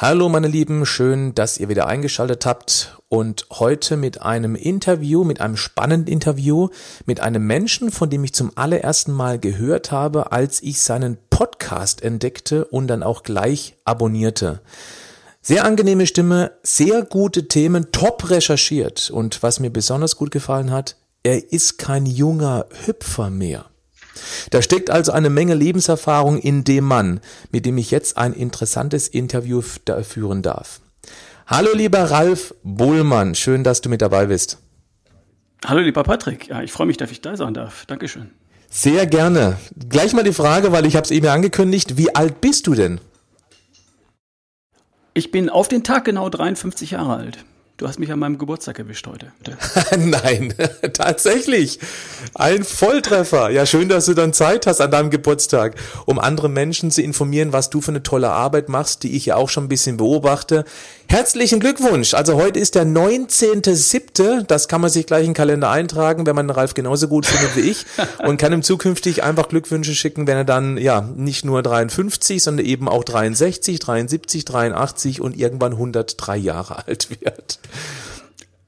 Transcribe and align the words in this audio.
Hallo 0.00 0.28
meine 0.28 0.46
Lieben, 0.46 0.86
schön, 0.86 1.34
dass 1.34 1.58
ihr 1.58 1.68
wieder 1.68 1.88
eingeschaltet 1.88 2.46
habt 2.46 2.96
und 3.08 3.46
heute 3.50 3.96
mit 3.96 4.22
einem 4.22 4.54
Interview, 4.54 5.24
mit 5.24 5.40
einem 5.40 5.56
spannenden 5.56 6.06
Interview 6.12 6.68
mit 7.04 7.18
einem 7.18 7.44
Menschen, 7.44 7.90
von 7.90 8.08
dem 8.08 8.22
ich 8.22 8.32
zum 8.32 8.52
allerersten 8.54 9.10
Mal 9.10 9.40
gehört 9.40 9.90
habe, 9.90 10.30
als 10.30 10.62
ich 10.62 10.82
seinen 10.82 11.18
Podcast 11.30 12.00
entdeckte 12.00 12.64
und 12.66 12.86
dann 12.86 13.02
auch 13.02 13.24
gleich 13.24 13.74
abonnierte. 13.84 14.60
Sehr 15.42 15.64
angenehme 15.64 16.06
Stimme, 16.06 16.52
sehr 16.62 17.02
gute 17.02 17.48
Themen, 17.48 17.90
top 17.90 18.30
recherchiert 18.30 19.10
und 19.10 19.42
was 19.42 19.58
mir 19.58 19.70
besonders 19.70 20.14
gut 20.14 20.30
gefallen 20.30 20.70
hat, 20.70 20.94
er 21.24 21.52
ist 21.52 21.76
kein 21.76 22.06
junger 22.06 22.66
Hüpfer 22.86 23.30
mehr. 23.30 23.64
Da 24.50 24.62
steckt 24.62 24.90
also 24.90 25.12
eine 25.12 25.30
Menge 25.30 25.54
Lebenserfahrung 25.54 26.38
in 26.38 26.64
dem 26.64 26.84
Mann, 26.84 27.20
mit 27.50 27.66
dem 27.66 27.78
ich 27.78 27.90
jetzt 27.90 28.16
ein 28.16 28.32
interessantes 28.32 29.08
Interview 29.08 29.62
führen 29.62 30.42
darf. 30.42 30.80
Hallo 31.46 31.70
lieber 31.74 32.10
Ralf 32.10 32.54
Bohlmann, 32.62 33.34
schön, 33.34 33.64
dass 33.64 33.80
du 33.80 33.88
mit 33.88 34.02
dabei 34.02 34.26
bist. 34.26 34.58
Hallo 35.64 35.80
lieber 35.80 36.02
Patrick, 36.02 36.48
ja, 36.48 36.62
ich 36.62 36.72
freue 36.72 36.86
mich, 36.86 36.98
dass 36.98 37.10
ich 37.10 37.20
da 37.20 37.36
sein 37.36 37.54
darf. 37.54 37.86
Dankeschön. 37.86 38.30
Sehr 38.70 39.06
gerne. 39.06 39.56
Gleich 39.88 40.12
mal 40.12 40.24
die 40.24 40.32
Frage, 40.32 40.72
weil 40.72 40.86
ich 40.86 40.94
habe 40.94 41.04
es 41.04 41.10
eben 41.10 41.26
angekündigt, 41.26 41.96
wie 41.96 42.14
alt 42.14 42.40
bist 42.40 42.66
du 42.66 42.74
denn? 42.74 43.00
Ich 45.14 45.30
bin 45.30 45.48
auf 45.48 45.68
den 45.68 45.82
Tag 45.82 46.04
genau 46.04 46.28
53 46.28 46.92
Jahre 46.92 47.16
alt. 47.16 47.38
Du 47.78 47.86
hast 47.86 48.00
mich 48.00 48.10
an 48.10 48.18
meinem 48.18 48.38
Geburtstag 48.38 48.80
erwischt 48.80 49.06
heute. 49.06 49.32
Nein, 49.96 50.52
tatsächlich. 50.94 51.78
Ein 52.34 52.64
Volltreffer. 52.64 53.50
Ja, 53.50 53.66
schön, 53.66 53.88
dass 53.88 54.06
du 54.06 54.14
dann 54.14 54.32
Zeit 54.32 54.66
hast 54.66 54.80
an 54.80 54.90
deinem 54.90 55.10
Geburtstag, 55.10 55.76
um 56.04 56.18
andere 56.18 56.48
Menschen 56.48 56.90
zu 56.90 57.02
informieren, 57.02 57.52
was 57.52 57.70
du 57.70 57.80
für 57.80 57.92
eine 57.92 58.02
tolle 58.02 58.30
Arbeit 58.30 58.68
machst, 58.68 59.04
die 59.04 59.16
ich 59.16 59.26
ja 59.26 59.36
auch 59.36 59.48
schon 59.48 59.66
ein 59.66 59.68
bisschen 59.68 59.96
beobachte. 59.96 60.64
Herzlichen 61.10 61.58
Glückwunsch. 61.58 62.12
Also 62.12 62.34
heute 62.34 62.58
ist 62.58 62.74
der 62.74 62.84
19.7. 62.84 64.42
Das 64.42 64.68
kann 64.68 64.82
man 64.82 64.90
sich 64.90 65.06
gleich 65.06 65.22
in 65.24 65.30
den 65.30 65.34
Kalender 65.34 65.70
eintragen, 65.70 66.26
wenn 66.26 66.36
man 66.36 66.50
Ralf 66.50 66.74
genauso 66.74 67.08
gut 67.08 67.24
findet 67.24 67.56
wie 67.56 67.70
ich 67.70 67.86
und 68.18 68.36
kann 68.36 68.52
ihm 68.52 68.62
zukünftig 68.62 69.22
einfach 69.22 69.48
Glückwünsche 69.48 69.94
schicken, 69.94 70.26
wenn 70.26 70.36
er 70.36 70.44
dann 70.44 70.76
ja 70.76 71.00
nicht 71.00 71.46
nur 71.46 71.62
53, 71.62 72.42
sondern 72.42 72.66
eben 72.66 72.88
auch 72.88 73.04
63, 73.04 73.78
73, 73.78 74.44
83 74.44 75.22
und 75.22 75.34
irgendwann 75.34 75.72
103 75.72 76.36
Jahre 76.36 76.86
alt 76.86 77.08
wird. 77.22 77.58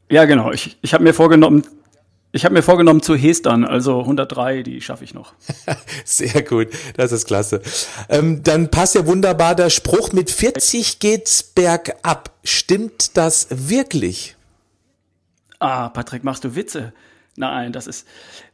Ja, 0.08 0.24
genau. 0.24 0.50
Ich, 0.50 0.78
ich 0.80 0.94
habe 0.94 1.04
mir 1.04 1.12
vorgenommen, 1.12 1.64
ich 2.32 2.44
habe 2.44 2.54
mir 2.54 2.62
vorgenommen 2.62 3.02
zu 3.02 3.16
Hestern, 3.16 3.64
also 3.64 4.00
103, 4.00 4.62
die 4.62 4.80
schaffe 4.80 5.02
ich 5.04 5.14
noch. 5.14 5.34
Sehr 6.04 6.42
gut, 6.42 6.68
das 6.96 7.10
ist 7.10 7.26
klasse. 7.26 7.60
Ähm, 8.08 8.42
dann 8.42 8.70
passt 8.70 8.94
ja 8.94 9.06
wunderbar 9.06 9.54
der 9.54 9.70
Spruch, 9.70 10.12
mit 10.12 10.30
40 10.30 11.00
geht's 11.00 11.42
bergab. 11.42 12.38
Stimmt 12.44 13.16
das 13.16 13.48
wirklich? 13.50 14.36
Ah, 15.58 15.88
Patrick, 15.88 16.22
machst 16.22 16.44
du 16.44 16.54
Witze? 16.54 16.92
Nein, 17.36 17.72
das 17.72 17.86
ist, 17.86 18.06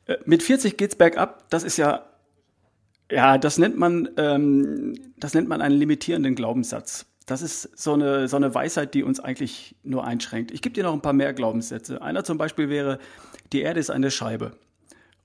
äh, 0.07 0.17
mit 0.25 0.43
40 0.43 0.79
geht's 0.79 0.97
bergab, 0.97 1.45
das 1.51 1.63
ist 1.63 1.77
ja, 1.77 2.07
ja, 3.11 3.37
das 3.37 3.59
nennt 3.59 3.77
man, 3.77 4.09
ähm, 4.17 4.95
das 5.19 5.35
nennt 5.35 5.49
man 5.49 5.61
einen 5.61 5.79
limitierenden 5.79 6.35
Glaubenssatz. 6.35 7.07
Das 7.27 7.43
ist 7.43 7.77
so 7.77 7.95
eine, 7.95 8.29
so 8.29 8.37
eine 8.37 8.55
Weisheit, 8.55 8.95
die 8.95 9.03
uns 9.03 9.19
eigentlich 9.19 9.75
nur 9.83 10.05
einschränkt. 10.05 10.53
Ich 10.53 10.63
gebe 10.63 10.73
dir 10.73 10.85
noch 10.85 10.93
ein 10.93 11.03
paar 11.03 11.13
mehr 11.13 11.35
Glaubenssätze. 11.35 12.01
Einer 12.01 12.23
zum 12.23 12.39
Beispiel 12.39 12.69
wäre, 12.69 13.01
die 13.53 13.63
Erde 13.63 13.81
ist 13.81 13.91
eine 13.91 14.13
Scheibe. 14.13 14.53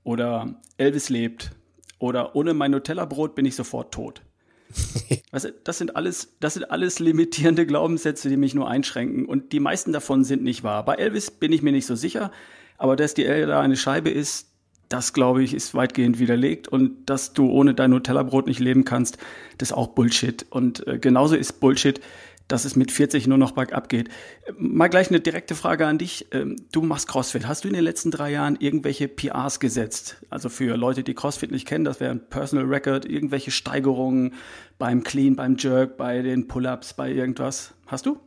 Oder 0.03 0.55
Elvis 0.77 1.09
lebt. 1.09 1.51
Oder 1.99 2.35
ohne 2.35 2.55
mein 2.55 2.71
Nutella-Brot 2.71 3.35
bin 3.35 3.45
ich 3.45 3.55
sofort 3.55 3.93
tot. 3.93 4.23
weißt 5.31 5.53
das 5.63 5.77
sind 5.77 5.95
alles, 5.95 6.35
das 6.39 6.55
sind 6.55 6.71
alles 6.71 6.97
limitierende 6.99 7.67
Glaubenssätze, 7.67 8.29
die 8.29 8.37
mich 8.37 8.55
nur 8.55 8.67
einschränken. 8.67 9.25
Und 9.25 9.51
die 9.51 9.59
meisten 9.59 9.93
davon 9.93 10.23
sind 10.23 10.41
nicht 10.41 10.63
wahr. 10.63 10.83
Bei 10.83 10.95
Elvis 10.95 11.29
bin 11.29 11.53
ich 11.53 11.61
mir 11.61 11.71
nicht 11.71 11.85
so 11.85 11.95
sicher. 11.95 12.31
Aber 12.79 12.95
dass 12.95 13.13
die 13.13 13.23
Erde 13.23 13.57
eine 13.57 13.77
Scheibe 13.77 14.09
ist, 14.09 14.50
das 14.91 15.13
glaube 15.13 15.43
ich, 15.43 15.53
ist 15.53 15.73
weitgehend 15.73 16.19
widerlegt. 16.19 16.67
Und 16.67 17.09
dass 17.09 17.33
du 17.33 17.49
ohne 17.49 17.73
dein 17.73 17.91
Nutella-Brot 17.91 18.47
nicht 18.47 18.59
leben 18.59 18.85
kannst, 18.85 19.17
das 19.57 19.69
ist 19.69 19.73
auch 19.73 19.87
Bullshit. 19.87 20.45
Und 20.49 20.85
äh, 20.87 20.99
genauso 20.99 21.35
ist 21.35 21.59
Bullshit, 21.59 22.01
dass 22.49 22.65
es 22.65 22.75
mit 22.75 22.91
40 22.91 23.27
nur 23.27 23.37
noch 23.37 23.51
bergab 23.51 23.87
geht. 23.87 24.09
Mal 24.57 24.89
gleich 24.89 25.09
eine 25.09 25.21
direkte 25.21 25.55
Frage 25.55 25.87
an 25.87 25.97
dich. 25.97 26.27
Ähm, 26.31 26.57
du 26.73 26.81
machst 26.81 27.07
CrossFit. 27.07 27.47
Hast 27.47 27.63
du 27.63 27.69
in 27.69 27.73
den 27.73 27.83
letzten 27.83 28.11
drei 28.11 28.31
Jahren 28.31 28.57
irgendwelche 28.59 29.07
PRs 29.07 29.61
gesetzt? 29.61 30.17
Also 30.29 30.49
für 30.49 30.75
Leute, 30.75 31.03
die 31.03 31.13
CrossFit 31.13 31.51
nicht 31.51 31.67
kennen, 31.67 31.85
das 31.85 32.01
wäre 32.01 32.11
ein 32.11 32.27
Personal 32.29 32.65
Record, 32.65 33.05
irgendwelche 33.05 33.51
Steigerungen 33.51 34.33
beim 34.77 35.03
Clean, 35.03 35.35
beim 35.37 35.55
Jerk, 35.57 35.95
bei 35.95 36.21
den 36.21 36.47
Pull-ups, 36.47 36.93
bei 36.93 37.09
irgendwas. 37.09 37.73
Hast 37.87 38.05
du? 38.05 38.19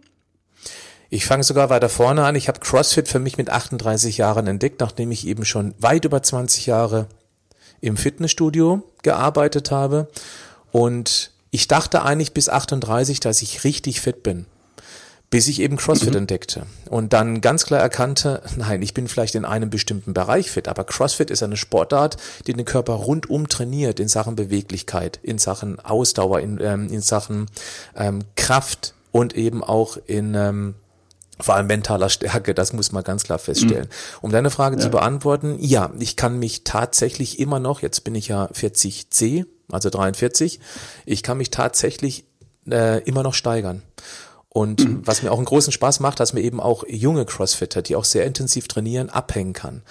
Ich 1.15 1.27
fange 1.27 1.45
sogar 1.45 1.71
weiter 1.71 1.89
vorne 1.89 2.25
an. 2.25 2.35
Ich 2.35 2.49
habe 2.49 2.59
CrossFit 2.59 3.07
für 3.07 3.21
mich 3.21 3.39
mit 3.39 3.49
38 3.49 4.19
Jahren 4.19 4.49
entdeckt, 4.49 4.81
nachdem 4.81 5.13
ich 5.13 5.29
eben 5.29 5.45
schon 5.45 5.73
weit 5.79 6.05
über 6.05 6.21
20 6.21 6.67
Jahre 6.67 7.07
im 7.81 7.97
Fitnessstudio 7.97 8.83
gearbeitet 9.05 9.71
habe. 9.71 10.09
Und 10.73 11.31
ich 11.53 11.69
dachte 11.69 12.03
eigentlich 12.03 12.35
bis 12.35 12.49
38, 12.49 13.21
dass 13.21 13.43
ich 13.43 13.63
richtig 13.63 14.01
fit 14.01 14.25
bin, 14.25 14.47
bis 15.31 15.47
ich 15.47 15.61
eben 15.61 15.77
CrossFit 15.77 16.15
mhm. 16.15 16.19
entdeckte 16.19 16.67
und 16.91 17.13
dann 17.13 17.41
ganz 17.41 17.65
klar 17.65 17.79
erkannte, 17.79 18.43
nein, 18.57 18.83
ich 18.83 18.93
bin 18.93 19.07
vielleicht 19.07 19.37
in 19.37 19.45
einem 19.45 19.71
bestimmten 19.71 20.15
Bereich 20.15 20.51
fit, 20.51 20.67
aber 20.67 20.83
CrossFit 20.83 21.31
ist 21.31 21.45
eine 21.45 21.57
Sportart, 21.57 22.17
die 22.49 22.55
den 22.55 22.65
Körper 22.65 22.95
rundum 22.95 23.49
trainiert 23.49 24.01
in 24.01 24.09
Sachen 24.09 24.35
Beweglichkeit, 24.35 25.21
in 25.23 25.39
Sachen 25.39 25.79
Ausdauer, 25.79 26.41
in, 26.41 26.59
ähm, 26.61 26.89
in 26.91 27.03
Sachen 27.03 27.47
ähm, 27.95 28.23
Kraft 28.35 28.95
und 29.13 29.37
eben 29.37 29.63
auch 29.63 29.97
in 30.09 30.35
ähm, 30.35 30.75
vor 31.41 31.57
allem 31.57 31.67
mentaler 31.67 32.09
Stärke, 32.09 32.55
das 32.55 32.73
muss 32.73 32.93
man 32.93 33.03
ganz 33.03 33.25
klar 33.25 33.39
feststellen. 33.39 33.87
Mhm. 33.87 34.19
Um 34.23 34.31
deine 34.31 34.51
Frage 34.51 34.77
ja. 34.77 34.83
zu 34.83 34.91
beantworten, 34.91 35.57
ja, 35.61 35.91
ich 35.99 36.17
kann 36.17 36.39
mich 36.39 36.65
tatsächlich 36.65 37.39
immer 37.39 37.59
noch, 37.59 37.83
jetzt 37.83 38.05
bin 38.05 38.15
ich 38.15 38.29
ja 38.29 38.47
40C, 38.47 39.47
also 39.71 39.91
43. 39.91 40.61
Ich 41.07 41.23
kann 41.23 41.39
mich 41.39 41.51
tatsächlich 41.51 42.25
äh, 42.71 43.03
immer 43.05 43.23
noch 43.23 43.35
steigern. 43.35 43.83
Und 44.49 44.85
mhm. 44.85 45.01
was 45.05 45.23
mir 45.23 45.33
auch 45.33 45.39
einen 45.39 45.47
großen 45.47 45.73
Spaß 45.73 45.99
macht, 46.01 46.21
dass 46.21 46.33
mir 46.33 46.43
eben 46.43 46.61
auch 46.61 46.85
junge 46.87 47.25
Crossfitter, 47.25 47.83
die 47.83 47.97
auch 47.97 48.05
sehr 48.05 48.25
intensiv 48.25 48.69
trainieren, 48.69 49.11
abhängen 49.11 49.53
kann. 49.53 49.83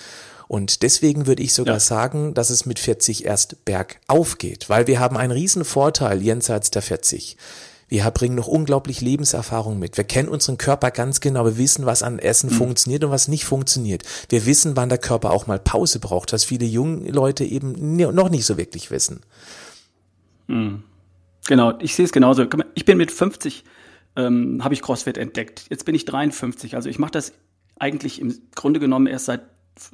Und 0.47 0.83
deswegen 0.83 1.25
würde 1.25 1.43
ich 1.43 1.53
sogar 1.53 1.75
ja. 1.75 1.79
sagen, 1.79 2.33
dass 2.33 2.49
es 2.49 2.65
mit 2.65 2.79
40 2.79 3.25
erst 3.25 3.65
bergauf 3.65 4.37
geht, 4.37 4.69
weil 4.69 4.87
wir 4.87 4.99
haben 4.99 5.17
einen 5.17 5.31
riesen 5.31 5.65
Vorteil 5.65 6.21
jenseits 6.21 6.71
der 6.71 6.81
40. 6.81 7.37
Wir 7.93 8.09
bringen 8.09 8.33
noch 8.33 8.47
unglaublich 8.47 9.01
Lebenserfahrung 9.01 9.77
mit. 9.77 9.97
Wir 9.97 10.03
kennen 10.03 10.27
unseren 10.27 10.57
Körper 10.57 10.89
ganz 10.89 11.19
genau. 11.19 11.45
Wir 11.45 11.59
wissen, 11.59 11.85
was 11.85 12.01
an 12.01 12.17
Essen 12.17 12.49
mhm. 12.49 12.55
funktioniert 12.55 13.03
und 13.03 13.11
was 13.11 13.27
nicht 13.27 13.45
funktioniert. 13.45 14.01
Wir 14.29 14.47
wissen, 14.47 14.75
wann 14.75 14.89
der 14.89 14.97
Körper 14.97 15.29
auch 15.29 15.45
mal 15.45 15.59
Pause 15.59 15.99
braucht, 15.99 16.33
was 16.33 16.43
viele 16.43 16.65
junge 16.65 17.11
Leute 17.11 17.45
eben 17.45 17.95
noch 17.95 18.29
nicht 18.29 18.47
so 18.47 18.57
wirklich 18.57 18.89
wissen. 18.89 19.19
Mhm. 20.47 20.81
Genau, 21.45 21.77
ich 21.81 21.93
sehe 21.93 22.05
es 22.05 22.11
genauso. 22.11 22.47
Ich 22.73 22.85
bin 22.85 22.97
mit 22.97 23.11
50, 23.11 23.63
ähm, 24.15 24.63
habe 24.63 24.73
ich 24.73 24.81
CrossFit 24.81 25.19
entdeckt. 25.19 25.67
Jetzt 25.69 25.85
bin 25.85 25.93
ich 25.93 26.05
53. 26.05 26.75
Also 26.75 26.89
ich 26.89 26.97
mache 26.97 27.11
das 27.11 27.31
eigentlich 27.77 28.19
im 28.19 28.35
Grunde 28.55 28.79
genommen 28.79 29.05
erst 29.05 29.25
seit 29.25 29.41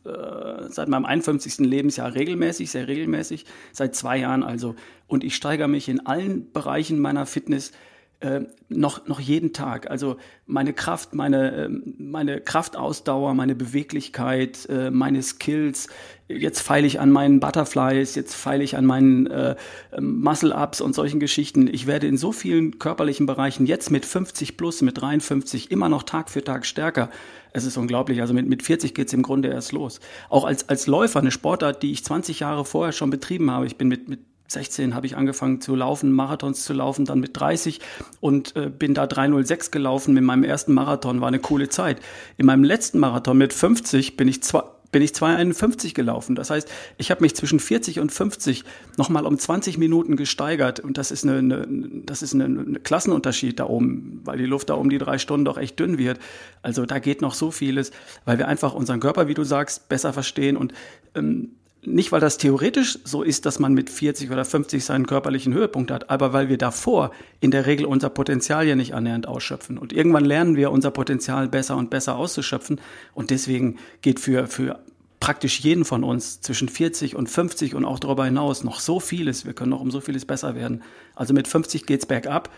äh, 0.06 0.70
seit 0.70 0.88
meinem 0.88 1.06
51. 1.06 1.58
Lebensjahr 1.60 2.14
regelmäßig, 2.16 2.72
sehr 2.72 2.88
regelmäßig, 2.88 3.46
seit 3.74 3.94
zwei 3.94 4.18
Jahren 4.18 4.44
also. 4.44 4.76
Und 5.08 5.26
ich 5.26 5.36
steigere 5.36 5.68
mich 5.68 5.90
in 5.90 6.06
allen 6.06 6.52
Bereichen 6.54 7.00
meiner 7.00 7.26
Fitness 7.26 7.74
äh, 8.22 8.42
noch, 8.68 9.08
noch 9.08 9.20
jeden 9.20 9.54
Tag. 9.54 9.90
Also 9.90 10.18
meine 10.46 10.74
Kraft, 10.74 11.14
meine, 11.14 11.52
äh, 11.52 11.70
meine 11.70 12.42
Kraftausdauer, 12.42 13.34
meine 13.34 13.56
Beweglichkeit, 13.56 14.68
äh, 14.70 14.92
meine 14.92 15.24
Skills. 15.24 15.88
Jetzt 16.28 16.60
feile 16.60 16.86
ich 16.86 17.00
an 17.00 17.12
meinen 17.12 17.40
Butterflies, 17.40 18.16
jetzt 18.16 18.36
feile 18.36 18.64
ich 18.64 18.76
an 18.76 18.86
meinen 18.86 19.28
äh, 19.28 19.56
ähm, 19.94 20.20
Muscle-Ups 20.20 20.82
und 20.82 20.94
solchen 20.94 21.20
Geschichten. 21.20 21.68
Ich 21.74 21.88
werde 21.88 22.08
in 22.08 22.18
so 22.18 22.32
vielen 22.32 22.78
körperlichen 22.78 23.26
Bereichen 23.26 23.66
jetzt 23.66 23.90
mit 23.90 24.06
50 24.06 24.58
plus, 24.58 24.82
mit 24.82 25.00
53 25.00 25.72
immer 25.72 25.88
noch 25.88 26.04
Tag 26.04 26.30
für 26.30 26.44
Tag 26.44 26.66
stärker. 26.66 27.10
Es 27.52 27.66
ist 27.66 27.78
unglaublich. 27.78 28.22
Also 28.22 28.34
mit, 28.34 28.48
mit 28.48 28.64
40 28.64 28.94
geht's 28.94 29.14
im 29.14 29.24
Grunde 29.24 29.48
erst 29.48 29.72
los. 29.72 30.02
Auch 30.30 30.44
als, 30.44 30.68
als 30.68 30.88
Läufer, 30.88 31.20
eine 31.20 31.32
Sportart, 31.32 31.82
die 31.82 31.92
ich 31.92 32.04
20 32.04 32.42
Jahre 32.42 32.66
vorher 32.66 32.92
schon 32.92 33.10
betrieben 33.10 33.50
habe. 33.50 33.66
Ich 33.66 33.78
bin 33.78 33.88
mit, 33.88 34.10
mit 34.10 34.20
16 34.50 34.96
habe 34.96 35.06
ich 35.06 35.16
angefangen 35.16 35.62
zu 35.62 35.76
laufen, 35.76 36.12
Marathons 36.12 36.64
zu 36.64 36.74
laufen, 36.74 37.06
dann 37.06 37.20
mit 37.20 37.40
30 37.40 37.80
und 38.20 38.56
äh, 38.56 38.70
bin 38.70 38.94
da 38.94 39.08
306 39.08 39.72
gelaufen 39.72 40.14
mit 40.14 40.24
meinem 40.24 40.44
ersten 40.44 40.74
Marathon, 40.74 41.22
war 41.22 41.28
eine 41.28 41.40
coole 41.40 41.70
Zeit. 41.70 42.02
In 42.38 42.48
meinem 42.48 42.64
letzten 42.64 43.00
Marathon 43.00 43.38
mit 43.38 43.54
50 43.54 44.18
bin 44.18 44.28
ich 44.28 44.44
zwar 44.44 44.80
bin 44.92 45.02
ich 45.02 45.12
2,51 45.12 45.94
gelaufen. 45.94 46.36
Das 46.36 46.50
heißt, 46.50 46.68
ich 46.98 47.12
habe 47.12 47.22
mich 47.22 47.36
zwischen 47.36 47.60
40 47.60 48.00
und 48.00 48.12
50 48.12 48.64
nochmal 48.98 49.26
um 49.26 49.38
20 49.38 49.78
Minuten 49.78 50.16
gesteigert. 50.16 50.80
Und 50.80 50.98
das 50.98 51.12
ist, 51.12 51.24
eine, 51.24 51.38
eine 51.38 51.66
das 52.06 52.22
ist 52.22 52.34
eine, 52.34 52.46
eine 52.46 52.80
Klassenunterschied 52.80 53.60
da 53.60 53.66
oben, 53.68 54.22
weil 54.24 54.38
die 54.38 54.46
Luft 54.46 54.70
da 54.70 54.74
um 54.74 54.90
die 54.90 54.98
drei 54.98 55.20
Stunden 55.20 55.46
doch 55.46 55.58
echt 55.58 55.80
dünn 55.80 55.98
wird. 55.98 56.20
Also 56.62 56.86
da 56.86 57.00
geht 57.00 57.22
noch 57.22 57.36
so 57.36 57.52
vieles, 57.52 57.92
weil 58.26 58.40
wir 58.40 58.48
einfach 58.48 58.74
unseren 58.74 59.00
Körper, 59.00 59.28
wie 59.28 59.36
du 59.36 59.44
sagst, 59.44 59.90
besser 59.90 60.12
verstehen. 60.12 60.58
Und 60.58 60.74
ähm, 61.14 61.52
nicht, 61.86 62.12
weil 62.12 62.20
das 62.20 62.38
theoretisch 62.38 63.00
so 63.06 63.24
ist, 63.24 63.46
dass 63.46 63.60
man 63.60 63.74
mit 63.74 63.90
40 63.90 64.32
oder 64.32 64.44
50 64.44 64.84
seinen 64.84 65.08
körperlichen 65.08 65.54
Höhepunkt 65.54 65.92
hat, 65.92 66.10
aber 66.10 66.34
weil 66.34 66.50
wir 66.50 66.58
davor 66.58 67.12
in 67.40 67.52
der 67.52 67.66
Regel 67.66 67.86
unser 67.86 68.10
Potenzial 68.10 68.68
ja 68.68 68.76
nicht 68.76 68.94
annähernd 68.94 69.28
ausschöpfen. 69.28 69.78
Und 69.78 69.94
irgendwann 69.94 70.26
lernen 70.26 70.56
wir 70.56 70.72
unser 70.72 70.92
Potenzial 70.92 71.48
besser 71.48 71.78
und 71.78 71.90
besser 71.90 72.18
auszuschöpfen. 72.18 72.82
Und 73.14 73.30
deswegen 73.30 73.78
geht 74.02 74.20
für, 74.20 74.48
für 74.48 74.80
praktisch 75.20 75.62
jeden 75.62 75.86
von 75.86 76.04
uns 76.04 76.42
zwischen 76.42 76.68
40 76.68 77.16
und 77.16 77.30
50 77.30 77.76
und 77.76 77.86
auch 77.86 78.00
darüber 78.00 78.26
hinaus 78.26 78.64
noch 78.64 78.80
so 78.80 79.00
vieles. 79.00 79.46
Wir 79.46 79.54
können 79.54 79.72
noch 79.72 79.82
um 79.82 79.92
so 79.92 80.02
vieles 80.02 80.26
besser 80.26 80.56
werden. 80.56 80.84
Also 81.16 81.34
mit 81.34 81.48
50 81.48 81.86
geht's 81.86 82.06
bergab. 82.06 82.50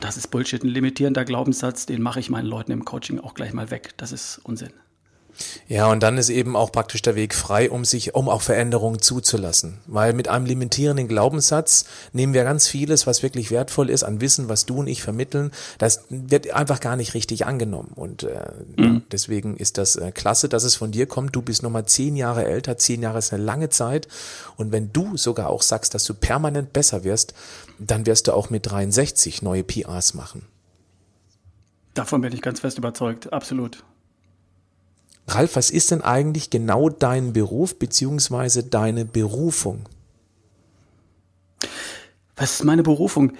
Das 0.00 0.16
ist 0.16 0.28
Bullshit, 0.28 0.62
ein 0.62 0.68
limitierender 0.68 1.24
Glaubenssatz, 1.24 1.86
den 1.86 2.02
mache 2.02 2.20
ich 2.20 2.30
meinen 2.30 2.46
Leuten 2.46 2.70
im 2.70 2.84
Coaching 2.84 3.18
auch 3.18 3.34
gleich 3.34 3.52
mal 3.52 3.70
weg. 3.70 3.94
Das 3.96 4.12
ist 4.12 4.40
Unsinn. 4.44 4.70
Ja, 5.68 5.86
und 5.90 6.02
dann 6.02 6.18
ist 6.18 6.30
eben 6.30 6.56
auch 6.56 6.72
praktisch 6.72 7.02
der 7.02 7.14
Weg 7.14 7.34
frei, 7.34 7.70
um 7.70 7.84
sich, 7.84 8.14
um 8.14 8.28
auch 8.28 8.42
Veränderungen 8.42 9.00
zuzulassen. 9.00 9.78
Weil 9.86 10.12
mit 10.12 10.28
einem 10.28 10.46
limitierenden 10.46 11.08
Glaubenssatz 11.08 11.84
nehmen 12.12 12.34
wir 12.34 12.44
ganz 12.44 12.66
vieles, 12.66 13.06
was 13.06 13.22
wirklich 13.22 13.50
wertvoll 13.50 13.90
ist, 13.90 14.02
an 14.02 14.20
Wissen, 14.20 14.48
was 14.48 14.66
du 14.66 14.78
und 14.78 14.86
ich 14.86 15.02
vermitteln, 15.02 15.52
das 15.78 16.04
wird 16.08 16.52
einfach 16.52 16.80
gar 16.80 16.96
nicht 16.96 17.14
richtig 17.14 17.46
angenommen. 17.46 17.92
Und 17.94 18.24
äh, 18.24 18.50
mhm. 18.76 19.02
deswegen 19.12 19.56
ist 19.56 19.78
das 19.78 19.96
äh, 19.96 20.10
klasse, 20.12 20.48
dass 20.48 20.64
es 20.64 20.74
von 20.74 20.90
dir 20.90 21.06
kommt. 21.06 21.36
Du 21.36 21.42
bist 21.42 21.62
nochmal 21.62 21.86
zehn 21.86 22.16
Jahre 22.16 22.44
älter, 22.44 22.78
zehn 22.78 23.02
Jahre 23.02 23.18
ist 23.18 23.32
eine 23.32 23.42
lange 23.42 23.68
Zeit. 23.68 24.08
Und 24.56 24.72
wenn 24.72 24.92
du 24.92 25.16
sogar 25.16 25.50
auch 25.50 25.62
sagst, 25.62 25.94
dass 25.94 26.04
du 26.04 26.14
permanent 26.14 26.72
besser 26.72 27.04
wirst, 27.04 27.34
dann 27.78 28.06
wirst 28.06 28.26
du 28.26 28.32
auch 28.32 28.50
mit 28.50 28.70
63 28.70 29.42
neue 29.42 29.62
PRs 29.62 30.14
machen. 30.14 30.46
Davon 31.94 32.20
bin 32.20 32.32
ich 32.32 32.42
ganz 32.42 32.60
fest 32.60 32.78
überzeugt, 32.78 33.32
absolut. 33.32 33.82
Ralf, 35.28 35.56
was 35.56 35.70
ist 35.70 35.90
denn 35.90 36.00
eigentlich 36.00 36.48
genau 36.48 36.88
dein 36.88 37.34
Beruf 37.34 37.78
beziehungsweise 37.78 38.64
deine 38.64 39.04
Berufung? 39.04 39.84
Was 42.34 42.54
ist 42.54 42.64
meine 42.64 42.82
Berufung? 42.82 43.32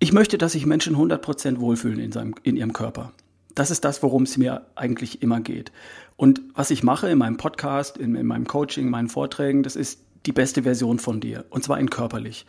Ich 0.00 0.12
möchte, 0.12 0.38
dass 0.38 0.52
sich 0.52 0.66
Menschen 0.66 0.96
100% 0.96 1.60
wohlfühlen 1.60 2.00
in, 2.00 2.10
seinem, 2.10 2.34
in 2.42 2.56
ihrem 2.56 2.72
Körper. 2.72 3.12
Das 3.54 3.70
ist 3.70 3.84
das, 3.84 4.02
worum 4.02 4.24
es 4.24 4.36
mir 4.36 4.66
eigentlich 4.74 5.22
immer 5.22 5.40
geht. 5.40 5.70
Und 6.16 6.40
was 6.54 6.70
ich 6.70 6.82
mache 6.82 7.08
in 7.08 7.18
meinem 7.18 7.36
Podcast, 7.36 7.96
in, 7.96 8.16
in 8.16 8.26
meinem 8.26 8.48
Coaching, 8.48 8.86
in 8.86 8.90
meinen 8.90 9.08
Vorträgen, 9.08 9.62
das 9.62 9.76
ist 9.76 10.00
die 10.26 10.32
beste 10.32 10.64
Version 10.64 10.98
von 10.98 11.20
dir. 11.20 11.44
Und 11.50 11.62
zwar 11.62 11.78
in 11.78 11.90
körperlich. 11.90 12.44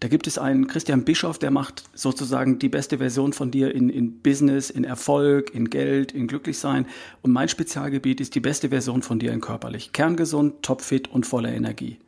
Da 0.00 0.08
gibt 0.08 0.26
es 0.26 0.36
einen 0.36 0.66
Christian 0.66 1.04
Bischof, 1.04 1.38
der 1.38 1.50
macht 1.50 1.84
sozusagen 1.94 2.58
die 2.58 2.68
beste 2.68 2.98
Version 2.98 3.32
von 3.32 3.50
dir 3.50 3.74
in, 3.74 3.88
in 3.88 4.20
Business, 4.20 4.68
in 4.68 4.84
Erfolg, 4.84 5.54
in 5.54 5.70
Geld, 5.70 6.12
in 6.12 6.26
Glücklichsein. 6.26 6.86
Und 7.22 7.32
mein 7.32 7.48
Spezialgebiet 7.48 8.20
ist 8.20 8.34
die 8.34 8.40
beste 8.40 8.68
Version 8.68 9.02
von 9.02 9.18
dir 9.18 9.32
in 9.32 9.40
körperlich. 9.40 9.92
Kerngesund, 9.92 10.62
topfit 10.62 11.08
und 11.08 11.26
voller 11.26 11.52
Energie. 11.52 11.98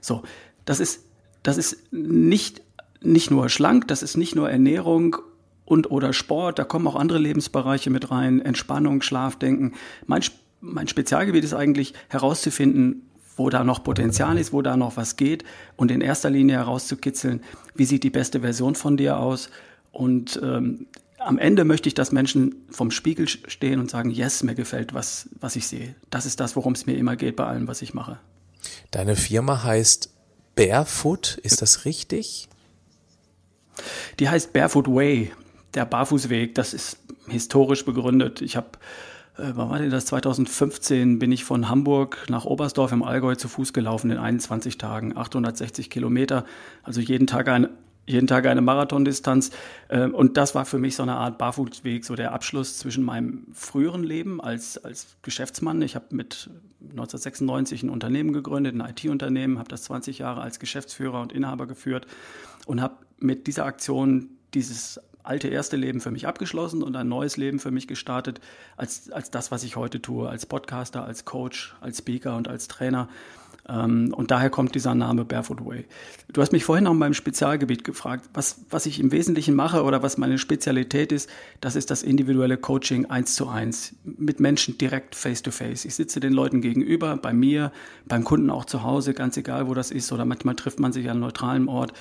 So, 0.00 0.22
das 0.64 0.80
ist, 0.80 1.04
das 1.42 1.58
ist 1.58 1.92
nicht, 1.92 2.62
nicht 3.02 3.30
nur 3.30 3.48
schlank, 3.48 3.88
das 3.88 4.02
ist 4.02 4.16
nicht 4.16 4.34
nur 4.34 4.50
Ernährung 4.50 5.16
und 5.64 5.90
oder 5.90 6.14
Sport, 6.14 6.58
da 6.58 6.64
kommen 6.64 6.86
auch 6.86 6.96
andere 6.96 7.18
Lebensbereiche 7.18 7.90
mit 7.90 8.10
rein, 8.10 8.40
Entspannung, 8.40 9.02
Schlafdenken. 9.02 9.74
Mein, 10.06 10.22
mein 10.62 10.88
Spezialgebiet 10.88 11.44
ist 11.44 11.52
eigentlich 11.52 11.92
herauszufinden, 12.08 13.07
wo 13.38 13.50
da 13.50 13.64
noch 13.64 13.82
Potenzial 13.82 14.38
ist, 14.38 14.52
wo 14.52 14.62
da 14.62 14.76
noch 14.76 14.96
was 14.96 15.16
geht 15.16 15.44
und 15.76 15.90
in 15.90 16.00
erster 16.00 16.30
Linie 16.30 16.56
herauszukitzeln, 16.56 17.42
wie 17.74 17.84
sieht 17.84 18.02
die 18.02 18.10
beste 18.10 18.40
Version 18.40 18.74
von 18.74 18.96
dir 18.96 19.18
aus 19.18 19.50
und 19.92 20.40
ähm, 20.42 20.86
am 21.18 21.38
Ende 21.38 21.64
möchte 21.64 21.88
ich, 21.88 21.94
dass 21.94 22.12
Menschen 22.12 22.54
vom 22.70 22.90
Spiegel 22.90 23.26
stehen 23.28 23.80
und 23.80 23.90
sagen, 23.90 24.10
yes, 24.10 24.42
mir 24.42 24.54
gefällt, 24.54 24.94
was, 24.94 25.28
was 25.40 25.56
ich 25.56 25.66
sehe. 25.66 25.94
Das 26.10 26.26
ist 26.26 26.38
das, 26.38 26.54
worum 26.54 26.74
es 26.74 26.86
mir 26.86 26.96
immer 26.96 27.16
geht 27.16 27.36
bei 27.36 27.44
allem, 27.44 27.66
was 27.66 27.82
ich 27.82 27.92
mache. 27.92 28.18
Deine 28.92 29.16
Firma 29.16 29.64
heißt 29.64 30.12
Barefoot, 30.54 31.38
ist 31.42 31.60
das 31.60 31.84
richtig? 31.84 32.48
Die 34.18 34.28
heißt 34.28 34.52
Barefoot 34.52 34.88
Way, 34.88 35.32
der 35.74 35.84
Barfußweg. 35.84 36.54
Das 36.54 36.74
ist 36.74 36.98
historisch 37.28 37.84
begründet. 37.84 38.40
Ich 38.40 38.56
habe 38.56 38.68
wann 39.38 39.70
war 39.70 39.78
denn 39.78 39.90
das? 39.90 40.06
2015 40.06 41.18
bin 41.18 41.32
ich 41.32 41.44
von 41.44 41.68
Hamburg 41.68 42.26
nach 42.28 42.44
Oberstdorf 42.44 42.92
im 42.92 43.02
Allgäu 43.02 43.34
zu 43.36 43.48
Fuß 43.48 43.72
gelaufen 43.72 44.10
in 44.10 44.18
21 44.18 44.78
Tagen, 44.78 45.16
860 45.16 45.90
Kilometer, 45.90 46.44
also 46.82 47.00
jeden 47.00 47.26
Tag 47.26 47.48
ein 47.48 47.68
jeden 48.08 48.26
Tag 48.26 48.46
eine 48.46 48.62
Marathondistanz. 48.62 49.50
Äh, 49.88 50.06
und 50.06 50.36
das 50.36 50.54
war 50.54 50.64
für 50.64 50.78
mich 50.78 50.96
so 50.96 51.02
eine 51.02 51.16
Art 51.16 51.38
Barfußweg, 51.38 52.04
so 52.04 52.16
der 52.16 52.32
Abschluss 52.32 52.78
zwischen 52.78 53.04
meinem 53.04 53.46
früheren 53.52 54.02
Leben 54.02 54.40
als, 54.40 54.82
als 54.82 55.16
Geschäftsmann. 55.22 55.82
Ich 55.82 55.94
habe 55.94 56.06
mit 56.10 56.48
1996 56.80 57.82
ein 57.82 57.90
Unternehmen 57.90 58.32
gegründet, 58.32 58.74
ein 58.74 58.80
IT-Unternehmen, 58.80 59.58
habe 59.58 59.68
das 59.68 59.82
20 59.84 60.18
Jahre 60.18 60.40
als 60.40 60.58
Geschäftsführer 60.58 61.20
und 61.20 61.32
Inhaber 61.32 61.66
geführt 61.66 62.06
und 62.66 62.80
habe 62.80 62.96
mit 63.18 63.46
dieser 63.46 63.66
Aktion 63.66 64.30
dieses 64.54 64.98
alte 65.22 65.48
erste 65.48 65.76
Leben 65.76 66.00
für 66.00 66.10
mich 66.10 66.26
abgeschlossen 66.26 66.82
und 66.82 66.96
ein 66.96 67.08
neues 67.08 67.36
Leben 67.36 67.58
für 67.58 67.70
mich 67.70 67.86
gestartet 67.86 68.40
als, 68.76 69.10
als 69.10 69.30
das, 69.30 69.50
was 69.50 69.62
ich 69.64 69.76
heute 69.76 70.00
tue, 70.00 70.28
als 70.28 70.46
Podcaster, 70.46 71.04
als 71.04 71.24
Coach, 71.24 71.74
als 71.80 71.98
Speaker 71.98 72.36
und 72.36 72.48
als 72.48 72.68
Trainer. 72.68 73.08
Ähm, 73.68 74.14
und 74.14 74.30
daher 74.30 74.50
kommt 74.50 74.74
dieser 74.74 74.94
Name 74.94 75.24
Barefoot 75.24 75.64
Way. 75.64 75.84
Du 76.32 76.40
hast 76.40 76.52
mich 76.52 76.64
vorhin 76.64 76.86
auch 76.86 76.94
beim 76.94 77.14
Spezialgebiet 77.14 77.84
gefragt, 77.84 78.28
was, 78.32 78.62
was 78.70 78.86
ich 78.86 78.98
im 78.98 79.12
Wesentlichen 79.12 79.54
mache 79.54 79.82
oder 79.82 80.02
was 80.02 80.16
meine 80.16 80.38
Spezialität 80.38 81.12
ist, 81.12 81.28
das 81.60 81.76
ist 81.76 81.90
das 81.90 82.02
individuelle 82.02 82.56
Coaching 82.56 83.06
eins 83.06 83.34
zu 83.34 83.48
eins 83.48 83.94
mit 84.04 84.40
Menschen 84.40 84.78
direkt 84.78 85.14
face 85.14 85.42
to 85.42 85.50
face. 85.50 85.84
Ich 85.84 85.94
sitze 85.94 86.20
den 86.20 86.32
Leuten 86.32 86.62
gegenüber, 86.62 87.16
bei 87.16 87.32
mir, 87.32 87.72
beim 88.06 88.24
Kunden 88.24 88.50
auch 88.50 88.64
zu 88.64 88.82
Hause, 88.82 89.12
ganz 89.12 89.36
egal, 89.36 89.68
wo 89.68 89.74
das 89.74 89.90
ist 89.90 90.12
oder 90.12 90.24
manchmal 90.24 90.54
trifft 90.54 90.80
man 90.80 90.92
sich 90.92 91.04
an 91.06 91.12
einem 91.12 91.20
neutralen 91.20 91.68
Ort. 91.68 91.92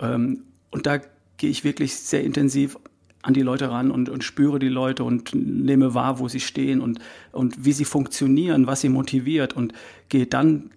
Ähm, 0.00 0.44
und 0.70 0.86
da 0.86 1.00
gehe 1.40 1.50
ich 1.50 1.64
wirklich 1.64 1.96
sehr 1.96 2.22
intensiv 2.22 2.76
an 3.22 3.32
die 3.32 3.40
Leute 3.40 3.70
ran 3.70 3.90
und, 3.90 4.10
und 4.10 4.24
spüre 4.24 4.58
die 4.58 4.68
Leute 4.68 5.04
und 5.04 5.34
nehme 5.34 5.94
wahr, 5.94 6.18
wo 6.18 6.28
sie 6.28 6.38
stehen 6.40 6.82
und, 6.82 6.98
und 7.32 7.64
wie 7.64 7.72
sie 7.72 7.86
funktionieren, 7.86 8.66
was 8.66 8.82
sie 8.82 8.90
motiviert 8.90 9.54
und 9.54 9.72
gehe 10.10 10.26
dann 10.26 10.70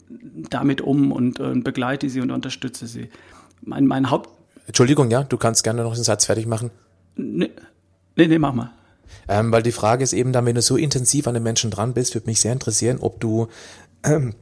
damit 0.49 0.79
um 0.79 1.11
und, 1.11 1.39
und 1.41 1.63
begleite 1.63 2.09
sie 2.09 2.21
und 2.21 2.31
unterstütze 2.31 2.87
sie. 2.87 3.09
Mein, 3.61 3.87
mein 3.87 4.09
Haupt. 4.09 4.29
Entschuldigung, 4.65 5.11
ja, 5.11 5.23
du 5.23 5.37
kannst 5.37 5.65
gerne 5.65 5.83
noch 5.83 5.93
einen 5.93 6.03
Satz 6.03 6.25
fertig 6.25 6.45
machen. 6.45 6.71
Nee, 7.17 7.51
nee, 8.15 8.27
nee 8.27 8.39
mach 8.39 8.53
mal. 8.53 8.71
Ähm, 9.27 9.51
weil 9.51 9.63
die 9.63 9.73
Frage 9.73 10.03
ist 10.03 10.13
eben 10.13 10.31
dann, 10.31 10.45
wenn 10.45 10.55
du 10.55 10.61
so 10.61 10.77
intensiv 10.77 11.27
an 11.27 11.33
den 11.33 11.43
Menschen 11.43 11.71
dran 11.71 11.93
bist, 11.93 12.15
würde 12.15 12.27
mich 12.27 12.39
sehr 12.39 12.53
interessieren, 12.53 12.99
ob 13.01 13.19
du 13.19 13.47
ähm, 14.03 14.33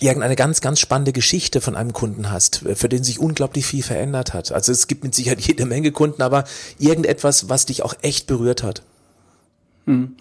irgendeine 0.00 0.36
ganz, 0.36 0.60
ganz 0.60 0.80
spannende 0.80 1.12
Geschichte 1.12 1.60
von 1.60 1.76
einem 1.76 1.92
Kunden 1.92 2.30
hast, 2.30 2.64
für 2.74 2.88
den 2.88 3.04
sich 3.04 3.18
unglaublich 3.18 3.66
viel 3.66 3.82
verändert 3.82 4.34
hat. 4.34 4.52
Also 4.52 4.72
es 4.72 4.86
gibt 4.86 5.04
mit 5.04 5.14
Sicherheit 5.14 5.40
jede 5.46 5.66
Menge 5.66 5.92
Kunden, 5.92 6.22
aber 6.22 6.44
irgendetwas, 6.78 7.48
was 7.48 7.66
dich 7.66 7.82
auch 7.82 7.94
echt 8.02 8.26
berührt 8.26 8.62
hat. 8.62 8.82
Hm. 9.86 10.16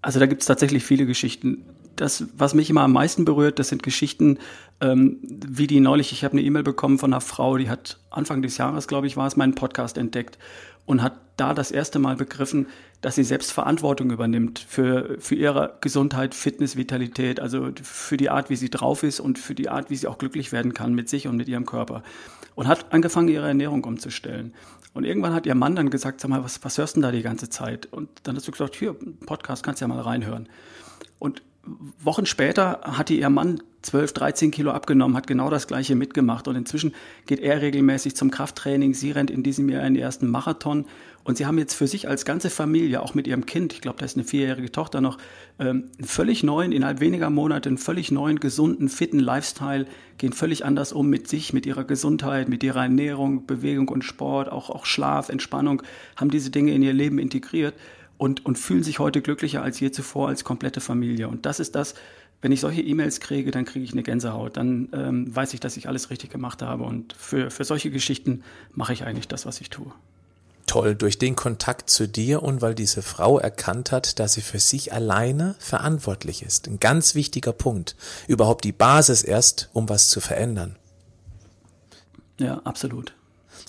Also 0.00 0.18
da 0.18 0.26
gibt 0.26 0.42
es 0.42 0.48
tatsächlich 0.48 0.82
viele 0.84 1.06
Geschichten. 1.06 1.64
Das, 1.94 2.24
was 2.36 2.54
mich 2.54 2.70
immer 2.70 2.80
am 2.80 2.92
meisten 2.92 3.24
berührt, 3.24 3.58
das 3.58 3.68
sind 3.68 3.82
Geschichten, 3.82 4.38
ähm, 4.80 5.18
wie 5.22 5.66
die 5.66 5.78
neulich, 5.78 6.10
ich 6.10 6.24
habe 6.24 6.32
eine 6.32 6.42
E-Mail 6.42 6.62
bekommen 6.62 6.98
von 6.98 7.12
einer 7.12 7.20
Frau, 7.20 7.58
die 7.58 7.68
hat 7.68 7.98
Anfang 8.10 8.42
des 8.42 8.56
Jahres, 8.56 8.88
glaube 8.88 9.06
ich, 9.06 9.16
war 9.16 9.26
es, 9.26 9.36
meinen 9.36 9.54
Podcast 9.54 9.98
entdeckt 9.98 10.38
und 10.86 11.02
hat 11.02 11.20
da 11.36 11.54
das 11.54 11.70
erste 11.70 11.98
Mal 11.98 12.16
begriffen, 12.16 12.66
dass 13.00 13.16
sie 13.16 13.24
selbst 13.24 13.52
Verantwortung 13.52 14.10
übernimmt 14.10 14.60
für, 14.60 15.16
für 15.18 15.34
ihre 15.34 15.76
Gesundheit, 15.80 16.34
Fitness, 16.34 16.76
Vitalität, 16.76 17.40
also 17.40 17.70
für 17.82 18.16
die 18.16 18.30
Art, 18.30 18.48
wie 18.48 18.56
sie 18.56 18.70
drauf 18.70 19.02
ist 19.02 19.18
und 19.18 19.38
für 19.38 19.54
die 19.54 19.68
Art, 19.68 19.90
wie 19.90 19.96
sie 19.96 20.06
auch 20.06 20.18
glücklich 20.18 20.52
werden 20.52 20.72
kann 20.72 20.94
mit 20.94 21.08
sich 21.08 21.26
und 21.26 21.36
mit 21.36 21.48
ihrem 21.48 21.66
Körper. 21.66 22.02
Und 22.54 22.68
hat 22.68 22.92
angefangen, 22.92 23.28
ihre 23.28 23.48
Ernährung 23.48 23.82
umzustellen. 23.82 24.54
Und 24.94 25.04
irgendwann 25.04 25.32
hat 25.32 25.46
ihr 25.46 25.54
Mann 25.54 25.74
dann 25.74 25.90
gesagt, 25.90 26.20
sag 26.20 26.28
mal, 26.28 26.44
was, 26.44 26.62
was 26.64 26.78
hörst 26.78 26.96
du 26.96 27.00
denn 27.00 27.08
da 27.08 27.12
die 27.12 27.22
ganze 27.22 27.48
Zeit? 27.48 27.86
Und 27.86 28.08
dann 28.24 28.36
hast 28.36 28.46
du 28.46 28.52
gesagt, 28.52 28.76
hier, 28.76 28.94
Podcast, 29.26 29.64
kannst 29.64 29.80
du 29.80 29.84
ja 29.84 29.88
mal 29.88 30.00
reinhören. 30.00 30.48
Und 31.18 31.42
Wochen 31.98 32.26
später 32.26 32.80
hatte 32.84 33.14
ihr 33.14 33.30
Mann 33.30 33.62
12, 33.82 34.12
13 34.12 34.50
Kilo 34.50 34.70
abgenommen, 34.70 35.16
hat 35.16 35.26
genau 35.26 35.50
das 35.50 35.66
gleiche 35.66 35.94
mitgemacht 35.94 36.48
und 36.48 36.56
inzwischen 36.56 36.94
geht 37.26 37.40
er 37.40 37.60
regelmäßig 37.60 38.16
zum 38.16 38.30
Krafttraining. 38.30 38.94
Sie 38.94 39.10
rennt 39.10 39.30
in 39.30 39.42
diesem 39.42 39.68
Jahr 39.68 39.84
in 39.86 39.94
den 39.94 40.02
ersten 40.02 40.28
Marathon 40.28 40.86
und 41.24 41.36
sie 41.36 41.46
haben 41.46 41.58
jetzt 41.58 41.74
für 41.74 41.86
sich 41.86 42.08
als 42.08 42.24
ganze 42.24 42.50
Familie, 42.50 43.02
auch 43.02 43.14
mit 43.14 43.26
ihrem 43.26 43.46
Kind, 43.46 43.72
ich 43.72 43.80
glaube, 43.80 43.98
da 43.98 44.04
ist 44.04 44.16
eine 44.16 44.24
vierjährige 44.24 44.72
Tochter 44.72 45.00
noch, 45.00 45.18
ähm, 45.58 45.90
einen 45.98 46.06
völlig 46.06 46.42
neuen, 46.42 46.72
innerhalb 46.72 47.00
weniger 47.00 47.30
Monate, 47.30 47.68
einen 47.68 47.78
völlig 47.78 48.10
neuen, 48.10 48.40
gesunden, 48.40 48.88
fitten 48.88 49.20
Lifestyle, 49.20 49.86
gehen 50.18 50.32
völlig 50.32 50.64
anders 50.64 50.92
um 50.92 51.08
mit 51.08 51.28
sich, 51.28 51.52
mit 51.52 51.66
ihrer 51.66 51.84
Gesundheit, 51.84 52.48
mit 52.48 52.62
ihrer 52.64 52.82
Ernährung, 52.82 53.46
Bewegung 53.46 53.88
und 53.88 54.02
Sport, 54.02 54.50
auch, 54.50 54.70
auch 54.70 54.84
Schlaf, 54.84 55.28
Entspannung, 55.28 55.82
haben 56.16 56.30
diese 56.30 56.50
Dinge 56.50 56.72
in 56.72 56.82
ihr 56.82 56.92
Leben 56.92 57.18
integriert 57.18 57.74
und, 58.18 58.46
und 58.46 58.58
fühlen 58.58 58.82
sich 58.82 58.98
heute 58.98 59.20
glücklicher 59.20 59.62
als 59.62 59.80
je 59.80 59.90
zuvor 59.90 60.28
als 60.28 60.44
komplette 60.44 60.80
Familie. 60.80 61.28
Und 61.28 61.46
das 61.46 61.58
ist 61.60 61.74
das, 61.74 61.94
wenn 62.42 62.50
ich 62.50 62.60
solche 62.60 62.82
E-Mails 62.82 63.20
kriege, 63.20 63.52
dann 63.52 63.64
kriege 63.64 63.84
ich 63.84 63.92
eine 63.92 64.02
Gänsehaut. 64.02 64.56
Dann 64.56 64.88
ähm, 64.92 65.34
weiß 65.34 65.54
ich, 65.54 65.60
dass 65.60 65.76
ich 65.76 65.88
alles 65.88 66.10
richtig 66.10 66.30
gemacht 66.30 66.60
habe. 66.60 66.82
Und 66.82 67.12
für, 67.12 67.52
für 67.52 67.64
solche 67.64 67.90
Geschichten 67.90 68.42
mache 68.72 68.92
ich 68.92 69.04
eigentlich 69.04 69.28
das, 69.28 69.46
was 69.46 69.60
ich 69.60 69.70
tue. 69.70 69.92
Toll, 70.66 70.96
durch 70.96 71.18
den 71.18 71.36
Kontakt 71.36 71.88
zu 71.88 72.08
dir 72.08 72.42
und 72.42 72.60
weil 72.60 72.74
diese 72.74 73.02
Frau 73.02 73.38
erkannt 73.38 73.92
hat, 73.92 74.18
dass 74.18 74.32
sie 74.32 74.40
für 74.40 74.58
sich 74.58 74.92
alleine 74.92 75.54
verantwortlich 75.60 76.42
ist. 76.42 76.66
Ein 76.66 76.80
ganz 76.80 77.14
wichtiger 77.14 77.52
Punkt. 77.52 77.94
Überhaupt 78.26 78.64
die 78.64 78.72
Basis 78.72 79.22
erst, 79.22 79.70
um 79.72 79.88
was 79.88 80.08
zu 80.08 80.20
verändern. 80.20 80.76
Ja, 82.40 82.60
absolut. 82.64 83.14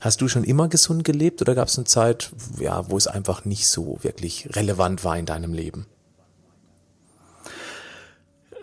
Hast 0.02 0.20
du 0.22 0.28
schon 0.28 0.44
immer 0.44 0.68
gesund 0.68 1.04
gelebt 1.04 1.42
oder 1.42 1.54
gab 1.54 1.68
es 1.68 1.78
eine 1.78 1.86
Zeit, 1.86 2.32
ja, 2.60 2.90
wo 2.90 2.98
es 2.98 3.06
einfach 3.06 3.46
nicht 3.46 3.68
so 3.68 4.00
wirklich 4.02 4.50
relevant 4.56 5.04
war 5.04 5.18
in 5.18 5.28
deinem 5.28 5.54
Leben? 5.54 5.86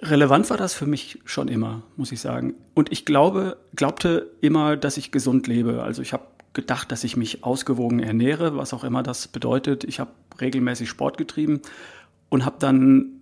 Relevant 0.02 0.48
war 0.48 0.56
das 0.56 0.74
für 0.74 0.86
mich 0.86 1.18
schon 1.24 1.48
immer, 1.48 1.82
muss 1.96 2.12
ich 2.12 2.20
sagen. 2.20 2.54
Und 2.74 2.90
ich 2.90 3.04
glaube, 3.04 3.58
glaubte 3.76 4.30
immer, 4.40 4.76
dass 4.76 4.96
ich 4.96 5.10
gesund 5.10 5.46
lebe. 5.46 5.82
Also 5.82 6.00
ich 6.00 6.12
habe 6.12 6.24
gedacht, 6.52 6.90
dass 6.90 7.04
ich 7.04 7.16
mich 7.16 7.44
ausgewogen 7.44 8.00
ernähre, 8.00 8.56
was 8.56 8.72
auch 8.72 8.82
immer 8.82 9.02
das 9.02 9.28
bedeutet. 9.28 9.84
Ich 9.84 10.00
habe 10.00 10.10
regelmäßig 10.40 10.88
Sport 10.88 11.18
getrieben 11.18 11.60
und 12.28 12.44
habe 12.44 12.56
dann, 12.58 13.20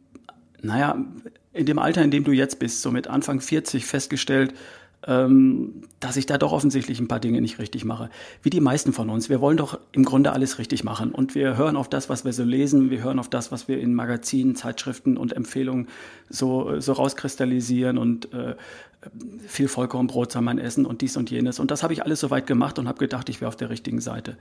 naja, 0.63 1.05
in 1.53 1.67
dem 1.67 1.79
Alter, 1.79 2.03
in 2.03 2.13
dem 2.13 2.25
du 2.25 2.33
jetzt 2.33 2.61
bist, 2.61 2.83
so 2.83 2.93
mit 2.93 3.09
Anfang 3.09 3.41
40 3.41 3.85
festgestellt, 3.85 4.55
dass 5.01 6.17
ich 6.17 6.27
da 6.27 6.39
doch 6.39 6.53
offensichtlich 6.53 6.99
ein 6.99 7.07
paar 7.07 7.21
Dinge 7.21 7.41
nicht 7.41 7.61
richtig 7.61 7.85
mache. 7.85 8.11
Wie 8.43 8.51
die 8.51 8.61
meisten 8.61 8.93
von 8.93 9.09
uns. 9.11 9.29
Wir 9.29 9.41
wollen 9.41 9.57
doch 9.57 9.79
im 9.93 10.05
Grunde 10.05 10.33
alles 10.33 10.59
richtig 10.59 10.83
machen. 10.83 11.13
Und 11.13 11.37
wir 11.37 11.57
hören 11.57 11.77
auf 11.77 11.89
das, 11.89 12.09
was 12.09 12.25
wir 12.25 12.33
so 12.33 12.43
lesen. 12.43 12.91
Wir 12.91 13.05
hören 13.05 13.21
auf 13.21 13.31
das, 13.31 13.53
was 13.53 13.69
wir 13.69 13.79
in 13.79 13.95
Magazinen, 13.95 14.57
Zeitschriften 14.57 15.17
und 15.17 15.35
Empfehlungen 15.35 15.87
so, 16.29 16.81
so 16.81 16.93
rauskristallisieren 16.93 17.97
und 17.97 18.33
äh, 18.35 18.57
viel 19.47 19.69
Vollkornbrot 19.69 20.33
soll 20.33 20.43
man 20.43 20.59
essen 20.59 20.85
und 20.85 21.01
dies 21.01 21.17
und 21.17 21.31
jenes. 21.31 21.61
Und 21.61 21.71
das 21.71 21.83
habe 21.83 21.93
ich 21.93 22.03
alles 22.03 22.19
soweit 22.19 22.47
gemacht 22.47 22.79
und 22.79 22.89
habe 22.89 22.99
gedacht, 22.99 23.29
ich 23.29 23.41
wäre 23.41 23.49
auf 23.49 23.57
der 23.57 23.71
richtigen 23.71 24.01
Seite. 24.01 24.37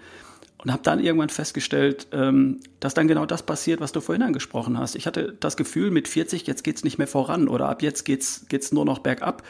Und 0.57 0.71
habe 0.71 0.81
dann 0.81 0.99
irgendwann 0.99 1.29
festgestellt, 1.29 2.07
ähm, 2.11 2.61
dass 2.79 2.95
dann 2.95 3.07
genau 3.07 3.27
das 3.27 3.43
passiert, 3.43 3.79
was 3.79 3.91
du 3.91 4.01
vorhin 4.01 4.23
angesprochen 4.23 4.79
hast. 4.79 4.95
Ich 4.95 5.05
hatte 5.05 5.37
das 5.39 5.55
Gefühl, 5.55 5.91
mit 5.91 6.07
40, 6.07 6.47
jetzt 6.47 6.63
geht's 6.63 6.83
nicht 6.83 6.97
mehr 6.97 7.07
voran 7.07 7.47
oder 7.47 7.69
ab 7.69 7.83
jetzt 7.83 8.05
geht's 8.05 8.47
geht's 8.49 8.71
nur 8.71 8.83
noch 8.83 8.99
bergab. 8.99 9.43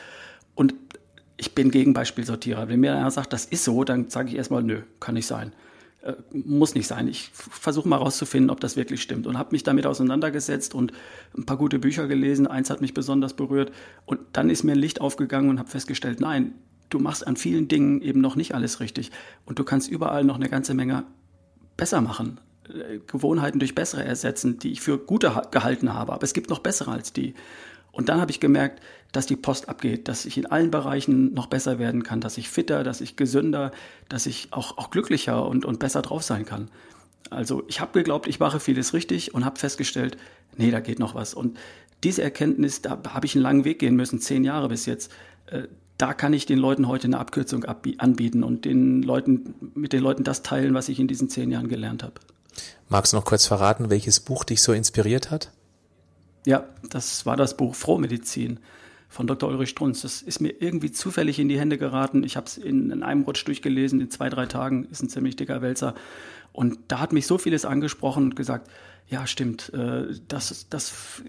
Und 0.58 0.74
ich 1.38 1.54
bin 1.54 1.70
Gegenbeispielsortierer. 1.70 2.68
Wenn 2.68 2.80
mir 2.80 2.96
einer 2.96 3.12
sagt, 3.12 3.32
das 3.32 3.46
ist 3.46 3.64
so, 3.64 3.84
dann 3.84 4.10
sage 4.10 4.30
ich 4.30 4.36
erstmal, 4.36 4.64
nö, 4.64 4.82
kann 5.00 5.14
nicht 5.14 5.28
sein. 5.28 5.54
Äh, 6.02 6.14
muss 6.32 6.74
nicht 6.74 6.88
sein. 6.88 7.08
Ich 7.08 7.30
versuche 7.32 7.88
mal 7.88 7.98
rauszufinden, 7.98 8.50
ob 8.50 8.60
das 8.60 8.76
wirklich 8.76 9.04
stimmt. 9.04 9.28
Und 9.28 9.38
habe 9.38 9.52
mich 9.52 9.62
damit 9.62 9.86
auseinandergesetzt 9.86 10.74
und 10.74 10.94
ein 11.38 11.46
paar 11.46 11.58
gute 11.58 11.78
Bücher 11.78 12.08
gelesen. 12.08 12.48
Eins 12.48 12.72
hat 12.72 12.82
mich 12.82 12.96
besonders 12.96 13.36
berührt. 13.36 13.72
Und 14.08 14.20
dann 14.34 14.50
ist 14.50 14.64
mir 14.64 14.72
ein 14.72 14.80
Licht 14.80 15.00
aufgegangen 15.00 15.52
und 15.52 15.60
habe 15.60 15.70
festgestellt, 15.70 16.20
nein, 16.20 16.56
du 16.90 16.98
machst 16.98 17.28
an 17.28 17.36
vielen 17.36 17.68
Dingen 17.68 18.02
eben 18.02 18.20
noch 18.20 18.36
nicht 18.36 18.56
alles 18.56 18.80
richtig. 18.80 19.12
Und 19.46 19.60
du 19.60 19.64
kannst 19.64 19.92
überall 19.92 20.24
noch 20.24 20.38
eine 20.38 20.50
ganze 20.50 20.74
Menge 20.74 21.04
besser 21.78 22.02
machen. 22.02 22.40
Äh, 22.68 22.98
Gewohnheiten 23.06 23.60
durch 23.60 23.76
bessere 23.76 24.04
ersetzen, 24.04 24.58
die 24.58 24.72
ich 24.72 24.82
für 24.82 24.98
gute 24.98 25.40
gehalten 25.52 25.94
habe. 25.94 26.14
Aber 26.14 26.24
es 26.24 26.34
gibt 26.34 26.50
noch 26.50 26.60
bessere 26.60 26.90
als 26.90 27.14
die. 27.14 27.36
Und 27.98 28.10
dann 28.10 28.22
habe 28.22 28.30
ich 28.30 28.40
gemerkt, 28.40 28.80
dass 29.12 29.26
die 29.26 29.36
Post 29.36 29.70
abgeht, 29.70 30.08
dass 30.08 30.26
ich 30.26 30.38
in 30.38 30.46
allen 30.46 30.70
Bereichen 30.70 31.34
noch 31.34 31.48
besser 31.48 31.80
werden 31.80 32.04
kann, 32.04 32.22
dass 32.22 32.38
ich 32.38 32.48
fitter, 32.48 32.84
dass 32.84 33.02
ich 33.02 33.16
gesünder, 33.16 33.72
dass 34.08 34.28
ich 34.28 34.50
auch, 34.52 34.78
auch 34.78 34.92
glücklicher 34.92 35.48
und, 35.48 35.66
und 35.66 35.80
besser 35.80 36.04
drauf 36.04 36.22
sein 36.22 36.46
kann. 36.46 36.70
Also 37.32 37.64
ich 37.68 37.82
habe 37.82 37.94
geglaubt, 37.94 38.28
ich 38.28 38.40
mache 38.40 38.60
vieles 38.60 38.94
richtig 38.94 39.34
und 39.34 39.46
habe 39.46 39.58
festgestellt, 39.58 40.16
nee, 40.58 40.70
da 40.70 40.80
geht 40.80 41.00
noch 41.00 41.16
was. 41.16 41.34
Und 41.34 41.58
diese 42.04 42.22
Erkenntnis, 42.22 42.84
da 42.84 43.02
habe 43.10 43.26
ich 43.26 43.34
einen 43.34 43.42
langen 43.42 43.66
Weg 43.66 43.80
gehen 43.80 43.96
müssen, 43.96 44.20
zehn 44.22 44.44
Jahre 44.44 44.70
bis 44.70 44.86
jetzt. 44.86 45.12
Äh, 45.48 45.64
da 45.98 46.14
kann 46.14 46.34
ich 46.34 46.46
den 46.46 46.60
Leuten 46.60 46.88
heute 46.88 47.08
eine 47.08 47.18
Abkürzung 47.18 47.66
anbieten 47.66 48.44
und 48.44 48.64
den 48.64 49.02
Leuten, 49.02 49.56
mit 49.74 49.92
den 49.92 50.04
Leuten 50.04 50.24
das 50.24 50.44
teilen, 50.44 50.76
was 50.76 50.88
ich 50.88 51.00
in 51.00 51.08
diesen 51.08 51.30
zehn 51.30 51.50
Jahren 51.50 51.68
gelernt 51.68 52.04
habe. 52.04 52.14
Magst 52.90 53.14
du 53.14 53.18
noch 53.18 53.26
kurz 53.26 53.48
verraten, 53.48 53.90
welches 53.90 54.20
Buch 54.20 54.44
dich 54.44 54.62
so 54.62 54.72
inspiriert 54.72 55.32
hat? 55.32 55.50
Ja, 56.48 56.64
das 56.90 57.26
war 57.26 57.36
das 57.36 57.58
Buch 57.58 57.76
Frohmedizin 57.76 58.62
von 59.10 59.28
Dr. 59.28 59.50
Ulrich 59.50 59.68
Strunz. 59.68 60.04
Das 60.04 60.22
ist 60.22 60.40
mir 60.40 60.62
irgendwie 60.62 60.94
zufällig 60.94 61.40
in 61.40 61.50
die 61.50 61.60
Hände 61.60 61.78
geraten. 61.78 62.24
Ich 62.24 62.38
habe 62.38 62.48
es 62.48 62.58
in, 62.58 62.90
in, 62.90 63.04
einem 63.04 63.24
Rutsch 63.24 63.46
durchgelesen, 63.46 64.00
in 64.00 64.10
zwei, 64.10 64.30
drei 64.30 64.46
Tagen. 64.46 64.86
Ist 64.86 65.04
ein 65.04 65.10
ziemlich 65.10 65.36
dicker 65.36 65.62
Wälzer. 65.62 65.94
Und 66.54 66.80
da 66.88 67.02
hat 67.02 67.12
mich 67.12 67.28
so 67.28 67.38
vieles 67.38 67.66
angesprochen 67.66 68.24
und 68.24 68.38
gesagt, 68.38 68.72
ja, 69.10 69.28
stimmt, 69.28 69.74
äh, 69.74 70.06
das, 70.30 70.70
das, 70.70 71.22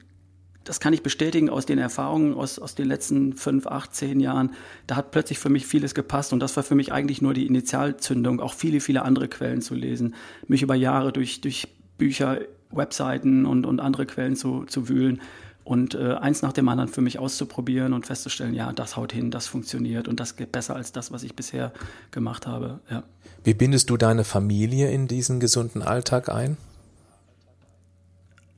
das 0.62 0.78
kann 0.78 0.92
ich 0.92 1.02
bestätigen 1.02 1.50
aus 1.50 1.66
den 1.66 1.78
Erfahrungen 1.78 2.34
aus, 2.34 2.60
aus 2.60 2.76
den 2.76 2.86
letzten 2.86 3.32
fünf, 3.32 3.66
acht, 3.66 3.96
zehn 3.96 4.20
Jahren. 4.20 4.52
Da 4.86 4.94
hat 4.94 5.10
plötzlich 5.10 5.40
für 5.40 5.50
mich 5.50 5.66
vieles 5.66 5.96
gepasst 5.96 6.32
und 6.32 6.38
das 6.38 6.54
war 6.54 6.62
für 6.62 6.76
mich 6.76 6.92
eigentlich 6.92 7.22
nur 7.22 7.34
die 7.34 7.48
Initialzündung, 7.48 8.38
auch 8.38 8.52
viele, 8.52 8.78
viele 8.78 9.02
andere 9.02 9.26
Quellen 9.26 9.62
zu 9.62 9.74
lesen, 9.74 10.14
mich 10.46 10.62
über 10.62 10.76
Jahre 10.76 11.12
durch, 11.12 11.40
durch 11.40 11.66
Bücher 11.98 12.38
Webseiten 12.70 13.46
und, 13.46 13.66
und 13.66 13.80
andere 13.80 14.06
Quellen 14.06 14.36
zu, 14.36 14.64
zu 14.64 14.88
wühlen 14.88 15.20
und 15.64 15.94
äh, 15.94 16.14
eins 16.14 16.40
nach 16.40 16.54
dem 16.54 16.68
anderen 16.70 16.88
für 16.88 17.02
mich 17.02 17.18
auszuprobieren 17.18 17.92
und 17.92 18.06
festzustellen, 18.06 18.54
ja, 18.54 18.72
das 18.72 18.96
haut 18.96 19.12
hin, 19.12 19.30
das 19.30 19.46
funktioniert 19.46 20.08
und 20.08 20.18
das 20.18 20.36
geht 20.36 20.50
besser 20.50 20.74
als 20.74 20.92
das, 20.92 21.12
was 21.12 21.22
ich 21.22 21.36
bisher 21.36 21.72
gemacht 22.10 22.46
habe. 22.46 22.80
Ja. 22.90 23.02
Wie 23.44 23.52
bindest 23.52 23.90
du 23.90 23.98
deine 23.98 24.24
Familie 24.24 24.90
in 24.90 25.08
diesen 25.08 25.40
gesunden 25.40 25.82
Alltag 25.82 26.30
ein? 26.30 26.56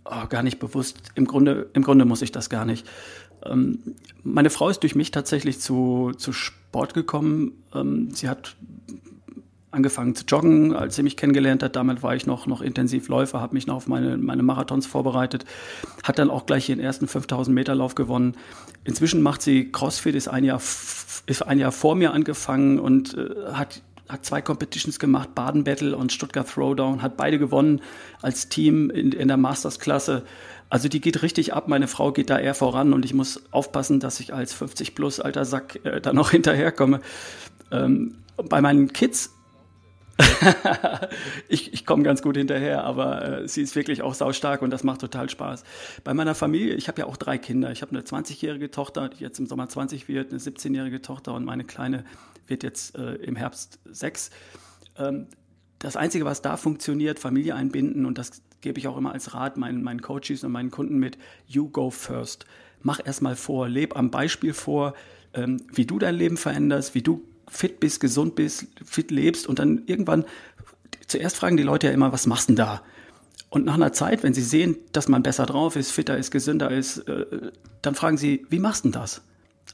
Oh, 0.04 0.26
gar 0.28 0.44
nicht 0.44 0.60
bewusst. 0.60 0.98
Im 1.16 1.26
Grunde, 1.26 1.68
im 1.72 1.82
Grunde 1.82 2.04
muss 2.04 2.22
ich 2.22 2.30
das 2.30 2.48
gar 2.48 2.64
nicht. 2.64 2.86
Ähm, 3.44 3.80
meine 4.22 4.50
Frau 4.50 4.68
ist 4.68 4.84
durch 4.84 4.94
mich 4.94 5.10
tatsächlich 5.10 5.60
zu, 5.60 6.12
zu 6.16 6.32
Sport 6.32 6.94
gekommen. 6.94 7.52
Ähm, 7.74 8.10
sie 8.12 8.28
hat 8.28 8.56
angefangen 9.70 10.14
zu 10.14 10.24
joggen, 10.24 10.74
als 10.74 10.96
sie 10.96 11.02
mich 11.02 11.16
kennengelernt 11.16 11.62
hat. 11.62 11.76
Damit 11.76 12.02
war 12.02 12.14
ich 12.14 12.26
noch, 12.26 12.46
noch 12.46 12.60
intensiv 12.60 13.08
Läufer, 13.08 13.40
habe 13.40 13.54
mich 13.54 13.66
noch 13.66 13.76
auf 13.76 13.86
meine, 13.86 14.16
meine 14.16 14.42
Marathons 14.42 14.86
vorbereitet, 14.86 15.44
hat 16.02 16.18
dann 16.18 16.30
auch 16.30 16.46
gleich 16.46 16.68
ihren 16.68 16.80
ersten 16.80 17.06
5000 17.06 17.54
Meter 17.54 17.74
Lauf 17.74 17.94
gewonnen. 17.94 18.36
Inzwischen 18.84 19.22
macht 19.22 19.42
sie 19.42 19.70
CrossFit, 19.70 20.14
ist 20.14 20.28
ein 20.28 20.44
Jahr, 20.44 20.60
ist 21.26 21.42
ein 21.46 21.58
Jahr 21.58 21.72
vor 21.72 21.94
mir 21.94 22.12
angefangen 22.12 22.78
und 22.78 23.16
äh, 23.16 23.52
hat 23.52 23.82
hat 24.08 24.24
zwei 24.24 24.42
Competitions 24.42 24.98
gemacht, 24.98 25.36
Baden 25.36 25.62
Battle 25.62 25.96
und 25.96 26.12
Stuttgart 26.12 26.48
Throwdown, 26.48 27.00
hat 27.00 27.16
beide 27.16 27.38
gewonnen 27.38 27.80
als 28.20 28.48
Team 28.48 28.90
in, 28.90 29.12
in 29.12 29.28
der 29.28 29.36
Masters-Klasse. 29.36 30.24
Also 30.68 30.88
die 30.88 31.00
geht 31.00 31.22
richtig 31.22 31.54
ab, 31.54 31.68
meine 31.68 31.86
Frau 31.86 32.12
geht 32.12 32.28
da 32.28 32.38
eher 32.38 32.54
voran 32.54 32.92
und 32.92 33.04
ich 33.04 33.14
muss 33.14 33.42
aufpassen, 33.52 34.00
dass 34.00 34.20
ich 34.20 34.34
als 34.34 34.52
50 34.52 34.94
plus 34.94 35.20
alter 35.20 35.44
Sack 35.44 35.84
äh, 35.84 36.00
da 36.00 36.12
noch 36.12 36.30
hinterherkomme. 36.32 37.00
Ähm, 37.70 38.16
bei 38.36 38.60
meinen 38.60 38.92
Kids 38.92 39.32
ich 41.48 41.72
ich 41.72 41.86
komme 41.86 42.02
ganz 42.02 42.22
gut 42.22 42.36
hinterher, 42.36 42.84
aber 42.84 43.42
äh, 43.42 43.48
sie 43.48 43.62
ist 43.62 43.76
wirklich 43.76 44.02
auch 44.02 44.14
saustark 44.14 44.62
und 44.62 44.70
das 44.70 44.84
macht 44.84 45.00
total 45.00 45.28
Spaß. 45.28 45.64
Bei 46.04 46.14
meiner 46.14 46.34
Familie, 46.34 46.74
ich 46.74 46.88
habe 46.88 47.02
ja 47.02 47.06
auch 47.06 47.16
drei 47.16 47.38
Kinder. 47.38 47.70
Ich 47.70 47.82
habe 47.82 47.92
eine 47.92 48.02
20-jährige 48.02 48.70
Tochter, 48.70 49.08
die 49.08 49.22
jetzt 49.22 49.38
im 49.38 49.46
Sommer 49.46 49.68
20 49.68 50.08
wird, 50.08 50.30
eine 50.30 50.40
17-jährige 50.40 51.02
Tochter 51.02 51.34
und 51.34 51.44
meine 51.44 51.64
Kleine 51.64 52.04
wird 52.46 52.62
jetzt 52.62 52.96
äh, 52.96 53.14
im 53.16 53.36
Herbst 53.36 53.78
sechs. 53.84 54.30
Ähm, 54.96 55.26
das 55.78 55.96
Einzige, 55.96 56.24
was 56.24 56.42
da 56.42 56.56
funktioniert, 56.56 57.18
Familie 57.18 57.54
einbinden 57.54 58.04
und 58.04 58.18
das 58.18 58.42
gebe 58.60 58.78
ich 58.78 58.88
auch 58.88 58.96
immer 58.96 59.12
als 59.12 59.34
Rat 59.34 59.56
meinen, 59.56 59.82
meinen 59.82 60.02
Coaches 60.02 60.44
und 60.44 60.52
meinen 60.52 60.70
Kunden 60.70 60.98
mit, 60.98 61.16
you 61.46 61.68
go 61.68 61.90
first. 61.90 62.44
Mach 62.82 63.00
erstmal 63.04 63.36
vor, 63.36 63.68
leb 63.68 63.96
am 63.96 64.10
Beispiel 64.10 64.52
vor, 64.52 64.94
ähm, 65.32 65.58
wie 65.72 65.86
du 65.86 65.98
dein 65.98 66.14
Leben 66.14 66.36
veränderst, 66.36 66.94
wie 66.94 67.02
du 67.02 67.22
fit 67.50 67.80
bist, 67.80 68.00
gesund 68.00 68.34
bist, 68.36 68.66
fit 68.84 69.10
lebst 69.10 69.46
und 69.46 69.58
dann 69.58 69.82
irgendwann, 69.86 70.24
zuerst 71.06 71.36
fragen 71.36 71.56
die 71.56 71.62
Leute 71.62 71.88
ja 71.88 71.92
immer, 71.92 72.12
was 72.12 72.26
machst 72.26 72.48
denn 72.48 72.56
da? 72.56 72.82
Und 73.50 73.64
nach 73.64 73.74
einer 73.74 73.92
Zeit, 73.92 74.22
wenn 74.22 74.32
sie 74.32 74.42
sehen, 74.42 74.76
dass 74.92 75.08
man 75.08 75.24
besser 75.24 75.44
drauf 75.44 75.74
ist, 75.74 75.90
fitter 75.90 76.16
ist, 76.16 76.30
gesünder 76.30 76.70
ist, 76.70 76.98
äh, 77.08 77.50
dann 77.82 77.94
fragen 77.96 78.16
sie, 78.16 78.46
wie 78.48 78.60
machst 78.60 78.84
denn 78.84 78.92
das? 78.92 79.22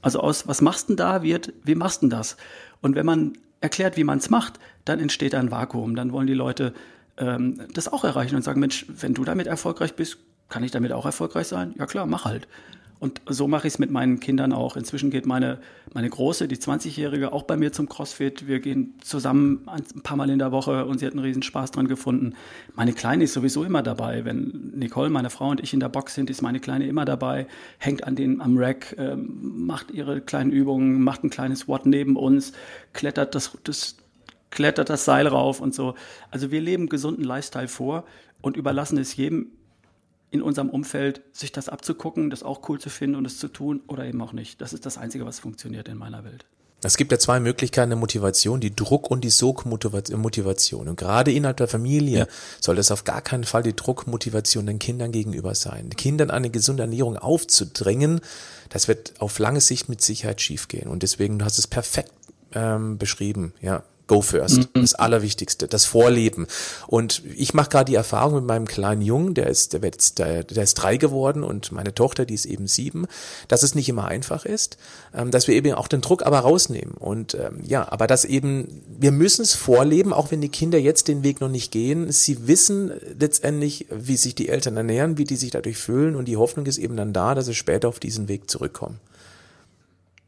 Also 0.00 0.20
aus 0.20 0.48
was 0.48 0.62
machst 0.62 0.88
denn 0.88 0.96
da 0.96 1.22
wird, 1.22 1.52
wie 1.62 1.74
machst 1.74 2.02
denn 2.02 2.10
das? 2.10 2.36
Und 2.80 2.96
wenn 2.96 3.06
man 3.06 3.34
erklärt, 3.60 3.96
wie 3.96 4.04
man 4.04 4.18
es 4.18 4.30
macht, 4.30 4.58
dann 4.84 4.98
entsteht 4.98 5.34
ein 5.34 5.50
Vakuum. 5.50 5.94
Dann 5.94 6.12
wollen 6.12 6.26
die 6.26 6.34
Leute 6.34 6.72
ähm, 7.18 7.66
das 7.72 7.92
auch 7.92 8.04
erreichen 8.04 8.36
und 8.36 8.42
sagen, 8.42 8.60
Mensch, 8.60 8.86
wenn 8.88 9.14
du 9.14 9.24
damit 9.24 9.46
erfolgreich 9.46 9.94
bist, 9.94 10.18
kann 10.48 10.62
ich 10.62 10.70
damit 10.70 10.92
auch 10.92 11.04
erfolgreich 11.04 11.48
sein? 11.48 11.74
Ja 11.78 11.86
klar, 11.86 12.06
mach 12.06 12.24
halt. 12.24 12.48
Und 12.98 13.20
so 13.26 13.46
mache 13.46 13.66
ich 13.66 13.74
es 13.74 13.78
mit 13.78 13.90
meinen 13.90 14.20
Kindern 14.20 14.52
auch. 14.52 14.76
Inzwischen 14.76 15.10
geht 15.10 15.26
meine, 15.26 15.58
meine 15.92 16.08
Große, 16.08 16.48
die 16.48 16.56
20-Jährige, 16.56 17.32
auch 17.32 17.42
bei 17.42 17.56
mir 17.56 17.72
zum 17.72 17.88
CrossFit. 17.88 18.46
Wir 18.46 18.60
gehen 18.60 18.94
zusammen 19.02 19.62
ein 19.66 19.84
paar 20.02 20.16
Mal 20.16 20.30
in 20.30 20.38
der 20.38 20.50
Woche 20.50 20.86
und 20.86 20.98
sie 20.98 21.06
hat 21.06 21.12
einen 21.12 21.22
riesen 21.22 21.42
Spaß 21.42 21.72
dran 21.72 21.88
gefunden. 21.88 22.34
Meine 22.74 22.94
Kleine 22.94 23.24
ist 23.24 23.34
sowieso 23.34 23.64
immer 23.64 23.82
dabei. 23.82 24.24
Wenn 24.24 24.72
Nicole, 24.74 25.10
meine 25.10 25.28
Frau 25.28 25.50
und 25.50 25.60
ich 25.60 25.74
in 25.74 25.80
der 25.80 25.90
Box 25.90 26.14
sind, 26.14 26.30
ist 26.30 26.40
meine 26.40 26.58
Kleine 26.58 26.86
immer 26.86 27.04
dabei, 27.04 27.46
hängt 27.78 28.04
an 28.04 28.16
den, 28.16 28.40
am 28.40 28.56
Rack, 28.56 28.96
äh, 28.98 29.14
macht 29.16 29.90
ihre 29.90 30.22
kleinen 30.22 30.50
Übungen, 30.50 31.02
macht 31.02 31.22
ein 31.22 31.30
kleines 31.30 31.68
Watt 31.68 31.84
neben 31.84 32.16
uns, 32.16 32.52
klettert 32.94 33.34
das, 33.34 33.58
das, 33.64 33.96
klettert 34.50 34.88
das 34.88 35.04
Seil 35.04 35.26
rauf 35.26 35.60
und 35.60 35.74
so. 35.74 35.94
Also 36.30 36.50
wir 36.50 36.62
leben 36.62 36.88
gesunden 36.88 37.24
Lifestyle 37.24 37.68
vor 37.68 38.04
und 38.40 38.56
überlassen 38.56 38.96
es 38.96 39.16
jedem 39.16 39.48
in 40.30 40.42
unserem 40.42 40.70
Umfeld, 40.70 41.22
sich 41.32 41.52
das 41.52 41.68
abzugucken, 41.68 42.30
das 42.30 42.42
auch 42.42 42.68
cool 42.68 42.80
zu 42.80 42.90
finden 42.90 43.16
und 43.16 43.24
es 43.24 43.38
zu 43.38 43.48
tun 43.48 43.82
oder 43.86 44.04
eben 44.04 44.20
auch 44.20 44.32
nicht. 44.32 44.60
Das 44.60 44.72
ist 44.72 44.86
das 44.86 44.98
Einzige, 44.98 45.24
was 45.24 45.38
funktioniert 45.38 45.88
in 45.88 45.96
meiner 45.96 46.24
Welt. 46.24 46.46
Es 46.82 46.96
gibt 46.96 47.10
ja 47.10 47.18
zwei 47.18 47.40
Möglichkeiten 47.40 47.90
der 47.90 47.98
Motivation, 47.98 48.60
die 48.60 48.74
Druck- 48.74 49.10
und 49.10 49.24
die 49.24 49.30
Sogmotivation. 49.30 50.88
Und 50.88 50.96
gerade 50.96 51.32
innerhalb 51.32 51.56
der 51.56 51.68
Familie 51.68 52.18
ja. 52.18 52.26
soll 52.60 52.76
das 52.76 52.90
auf 52.90 53.04
gar 53.04 53.22
keinen 53.22 53.44
Fall 53.44 53.62
die 53.62 53.74
Druckmotivation 53.74 54.66
den 54.66 54.78
Kindern 54.78 55.10
gegenüber 55.10 55.54
sein. 55.54 55.90
Kindern 55.90 56.30
eine 56.30 56.50
gesunde 56.50 56.82
Ernährung 56.82 57.16
aufzudrängen, 57.16 58.20
das 58.68 58.88
wird 58.88 59.14
auf 59.20 59.38
lange 59.38 59.60
Sicht 59.60 59.88
mit 59.88 60.02
Sicherheit 60.02 60.40
schiefgehen. 60.40 60.88
Und 60.88 61.02
deswegen, 61.02 61.38
du 61.38 61.44
hast 61.44 61.58
es 61.58 61.66
perfekt 61.66 62.12
ähm, 62.52 62.98
beschrieben, 62.98 63.54
ja. 63.60 63.82
Go 64.06 64.22
first. 64.22 64.58
Mhm. 64.58 64.82
Das 64.82 64.94
Allerwichtigste, 64.94 65.66
das 65.66 65.84
Vorleben. 65.84 66.46
Und 66.86 67.22
ich 67.36 67.54
mache 67.54 67.70
gerade 67.70 67.90
die 67.90 67.96
Erfahrung 67.96 68.36
mit 68.36 68.44
meinem 68.44 68.66
kleinen 68.66 69.02
Jungen, 69.02 69.34
der 69.34 69.48
ist, 69.48 69.72
der 69.72 69.82
wird 69.82 69.94
jetzt, 69.94 70.20
der, 70.20 70.44
der 70.44 70.62
ist 70.62 70.74
drei 70.74 70.96
geworden 70.96 71.42
und 71.42 71.72
meine 71.72 71.92
Tochter, 71.92 72.24
die 72.24 72.34
ist 72.34 72.44
eben 72.44 72.68
sieben, 72.68 73.06
dass 73.48 73.64
es 73.64 73.74
nicht 73.74 73.88
immer 73.88 74.06
einfach 74.06 74.44
ist, 74.44 74.78
ähm, 75.12 75.32
dass 75.32 75.48
wir 75.48 75.56
eben 75.56 75.72
auch 75.72 75.88
den 75.88 76.02
Druck 76.02 76.24
aber 76.24 76.38
rausnehmen. 76.38 76.94
Und 76.94 77.34
ähm, 77.34 77.60
ja, 77.64 77.90
aber 77.90 78.06
dass 78.06 78.24
eben, 78.24 78.82
wir 78.86 79.10
müssen 79.10 79.42
es 79.42 79.54
vorleben, 79.54 80.12
auch 80.12 80.30
wenn 80.30 80.40
die 80.40 80.50
Kinder 80.50 80.78
jetzt 80.78 81.08
den 81.08 81.24
Weg 81.24 81.40
noch 81.40 81.48
nicht 81.48 81.72
gehen. 81.72 82.12
Sie 82.12 82.46
wissen 82.46 82.92
letztendlich, 83.18 83.86
wie 83.90 84.16
sich 84.16 84.36
die 84.36 84.48
Eltern 84.48 84.76
ernähren, 84.76 85.18
wie 85.18 85.24
die 85.24 85.36
sich 85.36 85.50
dadurch 85.50 85.78
fühlen 85.78 86.14
und 86.14 86.26
die 86.26 86.36
Hoffnung 86.36 86.66
ist 86.66 86.78
eben 86.78 86.96
dann 86.96 87.12
da, 87.12 87.34
dass 87.34 87.46
sie 87.46 87.54
später 87.54 87.88
auf 87.88 87.98
diesen 87.98 88.28
Weg 88.28 88.48
zurückkommen. 88.48 89.00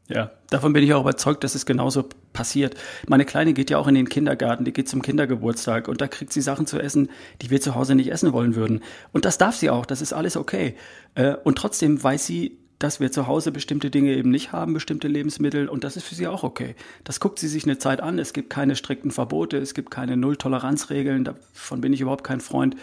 Ja, 0.09 0.31
davon 0.49 0.73
bin 0.73 0.83
ich 0.83 0.91
auch 0.95 1.01
überzeugt, 1.01 1.43
dass 1.43 1.53
es 1.53 1.67
genauso 1.67 2.09
passiert. 2.33 2.75
Meine 3.07 3.25
Kleine 3.25 3.53
geht 3.53 3.69
ja 3.69 3.77
auch 3.77 3.87
in 3.87 3.93
den 3.93 4.09
Kindergarten, 4.09 4.65
die 4.65 4.73
geht 4.73 4.89
zum 4.89 5.03
Kindergeburtstag 5.03 5.87
und 5.87 6.01
da 6.01 6.07
kriegt 6.07 6.33
sie 6.33 6.41
Sachen 6.41 6.65
zu 6.65 6.79
essen, 6.79 7.09
die 7.43 7.51
wir 7.51 7.61
zu 7.61 7.75
Hause 7.75 7.93
nicht 7.93 8.11
essen 8.11 8.33
wollen 8.33 8.55
würden. 8.55 8.81
Und 9.13 9.25
das 9.25 9.37
darf 9.37 9.55
sie 9.55 9.69
auch, 9.69 9.85
das 9.85 10.01
ist 10.01 10.13
alles 10.13 10.35
okay. 10.35 10.75
Äh, 11.13 11.35
und 11.43 11.59
trotzdem 11.59 12.03
weiß 12.03 12.25
sie, 12.25 12.57
dass 12.79 12.99
wir 12.99 13.11
zu 13.11 13.27
Hause 13.27 13.51
bestimmte 13.51 13.91
Dinge 13.91 14.15
eben 14.15 14.31
nicht 14.31 14.51
haben, 14.51 14.73
bestimmte 14.73 15.07
Lebensmittel 15.07 15.69
und 15.69 15.83
das 15.83 15.95
ist 15.95 16.05
für 16.05 16.15
sie 16.15 16.27
auch 16.27 16.43
okay. 16.43 16.75
Das 17.03 17.19
guckt 17.19 17.37
sie 17.37 17.49
sich 17.49 17.65
eine 17.65 17.77
Zeit 17.77 18.01
an, 18.01 18.17
es 18.17 18.33
gibt 18.33 18.49
keine 18.49 18.75
strikten 18.75 19.11
Verbote, 19.11 19.57
es 19.57 19.73
gibt 19.73 19.91
keine 19.91 20.17
Null-Toleranz-Regeln, 20.17 21.25
davon 21.25 21.81
bin 21.81 21.93
ich 21.93 22.01
überhaupt 22.01 22.23
kein 22.23 22.39
Freund. 22.39 22.77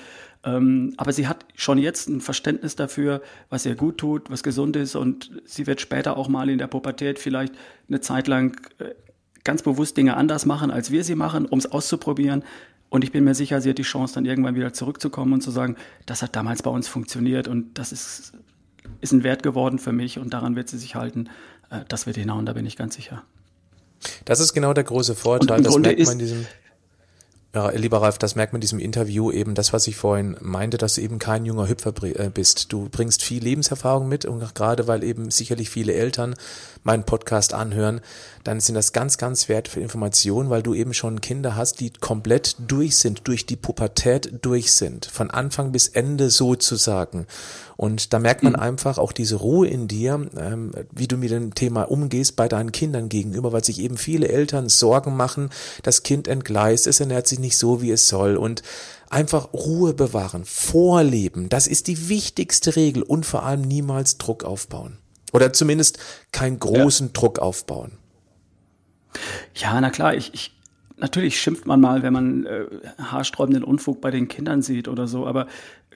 Ähm, 0.46 0.94
aber 0.96 1.12
sie 1.12 1.26
hat 1.26 1.44
schon 1.56 1.76
jetzt 1.76 2.08
ein 2.08 2.20
Verständnis 2.20 2.76
dafür, 2.76 3.20
was 3.50 3.66
ihr 3.66 3.74
gut 3.74 3.98
tut, 3.98 4.30
was 4.30 4.44
gesund 4.44 4.76
ist 4.76 4.94
und 4.94 5.32
sie 5.44 5.66
wird 5.66 5.80
später 5.80 6.16
auch 6.16 6.28
mal 6.28 6.48
in 6.48 6.58
der 6.58 6.68
Pubertät 6.68 7.18
vielleicht 7.18 7.52
eine 7.88 8.00
Zeit 8.00 8.28
lang 8.28 8.56
äh, 8.78 8.94
ganz 9.42 9.62
bewusst 9.62 9.96
Dinge 9.96 10.16
anders 10.16 10.46
machen, 10.46 10.70
als 10.70 10.92
wir 10.92 11.02
sie 11.02 11.16
machen, 11.16 11.46
um 11.46 11.58
es 11.58 11.70
auszuprobieren. 11.70 12.44
Und 12.90 13.02
ich 13.02 13.10
bin 13.10 13.24
mir 13.24 13.34
sicher, 13.34 13.60
sie 13.60 13.70
hat 13.70 13.78
die 13.78 13.82
Chance, 13.82 14.14
dann 14.14 14.24
irgendwann 14.24 14.54
wieder 14.54 14.72
zurückzukommen 14.72 15.32
und 15.32 15.40
zu 15.40 15.50
sagen, 15.50 15.74
das 16.06 16.22
hat 16.22 16.36
damals 16.36 16.62
bei 16.62 16.70
uns 16.70 16.86
funktioniert 16.86 17.48
und 17.48 17.76
das 17.76 17.90
ist, 17.90 18.32
ist 19.00 19.12
ein 19.12 19.24
Wert 19.24 19.42
geworden 19.42 19.80
für 19.80 19.92
mich 19.92 20.20
und 20.20 20.32
daran 20.32 20.54
wird 20.54 20.68
sie 20.68 20.78
sich 20.78 20.94
halten. 20.94 21.28
Äh, 21.70 21.80
das 21.88 22.06
wird 22.06 22.16
hinhauen, 22.16 22.46
da 22.46 22.52
bin 22.52 22.66
ich 22.66 22.76
ganz 22.76 22.94
sicher. 22.94 23.24
Das 24.24 24.38
ist 24.38 24.52
genau 24.52 24.72
der 24.74 24.84
große 24.84 25.16
Vorteil, 25.16 25.62
das 25.62 25.76
merkt 25.76 25.98
man 26.04 26.12
in 26.12 26.18
diesem 26.20 26.46
ja, 27.56 27.70
lieber 27.70 28.02
Ralf, 28.02 28.18
das 28.18 28.36
merkt 28.36 28.52
man 28.52 28.58
in 28.58 28.60
diesem 28.60 28.78
Interview 28.78 29.30
eben, 29.32 29.54
das, 29.54 29.72
was 29.72 29.86
ich 29.86 29.96
vorhin 29.96 30.36
meinte, 30.42 30.76
dass 30.76 30.96
du 30.96 31.00
eben 31.00 31.18
kein 31.18 31.46
junger 31.46 31.70
Hüpfer 31.70 31.94
äh, 32.02 32.28
bist. 32.28 32.70
Du 32.70 32.90
bringst 32.90 33.22
viel 33.22 33.42
Lebenserfahrung 33.42 34.08
mit 34.08 34.26
und 34.26 34.54
gerade 34.54 34.86
weil 34.88 35.02
eben 35.02 35.30
sicherlich 35.30 35.70
viele 35.70 35.94
Eltern 35.94 36.34
meinen 36.86 37.04
Podcast 37.04 37.52
anhören, 37.52 38.00
dann 38.44 38.60
sind 38.60 38.76
das 38.76 38.92
ganz, 38.92 39.18
ganz 39.18 39.48
wertvolle 39.48 39.82
Informationen, 39.82 40.50
weil 40.50 40.62
du 40.62 40.72
eben 40.72 40.94
schon 40.94 41.20
Kinder 41.20 41.56
hast, 41.56 41.80
die 41.80 41.90
komplett 41.90 42.56
durch 42.66 42.96
sind, 42.96 43.26
durch 43.28 43.44
die 43.44 43.56
Pubertät 43.56 44.32
durch 44.42 44.72
sind, 44.72 45.04
von 45.04 45.30
Anfang 45.30 45.72
bis 45.72 45.88
Ende 45.88 46.30
sozusagen. 46.30 47.26
Und 47.76 48.12
da 48.12 48.20
merkt 48.20 48.44
man 48.44 48.54
mhm. 48.54 48.60
einfach 48.60 48.98
auch 48.98 49.12
diese 49.12 49.36
Ruhe 49.36 49.66
in 49.66 49.88
dir, 49.88 50.28
ähm, 50.38 50.70
wie 50.92 51.08
du 51.08 51.16
mit 51.16 51.30
dem 51.30 51.54
Thema 51.54 51.82
umgehst 51.82 52.36
bei 52.36 52.48
deinen 52.48 52.72
Kindern 52.72 53.08
gegenüber, 53.08 53.52
weil 53.52 53.64
sich 53.64 53.80
eben 53.80 53.96
viele 53.96 54.28
Eltern 54.28 54.68
Sorgen 54.68 55.16
machen, 55.16 55.50
das 55.82 56.04
Kind 56.04 56.28
entgleist, 56.28 56.86
es 56.86 57.00
ernährt 57.00 57.26
sich 57.26 57.40
nicht 57.40 57.58
so, 57.58 57.82
wie 57.82 57.90
es 57.90 58.08
soll 58.08 58.36
und 58.36 58.62
einfach 59.10 59.52
Ruhe 59.52 59.92
bewahren, 59.92 60.44
vorleben, 60.44 61.48
das 61.48 61.66
ist 61.66 61.88
die 61.88 62.08
wichtigste 62.08 62.76
Regel 62.76 63.02
und 63.02 63.26
vor 63.26 63.42
allem 63.42 63.62
niemals 63.62 64.18
Druck 64.18 64.44
aufbauen. 64.44 64.98
Oder 65.36 65.52
zumindest 65.52 65.98
keinen 66.32 66.58
großen 66.58 67.08
ja. 67.08 67.12
Druck 67.12 67.40
aufbauen. 67.40 67.92
Ja, 69.54 69.78
na 69.78 69.90
klar, 69.90 70.14
ich, 70.14 70.32
ich 70.32 70.56
natürlich 70.96 71.38
schimpft 71.38 71.66
man 71.66 71.78
mal, 71.78 72.02
wenn 72.02 72.14
man 72.14 72.46
äh, 72.46 72.64
haarsträubenden 72.96 73.62
Unfug 73.62 74.00
bei 74.00 74.10
den 74.10 74.28
Kindern 74.28 74.62
sieht 74.62 74.88
oder 74.88 75.06
so, 75.06 75.26
aber 75.26 75.46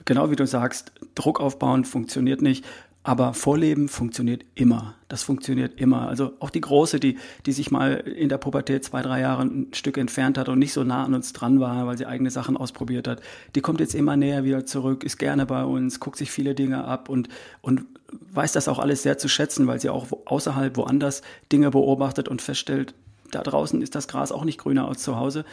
genau 0.05 0.29
wie 0.29 0.35
du 0.35 0.45
sagst, 0.45 0.91
Druck 1.15 1.39
aufbauen 1.39 1.85
funktioniert 1.85 2.43
nicht. 2.43 2.63
Aber 3.03 3.33
Vorleben 3.33 3.89
funktioniert 3.89 4.45
immer. 4.53 4.93
Das 5.07 5.23
funktioniert 5.23 5.81
immer. 5.81 6.07
Also 6.07 6.33
auch 6.39 6.51
die 6.51 6.61
Große, 6.61 6.99
die, 6.99 7.17
die 7.47 7.51
sich 7.51 7.71
mal 7.71 7.93
in 7.93 8.29
der 8.29 8.37
Pubertät 8.37 8.83
zwei, 8.83 9.01
drei 9.01 9.21
Jahre 9.21 9.41
ein 9.41 9.67
Stück 9.73 9.97
entfernt 9.97 10.37
hat 10.37 10.49
und 10.49 10.59
nicht 10.59 10.71
so 10.73 10.83
nah 10.83 11.03
an 11.03 11.15
uns 11.15 11.33
dran 11.33 11.59
war, 11.59 11.87
weil 11.87 11.97
sie 11.97 12.05
eigene 12.05 12.29
Sachen 12.29 12.57
ausprobiert 12.57 13.07
hat, 13.07 13.19
die 13.55 13.61
kommt 13.61 13.79
jetzt 13.79 13.95
immer 13.95 14.17
näher 14.17 14.43
wieder 14.43 14.67
zurück, 14.67 15.03
ist 15.03 15.17
gerne 15.17 15.47
bei 15.47 15.63
uns, 15.63 15.99
guckt 15.99 16.17
sich 16.17 16.29
viele 16.29 16.53
Dinge 16.53 16.83
ab 16.83 17.09
und, 17.09 17.27
und 17.61 17.85
weiß 18.33 18.51
das 18.51 18.67
auch 18.67 18.77
alles 18.77 19.01
sehr 19.01 19.17
zu 19.17 19.27
schätzen, 19.27 19.65
weil 19.65 19.81
sie 19.81 19.89
auch 19.89 20.07
außerhalb 20.25 20.77
woanders 20.77 21.23
Dinge 21.51 21.71
beobachtet 21.71 22.27
und 22.27 22.41
feststellt, 22.41 22.93
da 23.31 23.41
draußen 23.41 23.81
ist 23.81 23.95
das 23.95 24.07
Gras 24.07 24.31
auch 24.31 24.43
nicht 24.43 24.59
grüner 24.59 24.87
als 24.87 25.01
zu 25.01 25.15
Hause. 25.15 25.45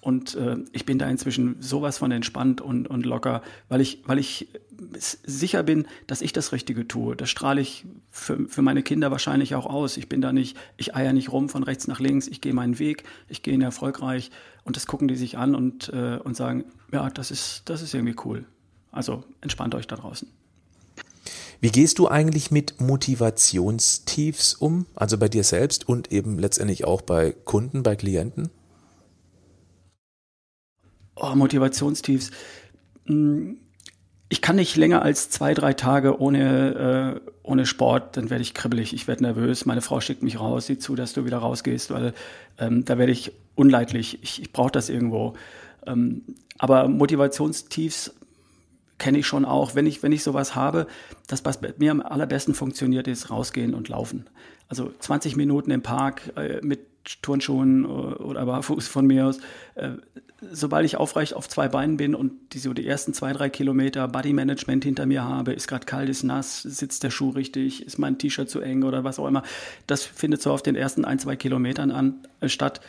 Und 0.00 0.34
äh, 0.34 0.56
ich 0.72 0.86
bin 0.86 0.98
da 0.98 1.08
inzwischen 1.08 1.56
sowas 1.60 1.98
von 1.98 2.10
entspannt 2.10 2.60
und, 2.60 2.88
und 2.88 3.04
locker, 3.04 3.42
weil 3.68 3.80
ich, 3.82 4.02
weil 4.06 4.18
ich 4.18 4.48
sicher 4.98 5.62
bin, 5.62 5.86
dass 6.06 6.22
ich 6.22 6.32
das 6.32 6.52
Richtige 6.52 6.88
tue. 6.88 7.16
Das 7.16 7.28
strahle 7.28 7.60
ich 7.60 7.84
für, 8.10 8.48
für 8.48 8.62
meine 8.62 8.82
Kinder 8.82 9.10
wahrscheinlich 9.10 9.54
auch 9.54 9.66
aus. 9.66 9.96
Ich 9.96 10.08
bin 10.08 10.22
da 10.22 10.32
nicht, 10.32 10.56
ich 10.78 10.94
eier 10.94 11.12
nicht 11.12 11.32
rum 11.32 11.48
von 11.48 11.62
rechts 11.62 11.86
nach 11.86 12.00
links, 12.00 12.28
ich 12.28 12.40
gehe 12.40 12.54
meinen 12.54 12.78
Weg, 12.78 13.04
ich 13.28 13.42
gehe 13.42 13.52
ihn 13.52 13.60
erfolgreich 13.60 14.30
und 14.64 14.76
das 14.76 14.86
gucken 14.86 15.08
die 15.08 15.16
sich 15.16 15.36
an 15.36 15.54
und, 15.54 15.90
äh, 15.90 16.18
und 16.22 16.36
sagen, 16.36 16.64
ja, 16.92 17.10
das 17.10 17.30
ist, 17.30 17.62
das 17.66 17.82
ist 17.82 17.92
irgendwie 17.92 18.16
cool. 18.24 18.46
Also 18.90 19.24
entspannt 19.42 19.74
euch 19.74 19.86
da 19.86 19.96
draußen. 19.96 20.28
Wie 21.60 21.70
gehst 21.70 21.98
du 21.98 22.08
eigentlich 22.08 22.50
mit 22.50 22.80
Motivationstiefs 22.80 24.54
um? 24.54 24.86
Also 24.94 25.18
bei 25.18 25.28
dir 25.28 25.44
selbst 25.44 25.86
und 25.86 26.10
eben 26.10 26.38
letztendlich 26.38 26.86
auch 26.86 27.02
bei 27.02 27.32
Kunden, 27.44 27.82
bei 27.82 27.96
Klienten? 27.96 28.48
Oh, 31.20 31.34
Motivationstiefs. 31.34 32.30
Hm, 33.04 33.58
ich 34.30 34.40
kann 34.40 34.56
nicht 34.56 34.76
länger 34.76 35.02
als 35.02 35.28
zwei, 35.28 35.54
drei 35.54 35.74
Tage 35.74 36.18
ohne, 36.20 37.20
äh, 37.24 37.30
ohne 37.42 37.66
Sport, 37.66 38.16
dann 38.16 38.30
werde 38.30 38.42
ich 38.42 38.54
kribbelig, 38.54 38.94
ich 38.94 39.06
werde 39.08 39.24
nervös, 39.24 39.66
meine 39.66 39.82
Frau 39.82 40.00
schickt 40.00 40.22
mich 40.22 40.38
raus, 40.38 40.66
sieht 40.66 40.82
zu, 40.82 40.94
dass 40.94 41.12
du 41.12 41.24
wieder 41.26 41.38
rausgehst, 41.38 41.90
weil 41.90 42.14
ähm, 42.58 42.84
da 42.84 42.96
werde 42.96 43.12
ich 43.12 43.32
unleidlich, 43.54 44.22
ich, 44.22 44.40
ich 44.40 44.52
brauche 44.52 44.70
das 44.70 44.88
irgendwo. 44.88 45.34
Ähm, 45.86 46.22
aber 46.58 46.88
Motivationstiefs 46.88 48.14
kenne 48.98 49.18
ich 49.18 49.26
schon 49.26 49.44
auch, 49.44 49.74
wenn 49.74 49.86
ich, 49.86 50.02
wenn 50.02 50.12
ich 50.12 50.22
sowas 50.22 50.54
habe, 50.54 50.86
das, 51.26 51.44
was 51.44 51.58
mir 51.78 51.90
am 51.90 52.00
allerbesten 52.00 52.54
funktioniert, 52.54 53.08
ist 53.08 53.30
rausgehen 53.30 53.74
und 53.74 53.88
laufen. 53.88 54.26
Also 54.68 54.92
20 54.98 55.36
Minuten 55.36 55.70
im 55.70 55.82
Park 55.82 56.32
äh, 56.36 56.60
mit 56.62 56.89
Turnschuhen 57.22 57.84
oder 57.86 58.46
barfuß 58.46 58.88
von 58.88 59.06
mir 59.06 59.26
aus. 59.26 59.38
Äh, 59.74 59.90
sobald 60.50 60.86
ich 60.86 60.96
aufrecht 60.96 61.34
auf 61.34 61.48
zwei 61.48 61.68
Beinen 61.68 61.96
bin 61.96 62.14
und 62.14 62.32
die, 62.52 62.58
so 62.58 62.72
die 62.72 62.86
ersten 62.86 63.12
zwei, 63.12 63.32
drei 63.32 63.50
Kilometer 63.50 64.08
Bodymanagement 64.08 64.84
hinter 64.84 65.06
mir 65.06 65.24
habe, 65.24 65.52
ist 65.52 65.68
gerade 65.68 65.84
kalt, 65.84 66.08
ist 66.08 66.22
nass, 66.22 66.62
sitzt 66.62 67.02
der 67.02 67.10
Schuh 67.10 67.30
richtig, 67.30 67.86
ist 67.86 67.98
mein 67.98 68.18
T-Shirt 68.18 68.48
zu 68.48 68.60
eng 68.60 68.82
oder 68.82 69.04
was 69.04 69.18
auch 69.18 69.26
immer, 69.26 69.42
das 69.86 70.04
findet 70.04 70.40
so 70.40 70.52
auf 70.52 70.62
den 70.62 70.76
ersten 70.76 71.04
ein, 71.04 71.18
zwei 71.18 71.36
Kilometern 71.36 71.90
an, 71.90 72.14
äh, 72.40 72.48
statt 72.48 72.80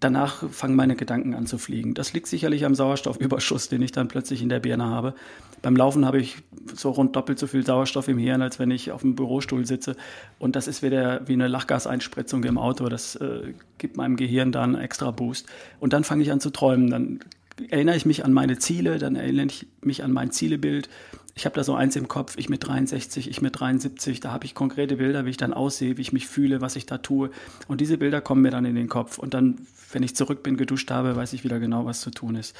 danach 0.00 0.48
fangen 0.50 0.76
meine 0.76 0.96
Gedanken 0.96 1.34
an 1.34 1.46
zu 1.46 1.58
fliegen. 1.58 1.94
Das 1.94 2.12
liegt 2.12 2.26
sicherlich 2.26 2.64
am 2.64 2.74
Sauerstoffüberschuss, 2.74 3.68
den 3.68 3.82
ich 3.82 3.92
dann 3.92 4.08
plötzlich 4.08 4.42
in 4.42 4.48
der 4.48 4.60
Birne 4.60 4.84
habe. 4.84 5.14
Beim 5.62 5.76
Laufen 5.76 6.06
habe 6.06 6.20
ich 6.20 6.36
so 6.74 6.90
rund 6.90 7.16
doppelt 7.16 7.38
so 7.38 7.46
viel 7.46 7.66
Sauerstoff 7.66 8.08
im 8.08 8.18
Hirn, 8.18 8.42
als 8.42 8.58
wenn 8.58 8.70
ich 8.70 8.92
auf 8.92 9.00
dem 9.00 9.16
Bürostuhl 9.16 9.66
sitze. 9.66 9.96
Und 10.38 10.54
das 10.54 10.68
ist 10.68 10.82
wieder 10.82 11.26
wie 11.26 11.32
eine 11.32 11.48
Lachgaseinspritzung 11.48 12.44
im 12.44 12.58
Auto. 12.58 12.88
Das 12.88 13.16
äh, 13.16 13.54
gibt 13.78 13.96
meinem 13.96 14.16
Gehirn 14.16 14.52
dann 14.52 14.76
einen 14.76 14.84
extra 14.84 15.10
Boost. 15.10 15.46
Und 15.80 15.92
dann 15.92 16.04
fange 16.04 16.22
ich 16.22 16.30
an 16.30 16.40
zu 16.40 16.50
träumen. 16.50 16.90
Dann 16.90 17.20
erinnere 17.68 17.96
ich 17.96 18.06
mich 18.06 18.24
an 18.24 18.32
meine 18.32 18.58
Ziele, 18.58 18.98
dann 18.98 19.16
erinnere 19.16 19.46
ich 19.46 19.66
mich 19.82 20.04
an 20.04 20.12
mein 20.12 20.30
Zielebild. 20.30 20.88
Ich 21.38 21.44
habe 21.44 21.54
da 21.54 21.62
so 21.62 21.76
eins 21.76 21.94
im 21.94 22.08
Kopf, 22.08 22.34
ich 22.36 22.48
mit 22.48 22.66
63, 22.66 23.30
ich 23.30 23.40
mit 23.40 23.60
73, 23.60 24.18
da 24.18 24.32
habe 24.32 24.44
ich 24.44 24.56
konkrete 24.56 24.96
Bilder, 24.96 25.24
wie 25.24 25.30
ich 25.30 25.36
dann 25.36 25.54
aussehe, 25.54 25.96
wie 25.96 26.00
ich 26.00 26.12
mich 26.12 26.26
fühle, 26.26 26.60
was 26.60 26.74
ich 26.74 26.84
da 26.84 26.98
tue. 26.98 27.30
Und 27.68 27.80
diese 27.80 27.96
Bilder 27.96 28.20
kommen 28.20 28.42
mir 28.42 28.50
dann 28.50 28.64
in 28.64 28.74
den 28.74 28.88
Kopf. 28.88 29.18
Und 29.18 29.34
dann, 29.34 29.60
wenn 29.92 30.02
ich 30.02 30.16
zurück 30.16 30.42
bin, 30.42 30.56
geduscht 30.56 30.90
habe, 30.90 31.14
weiß 31.14 31.34
ich 31.34 31.44
wieder 31.44 31.60
genau, 31.60 31.86
was 31.86 32.00
zu 32.00 32.10
tun 32.10 32.34
ist. 32.34 32.56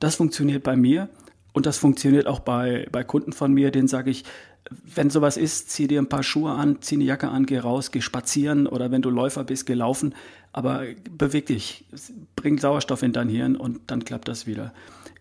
Das 0.00 0.16
funktioniert 0.16 0.62
bei 0.62 0.76
mir 0.76 1.10
und 1.52 1.66
das 1.66 1.76
funktioniert 1.76 2.26
auch 2.26 2.40
bei, 2.40 2.88
bei 2.90 3.04
Kunden 3.04 3.34
von 3.34 3.52
mir, 3.52 3.70
denen 3.70 3.86
sage 3.86 4.10
ich, 4.10 4.24
wenn 4.94 5.10
sowas 5.10 5.36
ist, 5.36 5.68
zieh 5.68 5.86
dir 5.86 6.00
ein 6.00 6.08
paar 6.08 6.22
Schuhe 6.22 6.52
an, 6.52 6.78
zieh 6.80 6.94
eine 6.94 7.04
Jacke 7.04 7.28
an, 7.28 7.44
geh 7.44 7.58
raus, 7.58 7.90
geh 7.90 8.00
spazieren 8.00 8.66
oder 8.66 8.90
wenn 8.90 9.02
du 9.02 9.10
Läufer 9.10 9.44
bist, 9.44 9.66
geh 9.66 9.74
laufen. 9.74 10.14
Aber 10.54 10.84
beweg 11.18 11.44
dich, 11.44 11.84
bring 12.34 12.56
Sauerstoff 12.56 13.02
in 13.02 13.12
dein 13.12 13.28
Hirn 13.28 13.56
und 13.56 13.80
dann 13.88 14.06
klappt 14.06 14.28
das 14.28 14.46
wieder. 14.46 14.72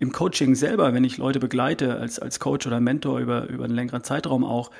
Im 0.01 0.11
Coaching 0.11 0.55
selber, 0.55 0.95
wenn 0.95 1.03
ich 1.03 1.19
Leute 1.19 1.39
begleite, 1.39 1.97
als, 1.97 2.17
als 2.17 2.39
Coach 2.39 2.65
oder 2.65 2.79
Mentor 2.79 3.19
über, 3.19 3.47
über 3.49 3.65
einen 3.65 3.75
längeren 3.75 4.03
Zeitraum 4.03 4.43
auch, 4.43 4.71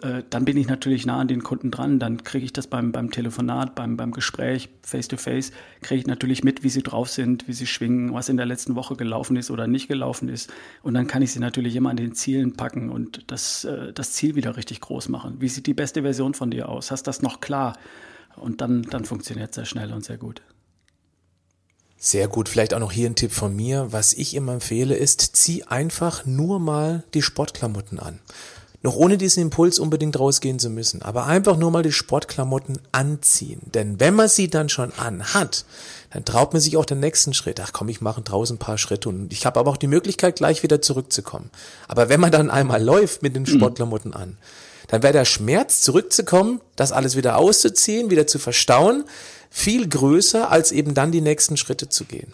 äh, 0.00 0.22
dann 0.30 0.46
bin 0.46 0.56
ich 0.56 0.68
natürlich 0.68 1.04
nah 1.04 1.20
an 1.20 1.28
den 1.28 1.42
Kunden 1.42 1.70
dran. 1.70 1.98
Dann 1.98 2.24
kriege 2.24 2.46
ich 2.46 2.54
das 2.54 2.66
beim, 2.66 2.90
beim 2.90 3.10
Telefonat, 3.10 3.74
beim, 3.74 3.98
beim 3.98 4.10
Gespräch, 4.10 4.70
face-to-face, 4.80 5.52
kriege 5.82 6.00
ich 6.00 6.06
natürlich 6.06 6.44
mit, 6.44 6.62
wie 6.62 6.70
sie 6.70 6.82
drauf 6.82 7.10
sind, 7.10 7.46
wie 7.46 7.52
sie 7.52 7.66
schwingen, 7.66 8.14
was 8.14 8.30
in 8.30 8.38
der 8.38 8.46
letzten 8.46 8.74
Woche 8.74 8.96
gelaufen 8.96 9.36
ist 9.36 9.50
oder 9.50 9.66
nicht 9.66 9.86
gelaufen 9.86 10.30
ist. 10.30 10.50
Und 10.82 10.94
dann 10.94 11.06
kann 11.06 11.20
ich 11.20 11.32
sie 11.32 11.40
natürlich 11.40 11.76
immer 11.76 11.90
an 11.90 11.98
den 11.98 12.14
Zielen 12.14 12.56
packen 12.56 12.88
und 12.88 13.30
das, 13.30 13.66
äh, 13.66 13.92
das 13.92 14.12
Ziel 14.12 14.34
wieder 14.34 14.56
richtig 14.56 14.80
groß 14.80 15.10
machen. 15.10 15.42
Wie 15.42 15.48
sieht 15.48 15.66
die 15.66 15.74
beste 15.74 16.00
Version 16.00 16.32
von 16.32 16.50
dir 16.50 16.70
aus? 16.70 16.90
Hast 16.90 17.02
das 17.02 17.20
noch 17.20 17.40
klar? 17.40 17.76
Und 18.36 18.62
dann, 18.62 18.80
dann 18.84 19.04
funktioniert 19.04 19.50
es 19.50 19.56
sehr 19.56 19.66
schnell 19.66 19.92
und 19.92 20.06
sehr 20.06 20.16
gut. 20.16 20.40
Sehr 22.02 22.28
gut. 22.28 22.48
Vielleicht 22.48 22.72
auch 22.72 22.80
noch 22.80 22.92
hier 22.92 23.10
ein 23.10 23.14
Tipp 23.14 23.30
von 23.30 23.54
mir. 23.54 23.88
Was 23.90 24.14
ich 24.14 24.34
immer 24.34 24.54
empfehle, 24.54 24.96
ist, 24.96 25.36
zieh 25.36 25.64
einfach 25.64 26.24
nur 26.24 26.58
mal 26.58 27.04
die 27.12 27.20
Sportklamotten 27.20 28.00
an. 28.00 28.18
Noch 28.82 28.96
ohne 28.96 29.18
diesen 29.18 29.42
Impuls 29.42 29.78
unbedingt 29.78 30.18
rausgehen 30.18 30.58
zu 30.58 30.70
müssen, 30.70 31.02
aber 31.02 31.26
einfach 31.26 31.58
nur 31.58 31.70
mal 31.70 31.82
die 31.82 31.92
Sportklamotten 31.92 32.78
anziehen. 32.92 33.60
Denn 33.74 34.00
wenn 34.00 34.14
man 34.14 34.30
sie 34.30 34.48
dann 34.48 34.70
schon 34.70 34.94
anhat, 34.94 35.66
dann 36.10 36.24
traut 36.24 36.54
man 36.54 36.62
sich 36.62 36.78
auch 36.78 36.86
den 36.86 37.00
nächsten 37.00 37.34
Schritt. 37.34 37.60
Ach 37.60 37.74
komm, 37.74 37.90
ich 37.90 38.00
mache 38.00 38.22
draußen 38.22 38.56
ein 38.56 38.58
paar 38.58 38.78
Schritte 38.78 39.10
und 39.10 39.30
ich 39.34 39.44
habe 39.44 39.60
aber 39.60 39.70
auch 39.70 39.76
die 39.76 39.86
Möglichkeit, 39.86 40.36
gleich 40.36 40.62
wieder 40.62 40.80
zurückzukommen. 40.80 41.50
Aber 41.86 42.08
wenn 42.08 42.20
man 42.20 42.32
dann 42.32 42.50
einmal 42.50 42.82
läuft 42.82 43.22
mit 43.22 43.36
den 43.36 43.42
mhm. 43.42 43.48
Sportklamotten 43.48 44.14
an, 44.14 44.38
dann 44.88 45.02
wäre 45.02 45.12
der 45.12 45.26
Schmerz, 45.26 45.82
zurückzukommen, 45.82 46.62
das 46.74 46.90
alles 46.90 47.16
wieder 47.16 47.36
auszuziehen, 47.36 48.08
wieder 48.08 48.26
zu 48.26 48.38
verstauen, 48.38 49.04
viel 49.50 49.88
größer, 49.88 50.50
als 50.50 50.72
eben 50.72 50.94
dann 50.94 51.12
die 51.12 51.20
nächsten 51.20 51.56
Schritte 51.56 51.88
zu 51.88 52.04
gehen. 52.04 52.32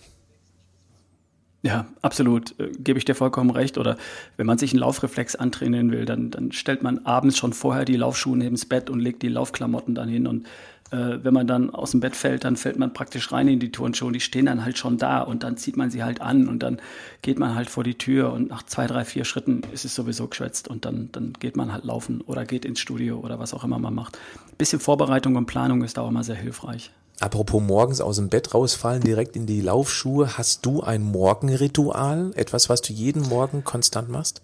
Ja, 1.62 1.86
absolut. 2.00 2.54
Äh, 2.60 2.70
gebe 2.78 2.98
ich 2.98 3.04
dir 3.04 3.16
vollkommen 3.16 3.50
recht. 3.50 3.76
Oder 3.76 3.96
wenn 4.36 4.46
man 4.46 4.58
sich 4.58 4.70
einen 4.70 4.80
Laufreflex 4.80 5.34
antrainieren 5.34 5.90
will, 5.90 6.04
dann, 6.04 6.30
dann 6.30 6.52
stellt 6.52 6.84
man 6.84 7.04
abends 7.06 7.36
schon 7.36 7.52
vorher 7.52 7.84
die 7.84 7.96
Laufschuhe 7.96 8.36
neben 8.36 8.54
das 8.54 8.66
Bett 8.66 8.88
und 8.88 9.00
legt 9.00 9.22
die 9.22 9.28
Laufklamotten 9.28 9.96
dann 9.96 10.08
hin. 10.08 10.28
Und 10.28 10.46
äh, 10.92 11.18
wenn 11.24 11.34
man 11.34 11.48
dann 11.48 11.70
aus 11.70 11.90
dem 11.90 11.98
Bett 11.98 12.14
fällt, 12.14 12.44
dann 12.44 12.56
fällt 12.56 12.78
man 12.78 12.92
praktisch 12.92 13.32
rein 13.32 13.48
in 13.48 13.58
die 13.58 13.72
Turnschuhe. 13.72 14.12
Die 14.12 14.20
stehen 14.20 14.46
dann 14.46 14.64
halt 14.64 14.78
schon 14.78 14.96
da 14.96 15.22
und 15.22 15.42
dann 15.42 15.56
zieht 15.56 15.76
man 15.76 15.90
sie 15.90 16.04
halt 16.04 16.20
an 16.20 16.46
und 16.46 16.62
dann 16.62 16.80
geht 17.22 17.40
man 17.40 17.56
halt 17.56 17.68
vor 17.68 17.82
die 17.82 17.98
Tür 17.98 18.32
und 18.32 18.48
nach 18.48 18.62
zwei, 18.62 18.86
drei, 18.86 19.04
vier 19.04 19.24
Schritten 19.24 19.62
ist 19.72 19.84
es 19.84 19.94
sowieso 19.94 20.28
geschwätzt 20.28 20.68
und 20.68 20.84
dann, 20.84 21.08
dann 21.10 21.32
geht 21.40 21.56
man 21.56 21.72
halt 21.72 21.84
laufen 21.84 22.20
oder 22.20 22.44
geht 22.44 22.64
ins 22.64 22.78
Studio 22.78 23.18
oder 23.18 23.40
was 23.40 23.54
auch 23.54 23.64
immer 23.64 23.80
man 23.80 23.94
macht. 23.94 24.16
Ein 24.46 24.56
bisschen 24.56 24.78
Vorbereitung 24.78 25.34
und 25.34 25.46
Planung 25.46 25.82
ist 25.82 25.96
da 25.96 26.02
auch 26.02 26.10
immer 26.10 26.22
sehr 26.22 26.36
hilfreich. 26.36 26.92
Apropos 27.18 27.62
morgens 27.62 28.00
aus 28.00 28.16
dem 28.16 28.28
Bett 28.28 28.52
rausfallen, 28.52 29.02
direkt 29.02 29.36
in 29.36 29.46
die 29.46 29.62
Laufschuhe. 29.62 30.36
Hast 30.36 30.66
du 30.66 30.82
ein 30.82 31.02
Morgenritual? 31.02 32.32
Etwas, 32.34 32.68
was 32.68 32.82
du 32.82 32.92
jeden 32.92 33.22
Morgen 33.22 33.64
konstant 33.64 34.10
machst? 34.10 34.42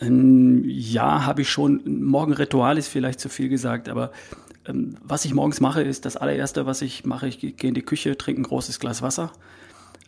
Ähm, 0.00 0.64
ja, 0.66 1.24
habe 1.24 1.42
ich 1.42 1.50
schon. 1.50 1.80
Morgenritual 1.84 2.76
ist 2.76 2.88
vielleicht 2.88 3.20
zu 3.20 3.30
viel 3.30 3.48
gesagt, 3.48 3.88
aber 3.88 4.12
ähm, 4.66 4.96
was 5.02 5.24
ich 5.24 5.32
morgens 5.32 5.60
mache, 5.60 5.82
ist 5.82 6.04
das 6.04 6.16
allererste, 6.16 6.66
was 6.66 6.82
ich 6.82 7.04
mache, 7.06 7.26
ich 7.26 7.40
gehe 7.40 7.54
in 7.62 7.74
die 7.74 7.82
Küche, 7.82 8.18
trinke 8.18 8.42
ein 8.42 8.44
großes 8.44 8.78
Glas 8.78 9.00
Wasser. 9.00 9.32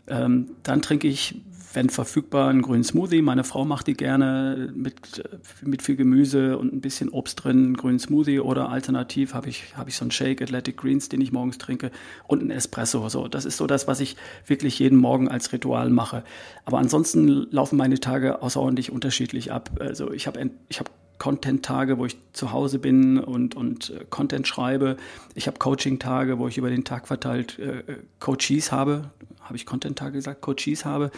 Ähm, 0.06 0.50
dann 0.62 0.82
trinke 0.82 1.08
ich 1.08 1.40
wenn 1.74 1.90
verfügbar, 1.90 2.48
einen 2.48 2.62
grünen 2.62 2.84
Smoothie. 2.84 3.22
Meine 3.22 3.44
Frau 3.44 3.64
macht 3.64 3.86
die 3.86 3.94
gerne 3.94 4.72
mit, 4.74 5.22
mit 5.62 5.82
viel 5.82 5.96
Gemüse 5.96 6.58
und 6.58 6.72
ein 6.72 6.80
bisschen 6.80 7.08
Obst 7.08 7.44
drin, 7.44 7.58
einen 7.58 7.76
grünen 7.76 7.98
Smoothie 7.98 8.40
oder 8.40 8.68
alternativ 8.68 9.34
habe 9.34 9.48
ich, 9.48 9.76
habe 9.76 9.90
ich 9.90 9.96
so 9.96 10.04
einen 10.04 10.10
Shake 10.10 10.42
Athletic 10.42 10.76
Greens, 10.76 11.08
den 11.08 11.20
ich 11.20 11.32
morgens 11.32 11.58
trinke 11.58 11.90
und 12.26 12.40
einen 12.40 12.50
Espresso. 12.50 13.08
So, 13.08 13.28
das 13.28 13.44
ist 13.44 13.56
so 13.56 13.66
das, 13.66 13.86
was 13.88 14.00
ich 14.00 14.16
wirklich 14.46 14.78
jeden 14.78 14.98
Morgen 14.98 15.28
als 15.28 15.52
Ritual 15.52 15.90
mache. 15.90 16.24
Aber 16.64 16.78
ansonsten 16.78 17.46
laufen 17.50 17.76
meine 17.76 18.00
Tage 18.00 18.42
außerordentlich 18.42 18.90
unterschiedlich 18.90 19.52
ab. 19.52 19.70
Also 19.80 20.12
ich 20.12 20.26
habe 20.26 20.50
ich 20.68 20.80
habe 20.80 20.90
Content-Tage, 21.18 21.98
wo 21.98 22.06
ich 22.06 22.16
zu 22.32 22.52
Hause 22.52 22.78
bin 22.78 23.18
und, 23.18 23.54
und 23.54 23.90
äh, 23.90 24.04
Content 24.10 24.46
schreibe. 24.48 24.96
Ich 25.34 25.46
habe 25.46 25.58
Coaching-Tage, 25.58 26.38
wo 26.38 26.48
ich 26.48 26.58
über 26.58 26.70
den 26.70 26.84
Tag 26.84 27.06
verteilt 27.06 27.58
äh, 27.58 27.78
äh 27.78 27.82
Coaches 28.18 28.72
habe. 28.72 29.10
Habe 29.44 29.56
ich 29.56 29.66
Content-Tage 29.66 30.12
gesagt? 30.12 30.40
Coaches 30.40 30.84
habe. 30.84 31.10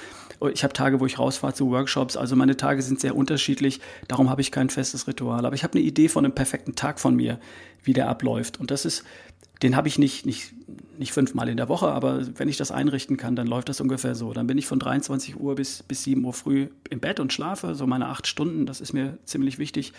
Ich 0.52 0.64
habe 0.64 0.72
Tage, 0.72 1.00
wo 1.00 1.06
ich 1.06 1.18
rausfahre 1.18 1.54
zu 1.54 1.70
Workshops. 1.70 2.16
Also 2.16 2.36
meine 2.36 2.56
Tage 2.56 2.82
sind 2.82 3.00
sehr 3.00 3.16
unterschiedlich. 3.16 3.80
Darum 4.08 4.28
habe 4.28 4.40
ich 4.40 4.50
kein 4.50 4.68
festes 4.68 5.06
Ritual. 5.06 5.46
Aber 5.46 5.54
ich 5.54 5.64
habe 5.64 5.74
eine 5.74 5.82
Idee 5.82 6.08
von 6.08 6.24
einem 6.24 6.34
perfekten 6.34 6.74
Tag 6.74 7.00
von 7.00 7.14
mir, 7.14 7.38
wie 7.82 7.92
der 7.92 8.08
abläuft. 8.08 8.60
Und 8.60 8.70
das 8.70 8.84
ist, 8.84 9.04
den 9.62 9.76
habe 9.76 9.88
ich 9.88 9.98
nicht, 9.98 10.26
nicht, 10.26 10.52
nicht 10.98 11.12
fünfmal 11.12 11.48
in 11.48 11.56
der 11.56 11.68
Woche, 11.68 11.88
aber 11.88 12.26
wenn 12.38 12.48
ich 12.48 12.56
das 12.56 12.70
einrichten 12.70 13.16
kann, 13.16 13.36
dann 13.36 13.46
läuft 13.46 13.68
das 13.68 13.80
ungefähr 13.80 14.14
so. 14.14 14.32
Dann 14.32 14.46
bin 14.46 14.58
ich 14.58 14.66
von 14.66 14.78
23 14.78 15.38
Uhr 15.40 15.54
bis, 15.54 15.82
bis 15.82 16.04
7 16.04 16.22
Uhr 16.24 16.32
früh 16.32 16.68
im 16.90 17.00
Bett 17.00 17.20
und 17.20 17.32
schlafe, 17.32 17.74
so 17.74 17.86
meine 17.86 18.08
acht 18.08 18.26
Stunden, 18.26 18.66
das 18.66 18.80
ist 18.80 18.92
mir 18.92 19.18
ziemlich 19.24 19.58
wichtig. 19.58 19.92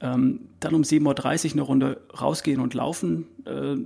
Ähm, 0.00 0.40
dann 0.60 0.74
um 0.74 0.82
7.30 0.82 1.46
Uhr 1.46 1.52
eine 1.52 1.62
Runde 1.62 2.00
rausgehen 2.20 2.60
und 2.60 2.74
laufen, 2.74 3.26
äh, 3.44 3.76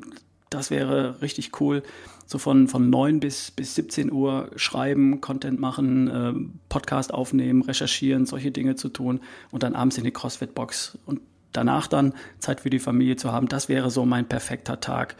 das 0.50 0.70
wäre 0.70 1.20
richtig 1.22 1.60
cool. 1.60 1.82
So 2.26 2.38
von, 2.38 2.68
von 2.68 2.88
9 2.90 3.20
bis, 3.20 3.50
bis 3.50 3.74
17 3.74 4.10
Uhr 4.12 4.50
schreiben, 4.56 5.20
Content 5.20 5.60
machen, 5.60 6.08
äh, 6.08 6.32
Podcast 6.68 7.12
aufnehmen, 7.12 7.62
recherchieren, 7.62 8.26
solche 8.26 8.50
Dinge 8.50 8.76
zu 8.76 8.88
tun 8.88 9.20
und 9.50 9.62
dann 9.62 9.74
abends 9.74 9.98
in 9.98 10.04
die 10.04 10.12
CrossFit-Box 10.12 10.98
und 11.06 11.20
danach 11.52 11.86
dann 11.86 12.14
Zeit 12.38 12.60
für 12.60 12.70
die 12.70 12.78
Familie 12.78 13.16
zu 13.16 13.32
haben, 13.32 13.48
das 13.48 13.68
wäre 13.68 13.90
so 13.90 14.04
mein 14.04 14.26
perfekter 14.26 14.80
Tag, 14.80 15.16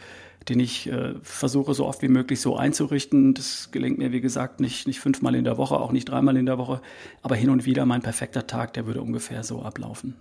den 0.49 0.59
ich 0.59 0.91
äh, 0.91 1.13
versuche 1.21 1.73
so 1.73 1.85
oft 1.85 2.01
wie 2.01 2.07
möglich 2.07 2.41
so 2.41 2.57
einzurichten. 2.57 3.33
Das 3.33 3.69
gelingt 3.71 3.97
mir, 3.97 4.11
wie 4.11 4.21
gesagt, 4.21 4.59
nicht, 4.59 4.87
nicht 4.87 4.99
fünfmal 4.99 5.35
in 5.35 5.43
der 5.43 5.57
Woche, 5.57 5.79
auch 5.79 5.91
nicht 5.91 6.09
dreimal 6.09 6.35
in 6.37 6.45
der 6.45 6.57
Woche, 6.57 6.81
aber 7.21 7.35
hin 7.35 7.49
und 7.49 7.65
wieder 7.65 7.85
mein 7.85 8.01
perfekter 8.01 8.47
Tag, 8.47 8.73
der 8.73 8.85
würde 8.85 9.01
ungefähr 9.01 9.43
so 9.43 9.61
ablaufen. 9.61 10.15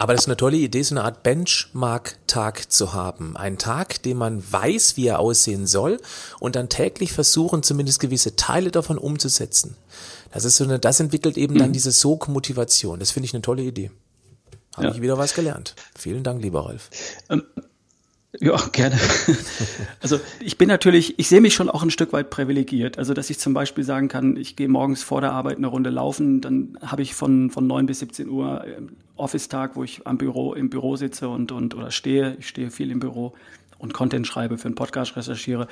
Aber 0.00 0.14
das 0.14 0.22
ist 0.22 0.28
eine 0.28 0.38
tolle 0.38 0.56
Idee, 0.56 0.82
so 0.82 0.94
eine 0.94 1.04
Art 1.04 1.22
Benchmark-Tag 1.22 2.72
zu 2.72 2.94
haben. 2.94 3.36
Ein 3.36 3.58
Tag, 3.58 4.02
den 4.02 4.16
man 4.16 4.42
weiß, 4.50 4.96
wie 4.96 5.08
er 5.08 5.18
aussehen 5.18 5.66
soll 5.66 6.00
und 6.38 6.56
dann 6.56 6.70
täglich 6.70 7.12
versuchen, 7.12 7.62
zumindest 7.62 8.00
gewisse 8.00 8.34
Teile 8.34 8.70
davon 8.70 8.96
umzusetzen. 8.96 9.76
Das 10.32 10.46
ist 10.46 10.56
so 10.56 10.64
eine, 10.64 10.78
das 10.78 11.00
entwickelt 11.00 11.36
eben 11.36 11.58
dann 11.58 11.68
mhm. 11.68 11.74
diese 11.74 11.92
Sog-Motivation. 11.92 12.98
Das 12.98 13.10
finde 13.10 13.26
ich 13.26 13.34
eine 13.34 13.42
tolle 13.42 13.60
Idee. 13.60 13.90
Habe 14.74 14.86
ja. 14.86 14.94
ich 14.94 15.02
wieder 15.02 15.18
was 15.18 15.34
gelernt. 15.34 15.74
Vielen 15.98 16.24
Dank, 16.24 16.40
lieber 16.40 16.64
Ralf. 16.64 16.88
Ähm, 17.28 17.42
ja, 18.38 18.56
gerne. 18.72 18.98
Also 20.02 20.18
ich 20.40 20.56
bin 20.56 20.68
natürlich, 20.68 21.18
ich 21.18 21.28
sehe 21.28 21.40
mich 21.40 21.54
schon 21.54 21.68
auch 21.68 21.82
ein 21.82 21.90
Stück 21.90 22.12
weit 22.12 22.30
privilegiert. 22.30 22.98
Also 22.98 23.12
dass 23.12 23.28
ich 23.28 23.38
zum 23.38 23.52
Beispiel 23.52 23.84
sagen 23.84 24.08
kann, 24.08 24.36
ich 24.36 24.56
gehe 24.56 24.68
morgens 24.68 25.02
vor 25.02 25.20
der 25.20 25.32
Arbeit 25.32 25.58
eine 25.58 25.66
Runde 25.66 25.90
laufen, 25.90 26.40
dann 26.40 26.78
habe 26.82 27.02
ich 27.02 27.14
von, 27.14 27.50
von 27.50 27.66
9 27.66 27.86
bis 27.86 27.98
17 27.98 28.28
Uhr 28.28 28.64
ähm, 28.66 28.90
Office-Tag, 29.16 29.76
wo 29.76 29.84
ich 29.84 30.06
am 30.06 30.16
Büro, 30.16 30.54
im 30.54 30.70
Büro 30.70 30.96
sitze 30.96 31.28
und, 31.28 31.52
und 31.52 31.74
oder 31.74 31.90
stehe. 31.90 32.36
Ich 32.38 32.48
stehe 32.48 32.70
viel 32.70 32.90
im 32.90 33.00
Büro 33.00 33.34
und 33.80 33.94
Content 33.94 34.26
schreibe, 34.26 34.58
für 34.58 34.66
einen 34.66 34.74
Podcast 34.74 35.16
recherchiere. 35.16 35.66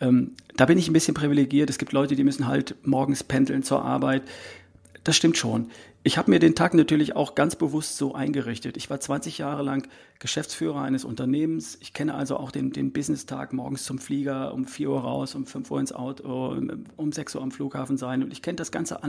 Ähm, 0.00 0.32
da 0.56 0.66
bin 0.66 0.78
ich 0.78 0.88
ein 0.88 0.92
bisschen 0.92 1.14
privilegiert. 1.14 1.70
Es 1.70 1.78
gibt 1.78 1.92
Leute, 1.92 2.16
die 2.16 2.24
müssen 2.24 2.46
halt 2.46 2.74
morgens 2.84 3.22
pendeln 3.22 3.62
zur 3.62 3.84
Arbeit. 3.84 4.22
Das 5.08 5.16
stimmt 5.16 5.38
schon. 5.38 5.70
Ich 6.02 6.18
habe 6.18 6.30
mir 6.30 6.38
den 6.38 6.54
Tag 6.54 6.74
natürlich 6.74 7.16
auch 7.16 7.34
ganz 7.34 7.56
bewusst 7.56 7.96
so 7.96 8.14
eingerichtet. 8.14 8.76
Ich 8.76 8.90
war 8.90 9.00
20 9.00 9.38
Jahre 9.38 9.62
lang 9.62 9.88
Geschäftsführer 10.18 10.82
eines 10.82 11.06
Unternehmens. 11.06 11.78
Ich 11.80 11.94
kenne 11.94 12.12
also 12.12 12.36
auch 12.36 12.50
den, 12.50 12.72
den 12.72 12.92
Business-Tag 12.92 13.54
morgens 13.54 13.84
zum 13.84 13.98
Flieger, 13.98 14.52
um 14.52 14.66
4 14.66 14.90
Uhr 14.90 15.00
raus, 15.00 15.34
um 15.34 15.46
5 15.46 15.70
Uhr 15.70 15.80
ins 15.80 15.94
Auto, 15.94 16.60
um 16.96 17.10
6 17.10 17.36
Uhr 17.36 17.42
am 17.42 17.52
Flughafen 17.52 17.96
sein. 17.96 18.22
Und 18.22 18.32
ich 18.32 18.42
kenne 18.42 18.56
das 18.56 18.70
Ganze 18.70 19.00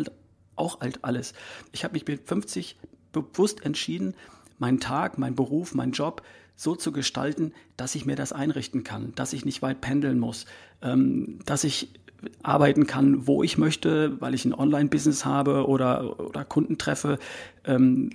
auch 0.56 0.80
alt 0.80 1.04
alles. 1.04 1.34
Ich 1.74 1.84
habe 1.84 1.96
mich 1.96 2.08
mit 2.08 2.26
50 2.26 2.78
bewusst 3.12 3.66
entschieden, 3.66 4.16
meinen 4.58 4.80
Tag, 4.80 5.18
meinen 5.18 5.36
Beruf, 5.36 5.76
meinen 5.76 5.92
Job 5.92 6.22
so 6.56 6.78
zu 6.78 6.94
gestalten, 6.94 7.52
dass 7.76 7.96
ich 7.96 8.06
mir 8.06 8.16
das 8.16 8.32
einrichten 8.32 8.86
kann, 8.86 9.12
dass 9.16 9.34
ich 9.34 9.44
nicht 9.44 9.62
weit 9.62 9.82
pendeln 9.82 10.18
muss, 10.18 10.46
ähm, 10.82 11.40
dass 11.44 11.66
ich 11.66 11.90
arbeiten 12.44 12.88
kann, 12.88 13.28
wo 13.28 13.44
ich 13.44 13.58
möchte, 13.58 14.20
weil 14.22 14.34
ich 14.34 14.46
ein 14.46 14.54
Online-Business 14.54 15.26
habe 15.26 15.68
oder, 15.68 16.20
oder 16.20 16.44
Kunden 16.46 16.78
treffe. 16.78 17.20
Ähm, 17.66 18.12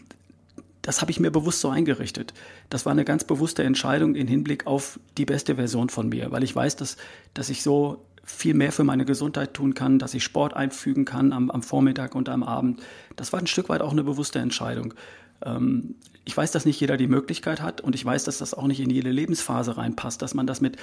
das 0.83 1.01
habe 1.01 1.11
ich 1.11 1.19
mir 1.19 1.31
bewusst 1.31 1.61
so 1.61 1.71
eingerichtet. 1.71 2.35
Das 2.69 2.85
war 2.85 2.93
eine 2.93 3.07
ganz 3.07 3.25
bewusste 3.25 3.63
Entscheidung 3.63 4.15
im 4.15 4.27
Hinblick 4.27 4.67
auf 4.67 5.01
die 5.17 5.25
beste 5.25 5.55
Version 5.55 5.89
von 5.89 6.11
mir, 6.11 6.31
weil 6.31 6.43
ich 6.43 6.55
weiß, 6.55 6.77
dass, 6.77 6.99
dass 7.33 7.49
ich 7.49 7.63
so 7.63 8.05
viel 8.23 8.55
mehr 8.55 8.73
für 8.73 8.85
meine 8.85 9.05
Gesundheit 9.05 9.55
tun 9.55 9.75
kann, 9.75 9.99
dass 9.99 10.15
ich 10.15 10.25
Sport 10.25 10.55
einfügen 10.55 11.05
kann 11.05 11.33
am, 11.33 11.51
am 11.51 11.63
Vormittag 11.63 12.15
und 12.15 12.29
am 12.29 12.43
Abend. 12.43 12.83
Das 13.17 13.33
war 13.33 13.41
ein 13.41 13.47
Stück 13.47 13.69
weit 13.69 13.81
auch 13.81 13.93
eine 13.93 14.05
bewusste 14.05 14.39
Entscheidung. 14.39 14.95
Ähm, 15.45 15.95
ich 16.27 16.37
weiß, 16.37 16.53
dass 16.53 16.65
nicht 16.65 16.81
jeder 16.81 16.97
die 16.97 17.07
Möglichkeit 17.07 17.61
hat 17.61 17.81
und 17.81 17.95
ich 17.95 18.05
weiß, 18.05 18.25
dass 18.25 18.39
das 18.39 18.55
auch 18.55 18.67
nicht 18.67 18.81
in 18.81 18.89
jede 18.89 19.11
Lebensphase 19.11 19.77
reinpasst, 19.77 20.23
dass 20.23 20.35
man 20.35 20.47
das 20.47 20.61
mit 20.61 20.77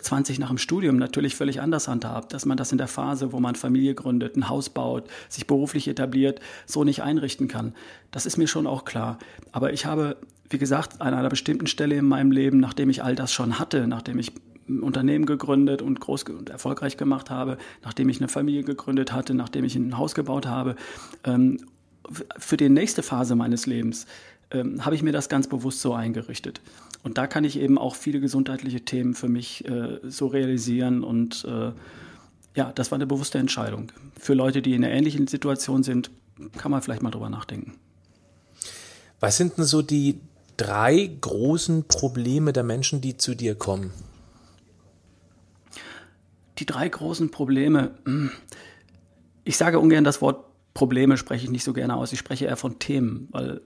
20 0.00 0.36
äh, 0.36 0.40
nach 0.40 0.48
dem 0.48 0.58
Studium 0.58 0.96
natürlich 0.96 1.36
völlig 1.36 1.60
anders 1.60 1.88
handhabt, 1.88 2.32
dass 2.32 2.46
man 2.46 2.56
das 2.56 2.72
in 2.72 2.78
der 2.78 2.88
Phase, 2.88 3.32
wo 3.32 3.40
man 3.40 3.54
Familie 3.54 3.94
gründet, 3.94 4.36
ein 4.36 4.48
Haus 4.48 4.70
baut, 4.70 5.04
sich 5.28 5.46
beruflich 5.46 5.88
etabliert, 5.88 6.40
so 6.66 6.84
nicht 6.84 7.02
einrichten 7.02 7.48
kann. 7.48 7.74
Das 8.10 8.24
ist 8.24 8.38
mir 8.38 8.48
schon 8.48 8.66
auch 8.66 8.84
klar. 8.86 9.18
Aber 9.52 9.72
ich 9.72 9.84
habe, 9.84 10.16
wie 10.48 10.58
gesagt, 10.58 11.02
an 11.02 11.12
einer 11.12 11.28
bestimmten 11.28 11.66
Stelle 11.66 11.96
in 11.96 12.06
meinem 12.06 12.32
Leben, 12.32 12.58
nachdem 12.58 12.88
ich 12.88 13.02
all 13.02 13.14
das 13.14 13.32
schon 13.32 13.58
hatte, 13.58 13.86
nachdem 13.86 14.18
ich 14.18 14.32
ein 14.68 14.80
Unternehmen 14.80 15.26
gegründet 15.26 15.82
und 15.82 16.00
groß 16.00 16.24
und 16.24 16.50
erfolgreich 16.50 16.96
gemacht 16.96 17.30
habe, 17.30 17.58
nachdem 17.84 18.08
ich 18.08 18.20
eine 18.20 18.28
Familie 18.28 18.64
gegründet 18.64 19.12
hatte, 19.12 19.34
nachdem 19.34 19.64
ich 19.64 19.76
ein 19.76 19.98
Haus 19.98 20.14
gebaut 20.14 20.46
habe, 20.46 20.76
ähm, 21.24 21.58
für 22.38 22.56
die 22.56 22.68
nächste 22.68 23.02
Phase 23.02 23.34
meines 23.34 23.66
Lebens 23.66 24.06
ähm, 24.50 24.84
habe 24.84 24.94
ich 24.94 25.02
mir 25.02 25.12
das 25.12 25.28
ganz 25.28 25.46
bewusst 25.46 25.80
so 25.80 25.94
eingerichtet. 25.94 26.60
Und 27.02 27.18
da 27.18 27.26
kann 27.26 27.44
ich 27.44 27.58
eben 27.58 27.78
auch 27.78 27.94
viele 27.94 28.20
gesundheitliche 28.20 28.80
Themen 28.80 29.14
für 29.14 29.28
mich 29.28 29.64
äh, 29.68 30.00
so 30.08 30.26
realisieren 30.26 31.04
und 31.04 31.44
äh, 31.44 31.72
ja, 32.54 32.72
das 32.72 32.90
war 32.90 32.96
eine 32.96 33.06
bewusste 33.06 33.38
Entscheidung. 33.38 33.92
Für 34.18 34.34
Leute, 34.34 34.62
die 34.62 34.74
in 34.74 34.84
einer 34.84 34.92
ähnlichen 34.92 35.28
Situation 35.28 35.84
sind, 35.84 36.10
kann 36.56 36.70
man 36.70 36.82
vielleicht 36.82 37.02
mal 37.02 37.10
drüber 37.10 37.30
nachdenken. 37.30 37.74
Was 39.20 39.36
sind 39.36 39.58
denn 39.58 39.64
so 39.64 39.82
die 39.82 40.20
drei 40.56 41.08
großen 41.20 41.84
Probleme 41.84 42.52
der 42.52 42.64
Menschen, 42.64 43.00
die 43.00 43.16
zu 43.16 43.34
dir 43.34 43.54
kommen? 43.54 43.92
Die 46.58 46.66
drei 46.66 46.88
großen 46.88 47.30
Probleme. 47.30 47.92
Hm. 48.04 48.30
Ich 49.44 49.56
sage 49.56 49.78
ungern 49.78 50.04
das 50.04 50.20
Wort 50.20 50.44
Probleme, 50.74 51.16
spreche 51.16 51.44
ich 51.44 51.50
nicht 51.50 51.64
so 51.64 51.72
gerne 51.72 51.96
aus. 51.96 52.12
Ich 52.12 52.18
spreche 52.18 52.46
eher 52.46 52.56
von 52.56 52.78
Themen, 52.78 53.28
weil 53.30 53.60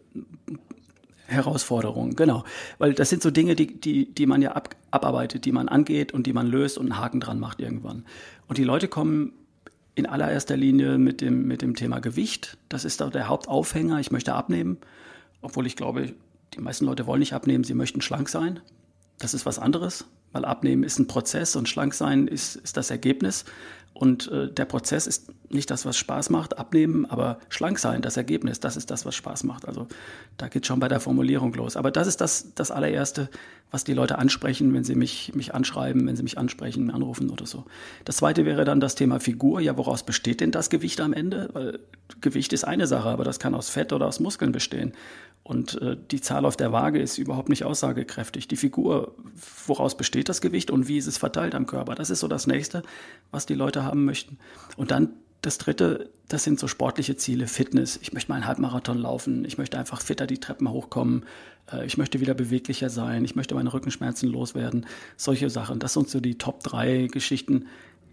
Herausforderungen, 1.33 2.15
genau. 2.15 2.45
Weil 2.79 2.95
das 2.95 3.11
sind 3.11 3.23
so 3.23 3.31
Dinge, 3.31 3.57
die, 3.57 3.81
die, 3.81 4.13
die 4.13 4.27
man 4.27 4.43
ja 4.43 4.53
ab, 4.53 4.75
abarbeitet, 4.91 5.45
die 5.45 5.53
man 5.53 5.69
angeht 5.69 6.13
und 6.13 6.27
die 6.27 6.33
man 6.33 6.47
löst 6.47 6.79
und 6.79 6.93
einen 6.93 7.01
Haken 7.01 7.21
dran 7.21 7.41
macht 7.41 7.61
irgendwann. 7.61 8.05
Und 8.49 8.59
die 8.59 8.65
Leute 8.65 8.89
kommen 8.89 9.33
in 9.95 10.07
allererster 10.07 10.57
Linie 10.57 10.99
mit 10.99 11.21
dem, 11.21 11.47
mit 11.47 11.63
dem 11.63 11.75
Thema 11.75 12.01
Gewicht. 12.01 12.57
Das 12.69 12.85
ist 12.85 13.01
da 13.01 13.11
der 13.11 13.29
Hauptaufhänger. 13.29 14.01
Ich 14.01 14.11
möchte 14.11 14.35
abnehmen, 14.35 14.79
obwohl 15.43 15.67
ich 15.67 15.77
glaube, 15.77 16.15
die 16.55 16.61
meisten 16.61 16.87
Leute 16.87 17.07
wollen 17.07 17.21
nicht 17.21 17.35
abnehmen, 17.35 17.65
sie 17.65 17.75
möchten 17.75 18.01
schlank 18.01 18.29
sein. 18.29 18.61
Das 19.19 19.35
ist 19.35 19.47
was 19.47 19.59
anderes, 19.59 20.07
weil 20.33 20.45
abnehmen 20.45 20.83
ist 20.83 20.99
ein 20.99 21.07
Prozess 21.07 21.57
und 21.57 21.69
schlank 21.69 21.95
sein 21.95 22.27
ist, 22.27 22.57
ist 22.57 22.77
das 22.77 22.91
Ergebnis. 22.91 23.45
Und 23.95 24.31
äh, 24.33 24.51
der 24.51 24.65
Prozess 24.65 25.07
ist 25.07 25.31
nicht 25.51 25.71
das, 25.71 25.85
was 25.85 25.99
Spaß 25.99 26.31
macht, 26.31 26.59
abnehmen, 26.59 27.05
aber 27.07 27.39
schlank 27.51 27.79
sein, 27.79 28.01
das 28.01 28.17
Ergebnis, 28.17 28.59
das 28.59 28.77
ist 28.77 28.91
das, 28.91 29.05
was 29.05 29.15
Spaß 29.15 29.45
macht. 29.45 29.69
Also 29.69 29.87
da 30.39 30.49
geht 30.49 30.67
schon 30.67 30.81
bei 30.81 30.89
der 30.89 30.99
Formulierung 30.99 31.53
los. 31.53 31.77
Aber 31.77 31.91
das 31.91 32.07
ist 32.07 32.21
das, 32.21 32.55
das 32.55 32.71
allererste, 32.71 33.29
was 33.71 33.85
die 33.85 33.93
Leute 33.93 34.19
ansprechen, 34.19 34.73
wenn 34.73 34.83
sie 34.83 34.95
mich, 34.95 35.33
mich 35.35 35.55
anschreiben, 35.55 36.07
wenn 36.07 36.17
sie 36.17 36.23
mich 36.23 36.39
ansprechen, 36.39 36.91
anrufen 36.91 37.31
oder 37.31 37.47
so. 37.47 37.65
Das 38.05 38.17
zweite 38.17 38.47
wäre 38.47 38.65
dann 38.65 38.81
das 38.81 38.95
Thema 38.95 39.21
Figur. 39.21 39.61
Ja, 39.61 39.77
woraus 39.77 40.05
besteht 40.05 40.41
denn 40.41 40.53
das 40.53 40.71
Gewicht 40.71 41.01
am 41.01 41.13
Ende? 41.13 41.51
Weil 41.53 41.79
Gewicht 42.21 42.53
ist 42.55 42.65
eine 42.65 42.87
Sache, 42.87 43.11
aber 43.11 43.25
das 43.25 43.39
kann 43.39 43.55
aus 43.55 43.69
Fett 43.69 43.93
oder 43.93 44.07
aus 44.07 44.21
Muskeln 44.21 44.53
bestehen. 44.53 44.93
Und 45.45 45.81
äh, 45.83 45.97
die 46.11 46.21
Zahl 46.21 46.45
auf 46.45 46.57
der 46.57 46.73
Waage 46.73 47.01
ist 47.01 47.19
überhaupt 47.19 47.49
nicht 47.49 47.65
aussagekräftig. 47.65 48.47
Die 48.47 48.57
Figur, 48.57 49.15
woraus 49.67 49.97
besteht 49.97 50.29
das 50.29 50.41
Gewicht 50.41 50.71
und 50.71 50.87
wie 50.87 50.99
ist 50.99 51.09
es 51.09 51.19
verteilt 51.19 51.55
am 51.55 51.67
Körper? 51.67 51.95
Das 51.95 52.11
ist 52.11 52.21
so 52.21 52.29
das 52.29 52.47
Nächste, 52.47 52.83
was 53.33 53.47
die 53.47 53.55
Leute 53.55 53.85
haben 53.85 54.05
möchten. 54.05 54.39
Und 54.77 54.93
dann 54.93 55.11
das 55.43 55.59
Dritte, 55.59 56.11
das 56.29 56.45
sind 56.45 56.61
so 56.61 56.69
sportliche 56.69 57.17
Ziele, 57.17 57.49
Fitness. 57.49 57.99
Ich 58.01 58.13
möchte 58.13 58.31
mal 58.31 58.37
einen 58.37 58.47
Halbmarathon 58.47 58.99
laufen. 58.99 59.45
Ich 59.45 59.59
möchte 59.59 59.77
einfach 59.77 60.01
fitter 60.01 60.29
die 60.29 60.39
Treppen 60.39 60.71
hochkommen. 60.71 61.25
Äh, 61.73 61.85
ich 61.85 61.99
möchte 61.99 62.21
wieder 62.21 62.35
beweglicher 62.35 62.91
sein. 62.91 63.25
Ich 63.25 63.35
möchte 63.35 63.57
meine 63.57 63.73
Rückenschmerzen 63.73 64.29
loswerden. 64.29 64.87
Solche 65.17 65.51
Sachen. 65.51 65.81
Das 65.81 65.95
sind 65.95 66.09
so 66.09 66.21
die 66.21 66.39
Top 66.39 66.63
drei 66.63 67.09
Geschichten, 67.11 67.67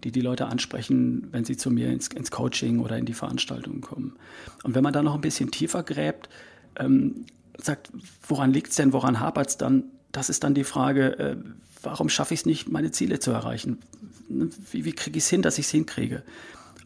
die 0.03 0.11
die 0.11 0.21
Leute 0.21 0.47
ansprechen, 0.47 1.27
wenn 1.31 1.45
sie 1.45 1.57
zu 1.57 1.69
mir 1.69 1.89
ins, 1.91 2.07
ins 2.07 2.31
Coaching 2.31 2.79
oder 2.79 2.97
in 2.97 3.05
die 3.05 3.13
Veranstaltungen 3.13 3.81
kommen. 3.81 4.15
Und 4.63 4.73
wenn 4.73 4.83
man 4.83 4.93
da 4.93 5.03
noch 5.03 5.13
ein 5.13 5.21
bisschen 5.21 5.51
tiefer 5.51 5.83
gräbt, 5.83 6.29
ähm, 6.77 7.25
sagt, 7.57 7.91
woran 8.27 8.53
liegt 8.53 8.69
es 8.69 8.75
denn, 8.75 8.93
woran 8.93 9.19
hapert 9.19 9.49
es 9.49 9.57
dann? 9.57 9.83
Das 10.11 10.29
ist 10.29 10.43
dann 10.43 10.53
die 10.53 10.63
Frage, 10.63 11.19
äh, 11.19 11.35
warum 11.83 12.09
schaffe 12.09 12.33
ich 12.33 12.41
es 12.41 12.45
nicht, 12.45 12.69
meine 12.69 12.91
Ziele 12.91 13.19
zu 13.19 13.31
erreichen? 13.31 13.79
Wie, 14.27 14.85
wie 14.85 14.93
kriege 14.93 15.17
ich 15.17 15.23
es 15.23 15.29
hin, 15.29 15.41
dass 15.41 15.57
ich 15.57 15.65
es 15.65 15.71
hinkriege? 15.71 16.23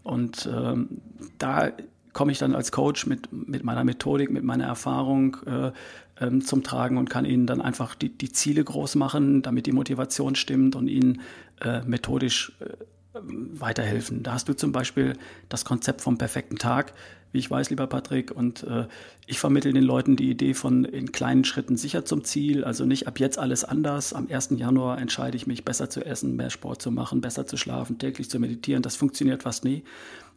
Und 0.04 0.50
ähm, 0.52 1.02
da 1.38 1.72
komme 2.12 2.32
ich 2.32 2.38
dann 2.38 2.56
als 2.56 2.72
Coach 2.72 3.06
mit, 3.08 3.32
mit 3.32 3.64
meiner 3.64 3.84
Methodik, 3.84 4.32
mit 4.32 4.44
meiner 4.44 4.66
Erfahrung 4.66 5.38
äh, 5.46 5.72
ähm, 6.20 6.42
zum 6.42 6.64
Tragen 6.64 6.98
und 6.98 7.10
kann 7.10 7.26
ihnen 7.26 7.48
dann 7.48 7.62
einfach 7.62 7.96
die, 7.96 8.10
die 8.10 8.32
Ziele 8.32 8.64
groß 8.64 8.96
machen, 8.96 9.42
damit 9.42 9.66
die 9.66 9.72
Motivation 9.72 10.36
stimmt 10.36 10.76
und 10.76 10.88
ihnen 10.88 11.22
äh, 11.62 11.82
methodisch 11.82 12.54
äh, 12.60 12.66
weiterhelfen. 13.14 14.24
Da 14.24 14.34
hast 14.34 14.50
du 14.50 14.54
zum 14.54 14.72
Beispiel 14.72 15.14
das 15.50 15.66
Konzept 15.66 16.02
vom 16.02 16.18
perfekten 16.18 16.58
Tag, 16.58 16.94
wie 17.32 17.40
ich 17.40 17.50
weiß, 17.50 17.70
lieber 17.70 17.88
Patrick, 17.88 18.32
und 18.32 18.64
äh, 18.64 18.86
ich 19.26 19.40
vermittle 19.40 19.74
den 19.74 19.84
Leuten 19.84 20.16
die 20.16 20.30
Idee 20.30 20.54
von 20.54 20.86
in 20.86 21.12
kleinen 21.12 21.44
Schritten 21.44 21.78
sicher 21.78 22.06
zum 22.06 22.24
Ziel, 22.24 22.64
also 22.64 22.86
nicht 22.86 23.08
ab 23.08 23.20
jetzt 23.20 23.40
alles 23.40 23.64
anders. 23.64 24.14
Am 24.14 24.28
1. 24.30 24.52
Januar 24.58 25.00
entscheide 25.00 25.36
ich 25.36 25.48
mich, 25.48 25.66
besser 25.66 25.90
zu 25.90 26.06
essen, 26.06 26.36
mehr 26.36 26.52
Sport 26.52 26.82
zu 26.82 26.92
machen, 26.92 27.22
besser 27.22 27.48
zu 27.48 27.58
schlafen, 27.58 27.98
täglich 27.98 28.30
zu 28.30 28.40
meditieren. 28.40 28.84
Das 28.84 28.96
funktioniert 28.96 29.44
fast 29.44 29.66
nie. 29.66 29.84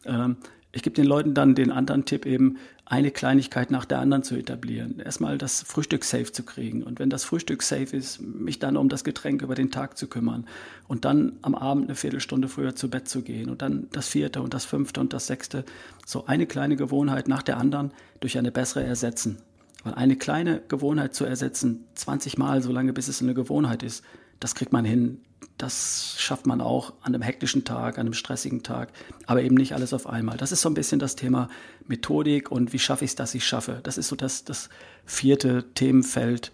Ähm, 0.05 0.37
ich 0.77 0.83
gebe 0.83 0.95
den 0.95 1.05
Leuten 1.05 1.33
dann 1.33 1.55
den 1.55 1.71
anderen 1.71 2.05
Tipp 2.05 2.27
eben, 2.27 2.57
eine 2.85 3.09
Kleinigkeit 3.09 3.71
nach 3.71 3.83
der 3.83 3.97
anderen 3.97 4.21
zu 4.21 4.35
etablieren. 4.35 4.99
Erstmal 4.99 5.39
das 5.39 5.63
Frühstück 5.63 6.03
safe 6.03 6.31
zu 6.31 6.43
kriegen. 6.43 6.83
Und 6.83 6.99
wenn 6.99 7.09
das 7.09 7.23
Frühstück 7.23 7.63
safe 7.63 7.97
ist, 7.97 8.21
mich 8.21 8.59
dann 8.59 8.77
um 8.77 8.87
das 8.87 9.03
Getränk 9.03 9.41
über 9.41 9.55
den 9.55 9.71
Tag 9.71 9.97
zu 9.97 10.05
kümmern. 10.05 10.45
Und 10.87 11.03
dann 11.03 11.33
am 11.41 11.55
Abend 11.55 11.85
eine 11.85 11.95
Viertelstunde 11.95 12.47
früher 12.47 12.75
zu 12.75 12.91
Bett 12.91 13.09
zu 13.09 13.23
gehen. 13.23 13.49
Und 13.49 13.63
dann 13.63 13.87
das 13.91 14.07
vierte 14.07 14.39
und 14.39 14.53
das 14.53 14.65
fünfte 14.65 14.99
und 14.99 15.13
das 15.13 15.25
sechste. 15.25 15.65
So 16.05 16.27
eine 16.27 16.45
kleine 16.45 16.75
Gewohnheit 16.75 17.27
nach 17.27 17.41
der 17.41 17.57
anderen 17.57 17.91
durch 18.19 18.37
eine 18.37 18.51
bessere 18.51 18.83
ersetzen. 18.83 19.39
Weil 19.83 19.95
eine 19.95 20.15
kleine 20.15 20.61
Gewohnheit 20.67 21.15
zu 21.15 21.25
ersetzen, 21.25 21.85
20 21.95 22.37
Mal 22.37 22.61
so 22.61 22.71
lange, 22.71 22.93
bis 22.93 23.07
es 23.07 23.19
eine 23.23 23.33
Gewohnheit 23.33 23.81
ist, 23.81 24.03
das 24.39 24.53
kriegt 24.53 24.73
man 24.73 24.85
hin. 24.85 25.21
Das 25.57 26.15
schafft 26.17 26.45
man 26.45 26.61
auch 26.61 26.93
an 27.01 27.15
einem 27.15 27.23
hektischen 27.23 27.65
Tag, 27.65 27.97
an 27.97 28.05
einem 28.05 28.13
stressigen 28.13 28.61
Tag, 28.61 28.89
aber 29.25 29.41
eben 29.41 29.55
nicht 29.55 29.73
alles 29.73 29.93
auf 29.93 30.05
einmal. 30.05 30.37
Das 30.37 30.51
ist 30.51 30.61
so 30.61 30.69
ein 30.69 30.75
bisschen 30.75 30.99
das 30.99 31.15
Thema 31.15 31.49
Methodik 31.87 32.51
und 32.51 32.73
wie 32.73 32.79
schaffe 32.79 33.05
ich 33.05 33.11
es, 33.11 33.15
dass 33.15 33.33
ich 33.33 33.41
es 33.41 33.47
schaffe. 33.47 33.79
Das 33.83 33.97
ist 33.97 34.07
so 34.07 34.15
das, 34.15 34.43
das 34.43 34.69
vierte 35.05 35.65
Themenfeld, 35.73 36.51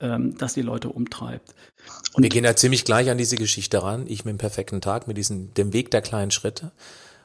ähm, 0.00 0.38
das 0.38 0.54
die 0.54 0.62
Leute 0.62 0.88
umtreibt. 0.88 1.54
Und 2.14 2.22
wir 2.22 2.30
gehen 2.30 2.44
ja 2.44 2.56
ziemlich 2.56 2.84
gleich 2.84 3.10
an 3.10 3.18
diese 3.18 3.36
Geschichte 3.36 3.82
ran. 3.82 4.06
Ich 4.06 4.24
mit 4.24 4.32
dem 4.32 4.38
perfekten 4.38 4.80
Tag, 4.80 5.06
mit 5.06 5.18
diesem, 5.18 5.52
dem 5.54 5.72
Weg 5.72 5.90
der 5.90 6.00
kleinen 6.00 6.30
Schritte. 6.30 6.72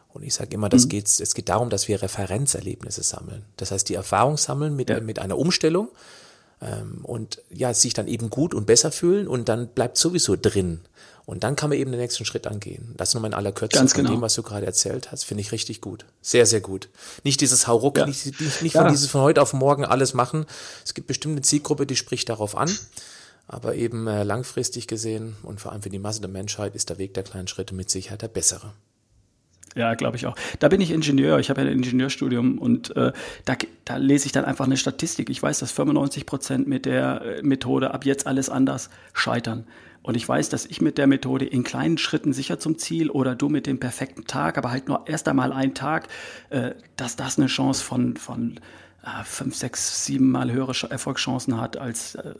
Und 0.10 0.24
ich 0.24 0.34
sage 0.34 0.54
immer, 0.54 0.67
das 0.67 0.86
mhm. 0.86 0.89
geht's, 0.89 1.20
es 1.20 1.34
geht 1.34 1.50
darum, 1.50 1.70
dass 1.70 1.88
wir 1.88 2.02
Referenzerlebnisse 2.02 3.04
sammeln. 3.04 3.46
Das 3.58 3.72
heißt, 3.72 3.88
die 3.88 3.96
Erfahrung 3.96 4.38
sammeln 4.38 4.76
mit, 4.76 4.89
ja. 4.89 5.00
mit 5.00 5.20
einer 5.20 5.38
Umstellung 5.38 5.89
ähm, 6.62 7.00
und 7.04 7.41
ja, 7.50 7.74
sich 7.74 7.94
dann 7.94 8.08
eben 8.08 8.30
gut 8.30 8.54
und 8.54 8.65
besser 8.65 8.91
fühlen 8.91 9.28
und 9.28 9.48
dann 9.48 9.70
bleibt 9.70 9.98
sowieso 9.98 10.36
drin. 10.36 10.82
Und 11.25 11.43
dann 11.43 11.55
kann 11.55 11.69
man 11.69 11.77
eben 11.77 11.91
den 11.91 11.99
nächsten 11.99 12.25
Schritt 12.25 12.47
angehen. 12.47 12.93
Das 12.97 13.13
nur 13.13 13.21
mal 13.21 13.27
in 13.27 13.34
aller 13.34 13.51
Kürze 13.51 13.77
Ganz 13.77 13.93
genau. 13.93 14.10
von 14.10 14.17
dem, 14.17 14.21
was 14.21 14.34
du 14.34 14.43
gerade 14.43 14.65
erzählt 14.65 15.12
hast, 15.12 15.23
finde 15.23 15.41
ich 15.41 15.51
richtig 15.51 15.81
gut. 15.81 16.05
Sehr, 16.21 16.45
sehr 16.45 16.62
gut. 16.62 16.89
Nicht 17.23 17.41
dieses 17.41 17.67
Hauruck, 17.67 17.97
ja. 17.97 18.05
nicht, 18.05 18.25
nicht, 18.39 18.62
nicht 18.62 18.75
ja. 18.75 18.81
von 18.81 18.91
dieses 18.91 19.10
von 19.10 19.21
heute 19.21 19.41
auf 19.41 19.53
morgen 19.53 19.86
alles 19.86 20.13
machen. 20.13 20.45
Es 20.84 20.93
gibt 20.93 21.07
bestimmt 21.07 21.34
eine 21.34 21.41
Zielgruppe, 21.41 21.86
die 21.86 21.95
spricht 21.95 22.29
darauf 22.29 22.57
an. 22.57 22.75
Aber 23.47 23.75
eben 23.75 24.07
äh, 24.07 24.23
langfristig 24.23 24.88
gesehen 24.88 25.36
und 25.43 25.60
vor 25.60 25.71
allem 25.71 25.81
für 25.81 25.89
die 25.89 25.99
Masse 25.99 26.21
der 26.21 26.29
Menschheit 26.29 26.75
ist 26.75 26.89
der 26.89 26.97
Weg 26.97 27.13
der 27.13 27.23
kleinen 27.23 27.47
Schritte 27.47 27.75
mit 27.75 27.89
Sicherheit 27.89 28.21
der 28.21 28.29
bessere. 28.29 28.73
Ja, 29.75 29.93
glaube 29.93 30.17
ich 30.17 30.25
auch. 30.25 30.36
Da 30.60 30.67
bin 30.67 30.81
ich 30.81 30.91
Ingenieur, 30.91 31.39
ich 31.39 31.49
habe 31.49 31.62
ja 31.62 31.67
ein 31.67 31.73
Ingenieurstudium 31.73 32.57
und 32.57 32.95
äh, 32.95 33.13
da, 33.45 33.55
da 33.86 33.97
lese 33.97 34.25
ich 34.25 34.31
dann 34.31 34.45
einfach 34.45 34.65
eine 34.65 34.77
Statistik. 34.77 35.29
Ich 35.29 35.41
weiß, 35.41 35.60
dass 35.60 35.71
95 35.71 36.25
Prozent 36.25 36.67
mit 36.67 36.86
der 36.86 37.21
äh, 37.21 37.41
Methode 37.41 37.93
ab 37.93 38.05
jetzt 38.05 38.27
alles 38.27 38.49
anders 38.49 38.89
scheitern. 39.13 39.65
Und 40.03 40.17
ich 40.17 40.27
weiß, 40.27 40.49
dass 40.49 40.65
ich 40.65 40.81
mit 40.81 40.97
der 40.97 41.07
Methode 41.07 41.45
in 41.45 41.63
kleinen 41.63 41.97
Schritten 41.97 42.33
sicher 42.33 42.59
zum 42.59 42.77
Ziel 42.77 43.09
oder 43.09 43.35
du 43.35 43.49
mit 43.49 43.67
dem 43.67 43.79
perfekten 43.79 44.25
Tag, 44.25 44.57
aber 44.57 44.71
halt 44.71 44.87
nur 44.87 45.07
erst 45.07 45.27
einmal 45.27 45.53
einen 45.53 45.75
Tag, 45.75 46.07
äh, 46.49 46.71
dass 46.95 47.15
das 47.15 47.37
eine 47.37 47.47
Chance 47.47 47.83
von, 47.83 48.17
von 48.17 48.59
äh, 49.03 49.23
fünf, 49.23 49.55
sechs, 49.55 50.05
sieben 50.05 50.31
Mal 50.31 50.51
höhere 50.51 50.73
Erfolgschancen 50.89 51.59
hat 51.61 51.77
als 51.77 52.15
äh, 52.15 52.33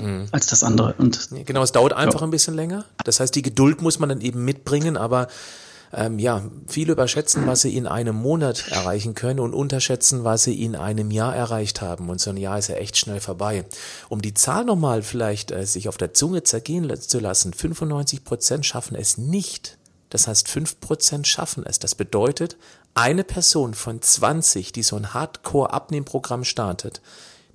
mhm. 0.00 0.26
als 0.30 0.46
das 0.46 0.62
andere. 0.62 0.94
Und 0.98 1.30
genau, 1.44 1.62
es 1.62 1.72
dauert 1.72 1.92
einfach 1.92 2.20
ja. 2.20 2.26
ein 2.26 2.30
bisschen 2.30 2.54
länger. 2.54 2.84
Das 3.04 3.20
heißt, 3.20 3.34
die 3.34 3.42
Geduld 3.42 3.82
muss 3.82 3.98
man 3.98 4.08
dann 4.08 4.20
eben 4.20 4.44
mitbringen, 4.44 4.96
aber 4.96 5.28
ähm, 5.96 6.18
ja, 6.18 6.42
viele 6.66 6.92
überschätzen, 6.92 7.46
was 7.46 7.62
sie 7.62 7.76
in 7.76 7.86
einem 7.86 8.16
Monat 8.16 8.68
erreichen 8.70 9.14
können 9.14 9.40
und 9.40 9.54
unterschätzen, 9.54 10.24
was 10.24 10.44
sie 10.44 10.62
in 10.62 10.76
einem 10.76 11.10
Jahr 11.10 11.34
erreicht 11.34 11.80
haben. 11.80 12.08
Und 12.08 12.20
so 12.20 12.30
ein 12.30 12.36
Jahr 12.36 12.58
ist 12.58 12.68
ja 12.68 12.76
echt 12.76 12.96
schnell 12.96 13.20
vorbei. 13.20 13.64
Um 14.08 14.22
die 14.22 14.34
Zahl 14.34 14.64
nochmal 14.64 15.02
vielleicht 15.02 15.50
äh, 15.50 15.66
sich 15.66 15.88
auf 15.88 15.96
der 15.96 16.14
Zunge 16.14 16.42
zergehen 16.42 16.92
zu 17.00 17.20
lassen, 17.20 17.52
95 17.52 18.24
Prozent 18.24 18.66
schaffen 18.66 18.96
es 18.96 19.18
nicht. 19.18 19.78
Das 20.10 20.28
heißt, 20.28 20.48
5 20.48 20.80
Prozent 20.80 21.26
schaffen 21.26 21.64
es. 21.66 21.78
Das 21.78 21.94
bedeutet, 21.94 22.56
eine 22.94 23.24
Person 23.24 23.74
von 23.74 24.00
20, 24.00 24.70
die 24.72 24.82
so 24.82 24.96
ein 24.96 25.12
Hardcore-Abnehmprogramm 25.12 26.44
startet, 26.44 27.02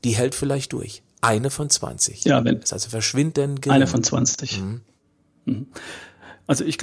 die 0.03 0.11
hält 0.11 0.35
vielleicht 0.35 0.73
durch. 0.73 1.01
Eine 1.21 1.49
von 1.49 1.69
20. 1.69 2.25
Ja, 2.25 2.43
wenn. 2.43 2.59
Das 2.59 2.69
ist 2.69 2.73
also 2.73 2.89
verschwindend 2.89 3.61
gering. 3.61 3.75
Eine 3.75 3.87
von 3.87 4.03
20. 4.03 4.59
Mhm. 4.59 4.81
Mhm. 5.45 5.67
Also 6.47 6.65
ich, 6.65 6.79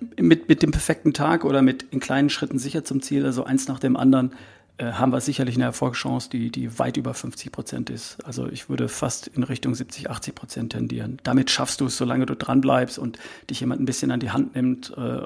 mit, 0.00 0.48
mit 0.48 0.62
dem 0.62 0.70
perfekten 0.70 1.14
Tag 1.14 1.44
oder 1.44 1.62
mit 1.62 1.84
in 1.84 2.00
kleinen 2.00 2.30
Schritten 2.30 2.58
sicher 2.58 2.84
zum 2.84 3.02
Ziel, 3.02 3.24
also 3.24 3.44
eins 3.44 3.68
nach 3.68 3.78
dem 3.78 3.96
anderen, 3.96 4.32
äh, 4.78 4.92
haben 4.92 5.10
wir 5.12 5.20
sicherlich 5.20 5.54
eine 5.54 5.64
Erfolgschance, 5.64 6.28
die, 6.28 6.50
die 6.50 6.78
weit 6.78 6.98
über 6.98 7.14
50 7.14 7.50
Prozent 7.50 7.88
ist. 7.88 8.18
Also 8.24 8.46
ich 8.46 8.68
würde 8.68 8.88
fast 8.88 9.26
in 9.26 9.42
Richtung 9.42 9.74
70, 9.74 10.10
80 10.10 10.34
Prozent 10.34 10.72
tendieren. 10.72 11.18
Damit 11.22 11.50
schaffst 11.50 11.80
du 11.80 11.86
es, 11.86 11.96
solange 11.96 12.26
du 12.26 12.36
dran 12.36 12.60
bleibst 12.60 12.98
und 12.98 13.18
dich 13.48 13.60
jemand 13.60 13.80
ein 13.80 13.86
bisschen 13.86 14.10
an 14.10 14.20
die 14.20 14.30
Hand 14.30 14.54
nimmt. 14.54 14.92
Äh, 14.96 15.22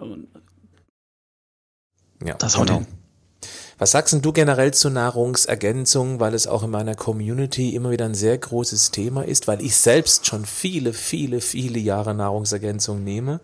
ja, 2.25 2.35
das 2.39 2.57
haut 2.57 2.69
genau. 2.69 2.87
Was 3.79 3.93
sagst 3.93 4.15
du 4.23 4.33
generell 4.33 4.75
zu 4.75 4.91
Nahrungsergänzung, 4.91 6.21
weil 6.21 6.35
es 6.35 6.47
auch 6.47 6.63
in 6.63 6.71
meiner 6.71 6.95
Community 6.95 7.75
immer 7.75 7.91
wieder 7.91 8.05
ein 8.05 8.15
sehr 8.15 8.37
großes 8.37 8.91
Thema 8.91 9.23
ist, 9.23 9.49
weil 9.49 9.63
ich 9.63 9.75
selbst 9.75 10.27
schon 10.27 10.45
viele, 10.45 10.93
viele, 10.93 11.41
viele 11.41 11.79
Jahre 11.79 12.15
Nahrungsergänzung 12.15 13.03
nehme. 13.03 13.41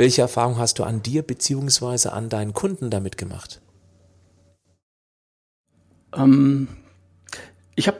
Welche 0.00 0.22
Erfahrung 0.22 0.56
hast 0.56 0.78
du 0.78 0.84
an 0.84 1.02
dir 1.02 1.20
beziehungsweise 1.20 2.14
an 2.14 2.30
deinen 2.30 2.54
Kunden 2.54 2.88
damit 2.88 3.18
gemacht? 3.18 3.60
Ähm, 6.16 6.68
ich 7.74 7.86
habe 7.86 7.98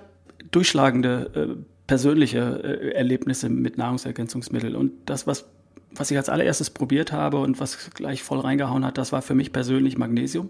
durchschlagende 0.50 1.58
äh, 1.60 1.62
persönliche 1.86 2.38
äh, 2.64 2.92
Erlebnisse 2.92 3.50
mit 3.50 3.76
Nahrungsergänzungsmitteln 3.76 4.76
und 4.76 4.92
das, 5.04 5.26
was 5.26 5.44
was 5.90 6.10
ich 6.10 6.16
als 6.16 6.30
allererstes 6.30 6.70
probiert 6.70 7.12
habe 7.12 7.36
und 7.38 7.60
was 7.60 7.90
gleich 7.90 8.22
voll 8.22 8.40
reingehauen 8.40 8.86
hat, 8.86 8.96
das 8.96 9.12
war 9.12 9.20
für 9.20 9.34
mich 9.34 9.52
persönlich 9.52 9.98
Magnesium. 9.98 10.48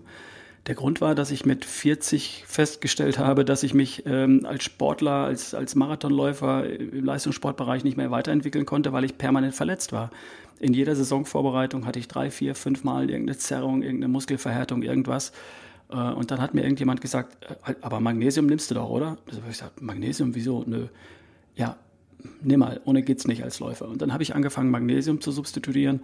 Der 0.66 0.74
Grund 0.74 1.00
war, 1.00 1.14
dass 1.14 1.30
ich 1.30 1.46
mit 1.46 1.64
40 1.64 2.44
festgestellt 2.46 3.18
habe, 3.18 3.44
dass 3.44 3.62
ich 3.62 3.72
mich 3.72 4.04
ähm, 4.06 4.44
als 4.44 4.62
Sportler, 4.62 5.24
als, 5.24 5.54
als 5.54 5.74
Marathonläufer 5.74 6.68
im 6.68 7.04
Leistungssportbereich 7.04 7.82
nicht 7.82 7.96
mehr 7.96 8.10
weiterentwickeln 8.10 8.66
konnte, 8.66 8.92
weil 8.92 9.04
ich 9.04 9.16
permanent 9.16 9.54
verletzt 9.54 9.92
war. 9.92 10.10
In 10.60 10.74
jeder 10.74 10.94
Saisonvorbereitung 10.94 11.86
hatte 11.86 11.98
ich 11.98 12.06
drei, 12.06 12.30
vier, 12.30 12.54
fünf 12.54 12.84
Mal 12.84 13.10
irgendeine 13.10 13.38
Zerrung, 13.38 13.82
irgendeine 13.82 14.12
Muskelverhärtung, 14.12 14.82
irgendwas. 14.82 15.32
Äh, 15.88 15.96
und 15.96 16.30
dann 16.30 16.40
hat 16.40 16.54
mir 16.54 16.62
irgendjemand 16.62 17.00
gesagt, 17.00 17.38
äh, 17.66 17.74
aber 17.80 17.98
Magnesium 18.00 18.46
nimmst 18.46 18.70
du 18.70 18.74
doch, 18.74 18.90
oder? 18.90 19.16
Da 19.26 19.36
habe 19.36 19.46
ich 19.46 19.58
gesagt, 19.58 19.80
Magnesium, 19.80 20.34
wieso? 20.34 20.62
Nö. 20.66 20.86
Ja, 21.56 21.76
nimm 22.42 22.60
mal, 22.60 22.80
ohne 22.84 23.02
geht's 23.02 23.26
nicht 23.26 23.42
als 23.42 23.58
Läufer. 23.58 23.88
Und 23.88 24.02
dann 24.02 24.12
habe 24.12 24.22
ich 24.22 24.34
angefangen, 24.34 24.70
Magnesium 24.70 25.22
zu 25.22 25.32
substituieren. 25.32 26.00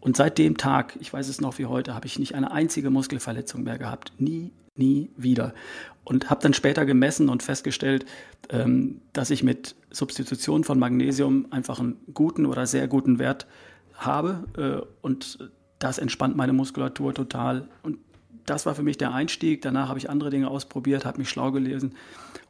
Und 0.00 0.16
seit 0.16 0.38
dem 0.38 0.56
Tag, 0.56 0.96
ich 1.00 1.12
weiß 1.12 1.28
es 1.28 1.40
noch 1.40 1.58
wie 1.58 1.66
heute, 1.66 1.94
habe 1.94 2.06
ich 2.06 2.18
nicht 2.20 2.36
eine 2.36 2.52
einzige 2.52 2.90
Muskelverletzung 2.90 3.64
mehr 3.64 3.76
gehabt. 3.76 4.12
Nie, 4.18 4.52
nie 4.76 5.10
wieder. 5.16 5.52
Und 6.04 6.30
habe 6.30 6.40
dann 6.42 6.54
später 6.54 6.86
gemessen 6.86 7.28
und 7.28 7.42
festgestellt, 7.42 8.06
ähm, 8.50 9.00
dass 9.12 9.30
ich 9.30 9.42
mit 9.42 9.74
Substitution 9.90 10.62
von 10.62 10.78
Magnesium 10.78 11.46
einfach 11.50 11.80
einen 11.80 11.96
guten 12.14 12.46
oder 12.46 12.66
sehr 12.66 12.86
guten 12.86 13.18
Wert 13.18 13.48
habe. 13.96 14.44
Äh, 14.56 14.86
und 15.02 15.38
das 15.78 15.98
entspannt 15.98 16.36
meine 16.36 16.52
Muskulatur 16.52 17.14
total. 17.14 17.68
Und 17.82 17.98
das 18.46 18.64
war 18.66 18.74
für 18.74 18.82
mich 18.82 18.98
der 18.98 19.12
Einstieg. 19.12 19.62
Danach 19.62 19.88
habe 19.88 19.98
ich 19.98 20.08
andere 20.08 20.30
Dinge 20.30 20.48
ausprobiert, 20.48 21.04
habe 21.04 21.18
mich 21.18 21.28
schlau 21.28 21.52
gelesen. 21.52 21.94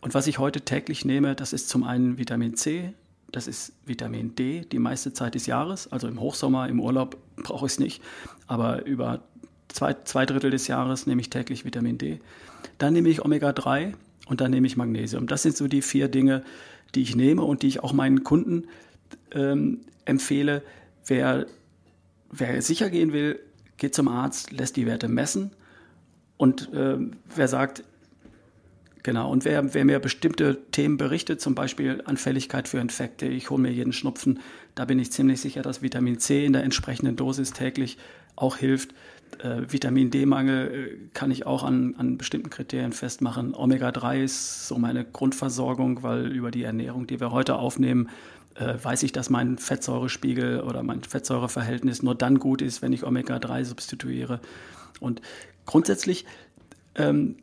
Und 0.00 0.14
was 0.14 0.26
ich 0.26 0.38
heute 0.38 0.60
täglich 0.60 1.04
nehme, 1.04 1.34
das 1.34 1.52
ist 1.52 1.68
zum 1.68 1.84
einen 1.84 2.18
Vitamin 2.18 2.54
C, 2.54 2.92
das 3.32 3.48
ist 3.48 3.72
Vitamin 3.84 4.34
D 4.34 4.60
die 4.60 4.78
meiste 4.78 5.12
Zeit 5.12 5.34
des 5.34 5.46
Jahres. 5.46 5.90
Also 5.90 6.06
im 6.06 6.20
Hochsommer, 6.20 6.68
im 6.68 6.80
Urlaub 6.80 7.16
brauche 7.36 7.66
ich 7.66 7.72
es 7.72 7.78
nicht. 7.78 8.02
Aber 8.46 8.86
über 8.86 9.20
zwei, 9.68 9.94
zwei 10.04 10.26
Drittel 10.26 10.50
des 10.50 10.68
Jahres 10.68 11.06
nehme 11.06 11.20
ich 11.20 11.30
täglich 11.30 11.64
Vitamin 11.64 11.98
D. 11.98 12.20
Dann 12.78 12.92
nehme 12.92 13.08
ich 13.08 13.24
Omega-3 13.24 13.94
und 14.26 14.40
dann 14.40 14.50
nehme 14.50 14.66
ich 14.66 14.76
Magnesium. 14.76 15.26
Das 15.26 15.42
sind 15.42 15.56
so 15.56 15.66
die 15.66 15.82
vier 15.82 16.08
Dinge, 16.08 16.44
die 16.94 17.02
ich 17.02 17.16
nehme 17.16 17.42
und 17.42 17.62
die 17.62 17.68
ich 17.68 17.82
auch 17.82 17.92
meinen 17.92 18.22
Kunden 18.22 18.64
ähm, 19.32 19.80
empfehle. 20.04 20.62
Wer, 21.06 21.46
wer 22.30 22.60
sicher 22.62 22.90
gehen 22.90 23.12
will, 23.12 23.40
geht 23.76 23.94
zum 23.94 24.08
Arzt, 24.08 24.52
lässt 24.52 24.76
die 24.76 24.86
Werte 24.86 25.08
messen. 25.08 25.52
Und 26.36 26.72
äh, 26.72 26.98
wer 27.34 27.48
sagt, 27.48 27.84
Genau, 29.06 29.30
und 29.30 29.44
wer, 29.44 29.72
wer 29.72 29.84
mir 29.84 30.00
bestimmte 30.00 30.58
Themen 30.72 30.96
berichtet, 30.96 31.40
zum 31.40 31.54
Beispiel 31.54 32.02
Anfälligkeit 32.06 32.66
für 32.66 32.78
Infekte, 32.78 33.26
ich 33.26 33.50
hole 33.50 33.62
mir 33.62 33.70
jeden 33.70 33.92
Schnupfen, 33.92 34.40
da 34.74 34.84
bin 34.84 34.98
ich 34.98 35.12
ziemlich 35.12 35.40
sicher, 35.40 35.62
dass 35.62 35.80
Vitamin 35.80 36.18
C 36.18 36.44
in 36.44 36.52
der 36.52 36.64
entsprechenden 36.64 37.14
Dosis 37.14 37.52
täglich 37.52 37.98
auch 38.34 38.56
hilft. 38.56 38.94
Äh, 39.38 39.62
Vitamin 39.68 40.10
D-Mangel 40.10 40.70
äh, 40.74 41.08
kann 41.14 41.30
ich 41.30 41.46
auch 41.46 41.62
an, 41.62 41.94
an 41.98 42.18
bestimmten 42.18 42.50
Kriterien 42.50 42.92
festmachen. 42.92 43.54
Omega-3 43.54 44.24
ist 44.24 44.66
so 44.66 44.76
meine 44.76 45.04
Grundversorgung, 45.04 46.02
weil 46.02 46.26
über 46.32 46.50
die 46.50 46.64
Ernährung, 46.64 47.06
die 47.06 47.20
wir 47.20 47.30
heute 47.30 47.54
aufnehmen, 47.54 48.08
weiß 48.58 49.02
ich, 49.02 49.12
dass 49.12 49.30
mein 49.30 49.58
Fettsäurespiegel 49.58 50.60
oder 50.60 50.82
mein 50.82 51.02
Fettsäureverhältnis 51.02 52.02
nur 52.02 52.14
dann 52.14 52.38
gut 52.38 52.62
ist, 52.62 52.82
wenn 52.82 52.92
ich 52.92 53.04
Omega-3 53.04 53.64
substituiere. 53.64 54.40
Und 55.00 55.20
grundsätzlich, 55.66 56.24
ähm, 56.94 57.36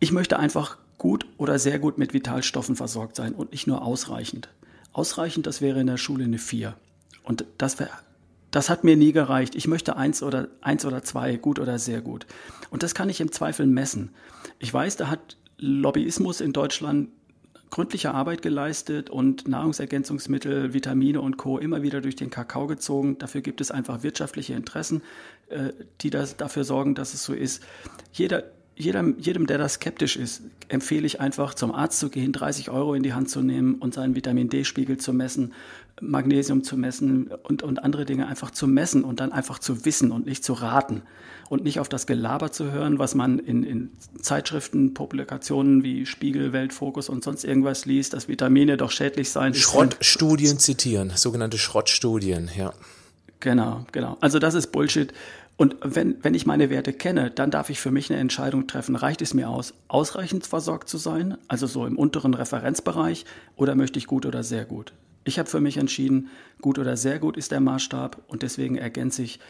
ich 0.00 0.12
möchte 0.12 0.38
einfach 0.38 0.78
gut 0.96 1.26
oder 1.36 1.58
sehr 1.58 1.78
gut 1.78 1.98
mit 1.98 2.12
Vitalstoffen 2.14 2.76
versorgt 2.76 3.16
sein 3.16 3.34
und 3.34 3.52
nicht 3.52 3.66
nur 3.66 3.82
ausreichend. 3.82 4.48
Ausreichend, 4.92 5.46
das 5.46 5.60
wäre 5.60 5.80
in 5.80 5.86
der 5.86 5.96
Schule 5.96 6.24
eine 6.24 6.38
4. 6.38 6.74
Und 7.22 7.44
das, 7.58 7.78
wär, 7.78 7.90
das 8.50 8.70
hat 8.70 8.84
mir 8.84 8.96
nie 8.96 9.12
gereicht. 9.12 9.54
Ich 9.54 9.68
möchte 9.68 9.96
eins 9.96 10.22
oder, 10.22 10.48
eins 10.60 10.84
oder 10.84 11.04
zwei, 11.04 11.36
gut 11.36 11.58
oder 11.58 11.78
sehr 11.78 12.00
gut. 12.00 12.26
Und 12.70 12.82
das 12.82 12.94
kann 12.94 13.10
ich 13.10 13.20
im 13.20 13.32
Zweifel 13.32 13.66
messen. 13.66 14.10
Ich 14.58 14.72
weiß, 14.72 14.96
da 14.96 15.08
hat 15.08 15.36
Lobbyismus 15.58 16.40
in 16.40 16.52
Deutschland 16.52 17.10
gründliche 17.70 18.14
Arbeit 18.14 18.42
geleistet 18.42 19.10
und 19.10 19.48
Nahrungsergänzungsmittel, 19.48 20.72
Vitamine 20.72 21.20
und 21.20 21.36
Co. 21.36 21.58
immer 21.58 21.82
wieder 21.82 22.00
durch 22.00 22.16
den 22.16 22.30
Kakao 22.30 22.66
gezogen. 22.66 23.18
Dafür 23.18 23.40
gibt 23.40 23.60
es 23.60 23.70
einfach 23.70 24.02
wirtschaftliche 24.02 24.54
Interessen, 24.54 25.02
äh, 25.48 25.72
die 26.00 26.10
das, 26.10 26.36
dafür 26.36 26.64
sorgen, 26.64 26.94
dass 26.94 27.14
es 27.14 27.24
so 27.24 27.34
ist. 27.34 27.62
Jeder, 28.12 28.44
jedem, 28.76 29.18
jedem, 29.18 29.46
der 29.46 29.58
da 29.58 29.68
skeptisch 29.68 30.16
ist, 30.16 30.42
empfehle 30.68 31.06
ich 31.06 31.20
einfach, 31.20 31.54
zum 31.54 31.74
Arzt 31.74 31.98
zu 31.98 32.10
gehen, 32.10 32.32
30 32.32 32.70
Euro 32.70 32.94
in 32.94 33.02
die 33.02 33.12
Hand 33.12 33.28
zu 33.28 33.42
nehmen 33.42 33.74
und 33.74 33.94
seinen 33.94 34.14
Vitamin 34.14 34.48
D-Spiegel 34.48 34.98
zu 34.98 35.12
messen, 35.12 35.52
Magnesium 36.00 36.62
zu 36.64 36.76
messen 36.76 37.30
und, 37.42 37.62
und 37.62 37.82
andere 37.82 38.04
Dinge 38.04 38.26
einfach 38.26 38.50
zu 38.50 38.66
messen 38.66 39.04
und 39.04 39.20
dann 39.20 39.32
einfach 39.32 39.58
zu 39.58 39.84
wissen 39.84 40.12
und 40.12 40.26
nicht 40.26 40.44
zu 40.44 40.52
raten 40.52 41.02
und 41.48 41.64
nicht 41.64 41.80
auf 41.80 41.88
das 41.88 42.06
Gelaber 42.06 42.52
zu 42.52 42.70
hören, 42.70 42.98
was 42.98 43.14
man 43.14 43.38
in, 43.38 43.62
in 43.62 43.90
Zeitschriften, 44.20 44.94
Publikationen 44.94 45.82
wie 45.82 46.06
Spiegel, 46.06 46.52
Weltfokus 46.52 47.08
und 47.08 47.24
sonst 47.24 47.44
irgendwas 47.44 47.86
liest, 47.86 48.12
dass 48.12 48.28
Vitamine 48.28 48.76
doch 48.76 48.90
schädlich 48.90 49.30
seien. 49.30 49.54
Schrottstudien 49.54 50.58
zitieren, 50.58 51.12
sogenannte 51.14 51.58
Schrottstudien, 51.58 52.50
ja. 52.56 52.72
Genau, 53.40 53.86
genau. 53.92 54.16
Also 54.20 54.38
das 54.38 54.54
ist 54.54 54.72
Bullshit. 54.72 55.12
Und 55.56 55.76
wenn, 55.82 56.22
wenn 56.22 56.34
ich 56.34 56.46
meine 56.46 56.70
Werte 56.70 56.92
kenne, 56.92 57.32
dann 57.32 57.50
darf 57.50 57.68
ich 57.68 57.80
für 57.80 57.90
mich 57.90 58.10
eine 58.10 58.20
Entscheidung 58.20 58.68
treffen. 58.68 58.94
Reicht 58.94 59.22
es 59.22 59.34
mir 59.34 59.48
aus, 59.48 59.74
ausreichend 59.88 60.46
versorgt 60.46 60.88
zu 60.88 60.98
sein, 60.98 61.36
also 61.48 61.66
so 61.66 61.84
im 61.84 61.98
unteren 61.98 62.34
Referenzbereich, 62.34 63.24
oder 63.56 63.74
möchte 63.74 63.98
ich 63.98 64.06
gut 64.06 64.24
oder 64.24 64.44
sehr 64.44 64.64
gut? 64.64 64.92
Ich 65.28 65.38
habe 65.38 65.48
für 65.48 65.60
mich 65.60 65.76
entschieden, 65.76 66.30
gut 66.62 66.78
oder 66.78 66.96
sehr 66.96 67.18
gut 67.18 67.36
ist 67.36 67.52
der 67.52 67.60
Maßstab 67.60 68.22
und 68.28 68.42
deswegen 68.42 68.78
ergänze 68.78 69.22
ich 69.22 69.40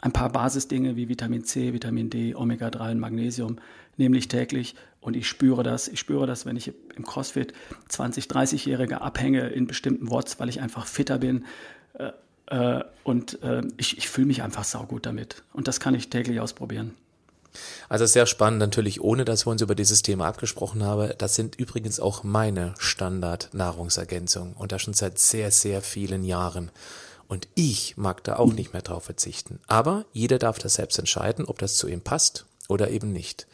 ein 0.00 0.12
paar 0.12 0.30
Basisdinge 0.32 0.96
wie 0.96 1.10
Vitamin 1.10 1.44
C, 1.44 1.74
Vitamin 1.74 2.08
D, 2.08 2.34
Omega-3 2.34 2.92
und 2.92 3.00
Magnesium, 3.00 3.58
nämlich 3.98 4.28
täglich. 4.28 4.76
Und 5.02 5.16
ich 5.16 5.28
spüre 5.28 5.62
das. 5.62 5.88
Ich 5.88 6.00
spüre 6.00 6.26
das, 6.26 6.46
wenn 6.46 6.56
ich 6.56 6.72
im 6.96 7.04
CrossFit 7.04 7.52
20, 7.88 8.24
30-Jährige 8.24 9.02
abhänge 9.02 9.48
in 9.48 9.66
bestimmten 9.66 10.10
Watts, 10.10 10.40
weil 10.40 10.48
ich 10.48 10.62
einfach 10.62 10.86
fitter 10.86 11.18
bin. 11.18 11.44
Äh, 11.98 12.12
äh, 12.46 12.84
und 13.04 13.42
äh, 13.42 13.60
ich, 13.76 13.98
ich 13.98 14.08
fühle 14.08 14.26
mich 14.26 14.42
einfach 14.42 14.64
saugut 14.64 15.04
damit. 15.04 15.42
Und 15.52 15.68
das 15.68 15.80
kann 15.80 15.94
ich 15.94 16.08
täglich 16.08 16.40
ausprobieren. 16.40 16.94
Also 17.88 18.06
sehr 18.06 18.26
spannend, 18.26 18.60
natürlich, 18.60 19.00
ohne 19.00 19.24
dass 19.24 19.46
wir 19.46 19.50
uns 19.50 19.62
über 19.62 19.74
dieses 19.74 20.02
Thema 20.02 20.26
abgesprochen 20.26 20.84
haben. 20.84 21.12
Das 21.18 21.34
sind 21.34 21.56
übrigens 21.56 22.00
auch 22.00 22.22
meine 22.22 22.74
Standard-Nahrungsergänzungen 22.78 24.54
und 24.54 24.72
das 24.72 24.82
schon 24.82 24.94
seit 24.94 25.18
sehr, 25.18 25.50
sehr 25.50 25.82
vielen 25.82 26.24
Jahren. 26.24 26.70
Und 27.28 27.48
ich 27.54 27.96
mag 27.96 28.24
da 28.24 28.36
auch 28.36 28.52
nicht 28.52 28.72
mehr 28.72 28.82
drauf 28.82 29.04
verzichten. 29.04 29.60
Aber 29.68 30.04
jeder 30.12 30.38
darf 30.38 30.58
das 30.58 30.74
selbst 30.74 30.98
entscheiden, 30.98 31.44
ob 31.44 31.58
das 31.58 31.76
zu 31.76 31.86
ihm 31.86 32.00
passt 32.00 32.44
oder 32.68 32.90
eben 32.90 33.12
nicht. 33.12 33.46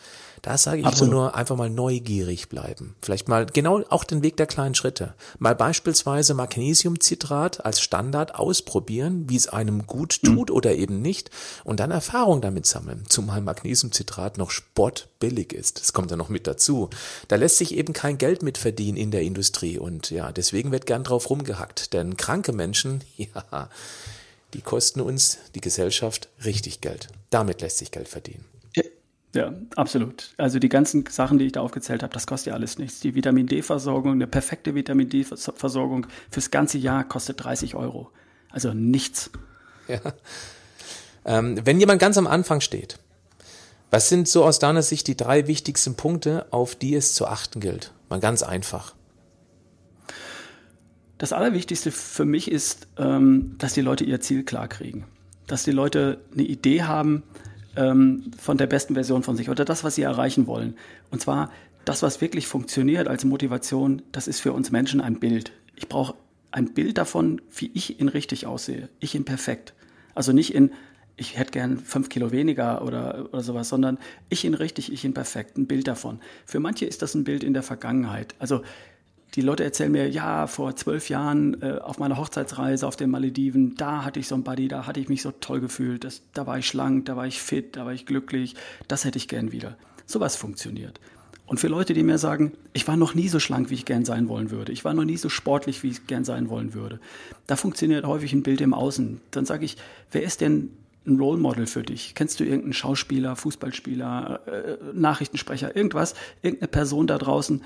Da 0.46 0.56
sage 0.56 0.82
ich 0.82 0.86
Absolut. 0.86 1.12
nur 1.12 1.34
einfach 1.34 1.56
mal 1.56 1.68
neugierig 1.68 2.48
bleiben. 2.48 2.94
Vielleicht 3.02 3.26
mal 3.26 3.46
genau 3.46 3.82
auch 3.88 4.04
den 4.04 4.22
Weg 4.22 4.36
der 4.36 4.46
kleinen 4.46 4.76
Schritte. 4.76 5.14
Mal 5.40 5.56
beispielsweise 5.56 6.34
Magnesiumcitrat 6.34 7.66
als 7.66 7.80
Standard 7.80 8.36
ausprobieren, 8.36 9.28
wie 9.28 9.34
es 9.34 9.48
einem 9.48 9.88
gut 9.88 10.20
mhm. 10.22 10.26
tut 10.36 10.50
mhm. 10.50 10.54
oder 10.54 10.76
eben 10.76 11.02
nicht 11.02 11.30
und 11.64 11.80
dann 11.80 11.90
Erfahrung 11.90 12.42
damit 12.42 12.64
sammeln. 12.64 13.06
Zumal 13.08 13.40
Magnesiumcitrat 13.40 14.38
noch 14.38 14.52
spottbillig 14.52 15.52
ist. 15.52 15.80
Das 15.80 15.92
kommt 15.92 16.12
ja 16.12 16.16
noch 16.16 16.28
mit 16.28 16.46
dazu. 16.46 16.90
Da 17.26 17.34
lässt 17.34 17.58
sich 17.58 17.74
eben 17.74 17.92
kein 17.92 18.16
Geld 18.16 18.44
mit 18.44 18.56
verdienen 18.56 18.98
in 18.98 19.10
der 19.10 19.22
Industrie 19.22 19.78
und 19.78 20.10
ja, 20.12 20.30
deswegen 20.30 20.70
wird 20.70 20.86
gern 20.86 21.02
drauf 21.02 21.28
rumgehackt. 21.28 21.92
Denn 21.92 22.16
kranke 22.16 22.52
Menschen, 22.52 23.02
ja, 23.16 23.68
die 24.54 24.60
kosten 24.60 25.00
uns, 25.00 25.38
die 25.56 25.60
Gesellschaft, 25.60 26.28
richtig 26.44 26.80
Geld. 26.80 27.08
Damit 27.30 27.62
lässt 27.62 27.78
sich 27.78 27.90
Geld 27.90 28.06
verdienen. 28.06 28.44
Ja, 29.34 29.52
absolut. 29.74 30.34
Also 30.38 30.58
die 30.58 30.68
ganzen 30.68 31.04
Sachen, 31.06 31.38
die 31.38 31.46
ich 31.46 31.52
da 31.52 31.60
aufgezählt 31.60 32.02
habe, 32.02 32.12
das 32.12 32.26
kostet 32.26 32.52
ja 32.52 32.54
alles 32.54 32.78
nichts. 32.78 33.00
Die 33.00 33.14
Vitamin 33.14 33.46
D-Versorgung, 33.46 34.12
eine 34.12 34.26
perfekte 34.26 34.74
Vitamin 34.74 35.08
D-Versorgung 35.08 36.06
fürs 36.30 36.50
ganze 36.50 36.78
Jahr 36.78 37.04
kostet 37.04 37.44
30 37.44 37.74
Euro. 37.74 38.10
Also 38.50 38.72
nichts. 38.72 39.30
Ja. 39.88 40.00
Ähm, 41.26 41.60
wenn 41.64 41.80
jemand 41.80 42.00
ganz 42.00 42.16
am 42.18 42.26
Anfang 42.26 42.60
steht, 42.60 42.98
was 43.90 44.08
sind 44.08 44.28
so 44.28 44.44
aus 44.44 44.58
deiner 44.58 44.82
Sicht 44.82 45.06
die 45.06 45.16
drei 45.16 45.46
wichtigsten 45.46 45.96
Punkte, 45.96 46.46
auf 46.50 46.74
die 46.74 46.94
es 46.94 47.14
zu 47.14 47.26
achten 47.26 47.60
gilt? 47.60 47.92
Mal 48.08 48.20
ganz 48.20 48.42
einfach. 48.42 48.94
Das 51.18 51.32
Allerwichtigste 51.32 51.90
für 51.90 52.24
mich 52.24 52.50
ist, 52.50 52.88
ähm, 52.98 53.56
dass 53.58 53.72
die 53.72 53.80
Leute 53.80 54.04
ihr 54.04 54.20
Ziel 54.20 54.44
klar 54.44 54.68
kriegen. 54.68 55.04
Dass 55.46 55.62
die 55.62 55.72
Leute 55.72 56.20
eine 56.32 56.42
Idee 56.42 56.82
haben 56.82 57.22
ähm, 57.76 58.30
von 58.38 58.58
der 58.58 58.66
besten 58.66 58.94
Version 58.94 59.22
von 59.22 59.36
sich 59.36 59.48
oder 59.48 59.64
das, 59.64 59.84
was 59.84 59.94
sie 59.94 60.02
erreichen 60.02 60.46
wollen. 60.46 60.76
Und 61.10 61.20
zwar 61.20 61.50
das, 61.84 62.02
was 62.02 62.20
wirklich 62.20 62.46
funktioniert 62.46 63.08
als 63.08 63.24
Motivation, 63.24 64.02
das 64.12 64.26
ist 64.26 64.40
für 64.40 64.52
uns 64.52 64.70
Menschen 64.70 65.00
ein 65.00 65.20
Bild. 65.20 65.52
Ich 65.76 65.88
brauche 65.88 66.14
ein 66.50 66.74
Bild 66.74 66.98
davon, 66.98 67.40
wie 67.54 67.70
ich 67.74 68.00
in 68.00 68.08
richtig 68.08 68.46
aussehe. 68.46 68.88
Ich 68.98 69.14
in 69.14 69.24
perfekt. 69.24 69.74
Also 70.14 70.32
nicht 70.32 70.54
in, 70.54 70.72
ich 71.16 71.38
hätte 71.38 71.52
gern 71.52 71.78
fünf 71.78 72.08
Kilo 72.08 72.32
weniger 72.32 72.82
oder, 72.82 73.28
oder 73.32 73.42
sowas, 73.42 73.68
sondern 73.68 73.98
ich 74.28 74.44
in 74.44 74.54
richtig, 74.54 74.92
ich 74.92 75.04
in 75.04 75.14
perfekt, 75.14 75.56
ein 75.58 75.66
Bild 75.66 75.86
davon. 75.86 76.20
Für 76.44 76.60
manche 76.60 76.86
ist 76.86 77.02
das 77.02 77.14
ein 77.14 77.24
Bild 77.24 77.44
in 77.44 77.54
der 77.54 77.62
Vergangenheit. 77.62 78.34
Also 78.38 78.62
die 79.36 79.42
Leute 79.42 79.64
erzählen 79.64 79.92
mir, 79.92 80.08
ja, 80.08 80.46
vor 80.46 80.74
zwölf 80.76 81.10
Jahren 81.10 81.60
äh, 81.62 81.78
auf 81.78 81.98
meiner 81.98 82.16
Hochzeitsreise 82.16 82.86
auf 82.86 82.96
den 82.96 83.10
Malediven, 83.10 83.74
da 83.76 84.02
hatte 84.04 84.18
ich 84.18 84.28
so 84.28 84.34
ein 84.34 84.42
Buddy, 84.42 84.66
da 84.66 84.86
hatte 84.86 84.98
ich 84.98 85.10
mich 85.10 85.20
so 85.20 85.30
toll 85.30 85.60
gefühlt, 85.60 86.04
das, 86.04 86.22
da 86.32 86.46
war 86.46 86.58
ich 86.58 86.66
schlank, 86.66 87.04
da 87.04 87.16
war 87.16 87.26
ich 87.26 87.40
fit, 87.40 87.76
da 87.76 87.84
war 87.84 87.92
ich 87.92 88.06
glücklich, 88.06 88.54
das 88.88 89.04
hätte 89.04 89.18
ich 89.18 89.28
gern 89.28 89.52
wieder. 89.52 89.76
Sowas 90.06 90.36
funktioniert. 90.36 91.00
Und 91.44 91.60
für 91.60 91.68
Leute, 91.68 91.92
die 91.92 92.02
mir 92.02 92.18
sagen, 92.18 92.52
ich 92.72 92.88
war 92.88 92.96
noch 92.96 93.14
nie 93.14 93.28
so 93.28 93.38
schlank, 93.38 93.70
wie 93.70 93.74
ich 93.74 93.84
gern 93.84 94.06
sein 94.06 94.28
wollen 94.28 94.50
würde, 94.50 94.72
ich 94.72 94.84
war 94.86 94.94
noch 94.94 95.04
nie 95.04 95.18
so 95.18 95.28
sportlich, 95.28 95.82
wie 95.82 95.90
ich 95.90 96.06
gern 96.06 96.24
sein 96.24 96.48
wollen 96.48 96.72
würde, 96.72 96.98
da 97.46 97.56
funktioniert 97.56 98.06
häufig 98.06 98.32
ein 98.32 98.42
Bild 98.42 98.62
im 98.62 98.72
Außen. 98.72 99.20
Dann 99.32 99.44
sage 99.44 99.66
ich, 99.66 99.76
wer 100.10 100.22
ist 100.22 100.40
denn 100.40 100.70
ein 101.06 101.18
Role 101.18 101.38
Model 101.38 101.66
für 101.66 101.82
dich? 101.82 102.14
Kennst 102.14 102.40
du 102.40 102.44
irgendeinen 102.44 102.72
Schauspieler, 102.72 103.36
Fußballspieler, 103.36 104.40
äh, 104.46 104.76
Nachrichtensprecher, 104.94 105.76
irgendwas, 105.76 106.14
irgendeine 106.42 106.68
Person 106.68 107.06
da 107.06 107.18
draußen, 107.18 107.62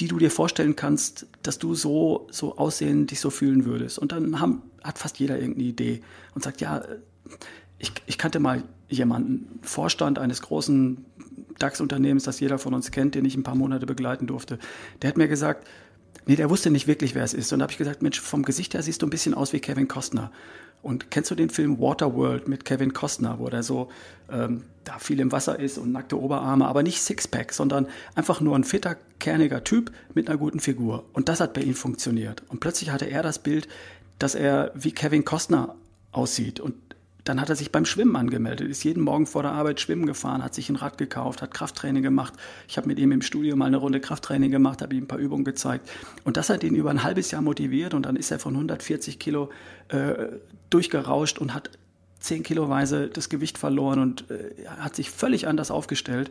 die 0.00 0.08
du 0.08 0.18
dir 0.18 0.30
vorstellen 0.30 0.76
kannst, 0.76 1.26
dass 1.42 1.58
du 1.58 1.74
so, 1.74 2.26
so 2.30 2.56
aussehen, 2.56 3.06
dich 3.06 3.20
so 3.20 3.30
fühlen 3.30 3.64
würdest? 3.64 3.98
Und 3.98 4.12
dann 4.12 4.40
haben, 4.40 4.62
hat 4.82 4.98
fast 4.98 5.18
jeder 5.18 5.38
irgendeine 5.38 5.68
Idee 5.68 6.02
und 6.34 6.42
sagt, 6.42 6.60
ja, 6.60 6.82
ich, 7.78 7.92
ich 8.06 8.18
kannte 8.18 8.40
mal 8.40 8.64
jemanden, 8.88 9.60
Vorstand 9.62 10.18
eines 10.18 10.42
großen 10.42 11.04
DAX-Unternehmens, 11.58 12.24
das 12.24 12.40
jeder 12.40 12.58
von 12.58 12.74
uns 12.74 12.90
kennt, 12.90 13.14
den 13.14 13.24
ich 13.24 13.36
ein 13.36 13.42
paar 13.42 13.54
Monate 13.54 13.86
begleiten 13.86 14.26
durfte. 14.26 14.58
Der 15.02 15.08
hat 15.08 15.16
mir 15.16 15.28
gesagt, 15.28 15.66
nee, 16.26 16.36
der 16.36 16.50
wusste 16.50 16.70
nicht 16.70 16.86
wirklich, 16.86 17.14
wer 17.14 17.24
es 17.24 17.34
ist. 17.34 17.52
Und 17.52 17.58
da 17.58 17.64
habe 17.64 17.72
ich 17.72 17.78
gesagt, 17.78 18.02
Mensch, 18.02 18.20
vom 18.20 18.42
Gesicht 18.42 18.74
her 18.74 18.82
siehst 18.82 19.02
du 19.02 19.06
ein 19.06 19.10
bisschen 19.10 19.34
aus 19.34 19.52
wie 19.52 19.60
Kevin 19.60 19.88
Costner. 19.88 20.30
Und 20.82 21.10
kennst 21.10 21.30
du 21.30 21.34
den 21.34 21.48
Film 21.48 21.80
Waterworld 21.80 22.46
mit 22.46 22.66
Kevin 22.66 22.92
Costner, 22.92 23.38
wo 23.38 23.48
der 23.48 23.62
so 23.62 23.88
ähm, 24.30 24.64
da 24.84 24.98
viel 24.98 25.18
im 25.18 25.32
Wasser 25.32 25.58
ist 25.58 25.78
und 25.78 25.92
nackte 25.92 26.20
Oberarme, 26.20 26.66
aber 26.66 26.82
nicht 26.82 27.00
Sixpack, 27.00 27.54
sondern 27.54 27.86
einfach 28.14 28.42
nur 28.42 28.54
ein 28.54 28.64
fitter, 28.64 28.96
kerniger 29.18 29.64
Typ 29.64 29.92
mit 30.12 30.28
einer 30.28 30.36
guten 30.36 30.60
Figur. 30.60 31.06
Und 31.14 31.30
das 31.30 31.40
hat 31.40 31.54
bei 31.54 31.62
ihm 31.62 31.74
funktioniert. 31.74 32.42
Und 32.48 32.60
plötzlich 32.60 32.90
hatte 32.90 33.06
er 33.06 33.22
das 33.22 33.38
Bild, 33.38 33.66
dass 34.18 34.34
er 34.34 34.72
wie 34.74 34.92
Kevin 34.92 35.24
Costner 35.24 35.74
aussieht. 36.12 36.60
Und 36.60 36.74
dann 37.24 37.40
hat 37.40 37.48
er 37.48 37.56
sich 37.56 37.72
beim 37.72 37.86
Schwimmen 37.86 38.16
angemeldet, 38.16 38.68
ist 38.68 38.84
jeden 38.84 39.02
Morgen 39.02 39.26
vor 39.26 39.42
der 39.42 39.52
Arbeit 39.52 39.80
schwimmen 39.80 40.04
gefahren, 40.06 40.44
hat 40.44 40.54
sich 40.54 40.68
ein 40.68 40.76
Rad 40.76 40.98
gekauft, 40.98 41.40
hat 41.40 41.54
Krafttraining 41.54 42.02
gemacht. 42.02 42.34
Ich 42.68 42.76
habe 42.76 42.86
mit 42.86 42.98
ihm 42.98 43.12
im 43.12 43.22
Studio 43.22 43.56
mal 43.56 43.66
eine 43.66 43.78
Runde 43.78 44.00
Krafttraining 44.00 44.50
gemacht, 44.50 44.82
habe 44.82 44.94
ihm 44.94 45.04
ein 45.04 45.08
paar 45.08 45.18
Übungen 45.18 45.44
gezeigt. 45.44 45.88
Und 46.24 46.36
das 46.36 46.50
hat 46.50 46.62
ihn 46.62 46.74
über 46.74 46.90
ein 46.90 47.02
halbes 47.02 47.30
Jahr 47.30 47.40
motiviert 47.40 47.94
und 47.94 48.04
dann 48.04 48.16
ist 48.16 48.30
er 48.30 48.38
von 48.38 48.54
140 48.54 49.18
Kilo 49.18 49.50
äh, 49.88 50.14
durchgerauscht 50.68 51.38
und 51.38 51.54
hat 51.54 51.70
10 52.20 52.42
Kiloweise 52.42 53.08
das 53.08 53.28
Gewicht 53.28 53.56
verloren 53.58 54.00
und 54.00 54.30
äh, 54.30 54.66
hat 54.66 54.94
sich 54.94 55.10
völlig 55.10 55.46
anders 55.46 55.70
aufgestellt 55.70 56.30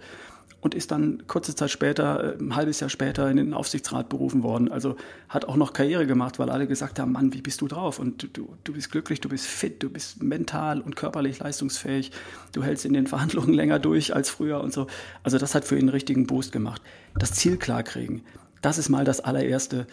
und 0.64 0.74
ist 0.74 0.92
dann 0.92 1.28
kurze 1.28 1.56
Zeit 1.56 1.72
später, 1.72 2.36
äh, 2.36 2.42
ein 2.42 2.56
halbes 2.56 2.80
Jahr 2.80 2.90
später, 2.90 3.30
in 3.30 3.36
den 3.36 3.54
Aufsichtsrat 3.54 4.08
berufen 4.08 4.44
worden. 4.44 4.72
Also 4.72 4.96
hat 5.28 5.44
auch 5.44 5.58
noch 5.58 5.74
Karriere 5.74 6.08
gemacht, 6.08 6.40
weil 6.40 6.50
alle 6.50 6.68
gesagt 6.68 7.00
haben, 7.00 7.12
Mann, 7.12 7.34
wie 7.34 7.42
bist 7.42 7.60
du 7.60 7.68
drauf? 7.68 8.00
Und 8.00 8.30
du, 8.38 8.56
du 8.64 8.74
bist 8.74 8.90
glücklich, 8.90 9.20
du 9.20 9.28
bist 9.28 9.46
fit, 9.46 9.84
du 9.84 9.90
bist 9.90 10.24
mental 10.24 10.80
und 10.80 10.96
körperlich 10.96 11.40
leistungsfähig, 11.40 12.12
du 12.54 12.64
hältst 12.64 12.86
in 12.86 12.94
den 12.94 13.08
Verhandlungen 13.14 13.54
länger 13.54 13.78
durch 13.78 14.16
als 14.16 14.30
früher 14.30 14.62
und 14.62 14.72
so. 14.72 14.88
Also 15.22 15.38
das 15.38 15.54
hat 15.54 15.66
für 15.66 15.76
ihn 15.76 15.82
einen 15.82 15.90
richtigen 15.90 16.28
Boost 16.28 16.54
gemacht. 16.54 16.82
Das 17.16 17.34
Ziel 17.34 17.58
klarkriegen, 17.58 18.22
das 18.62 18.78
ist 18.78 18.88
mal 18.88 19.04
das 19.04 19.20
allererste 19.20 19.86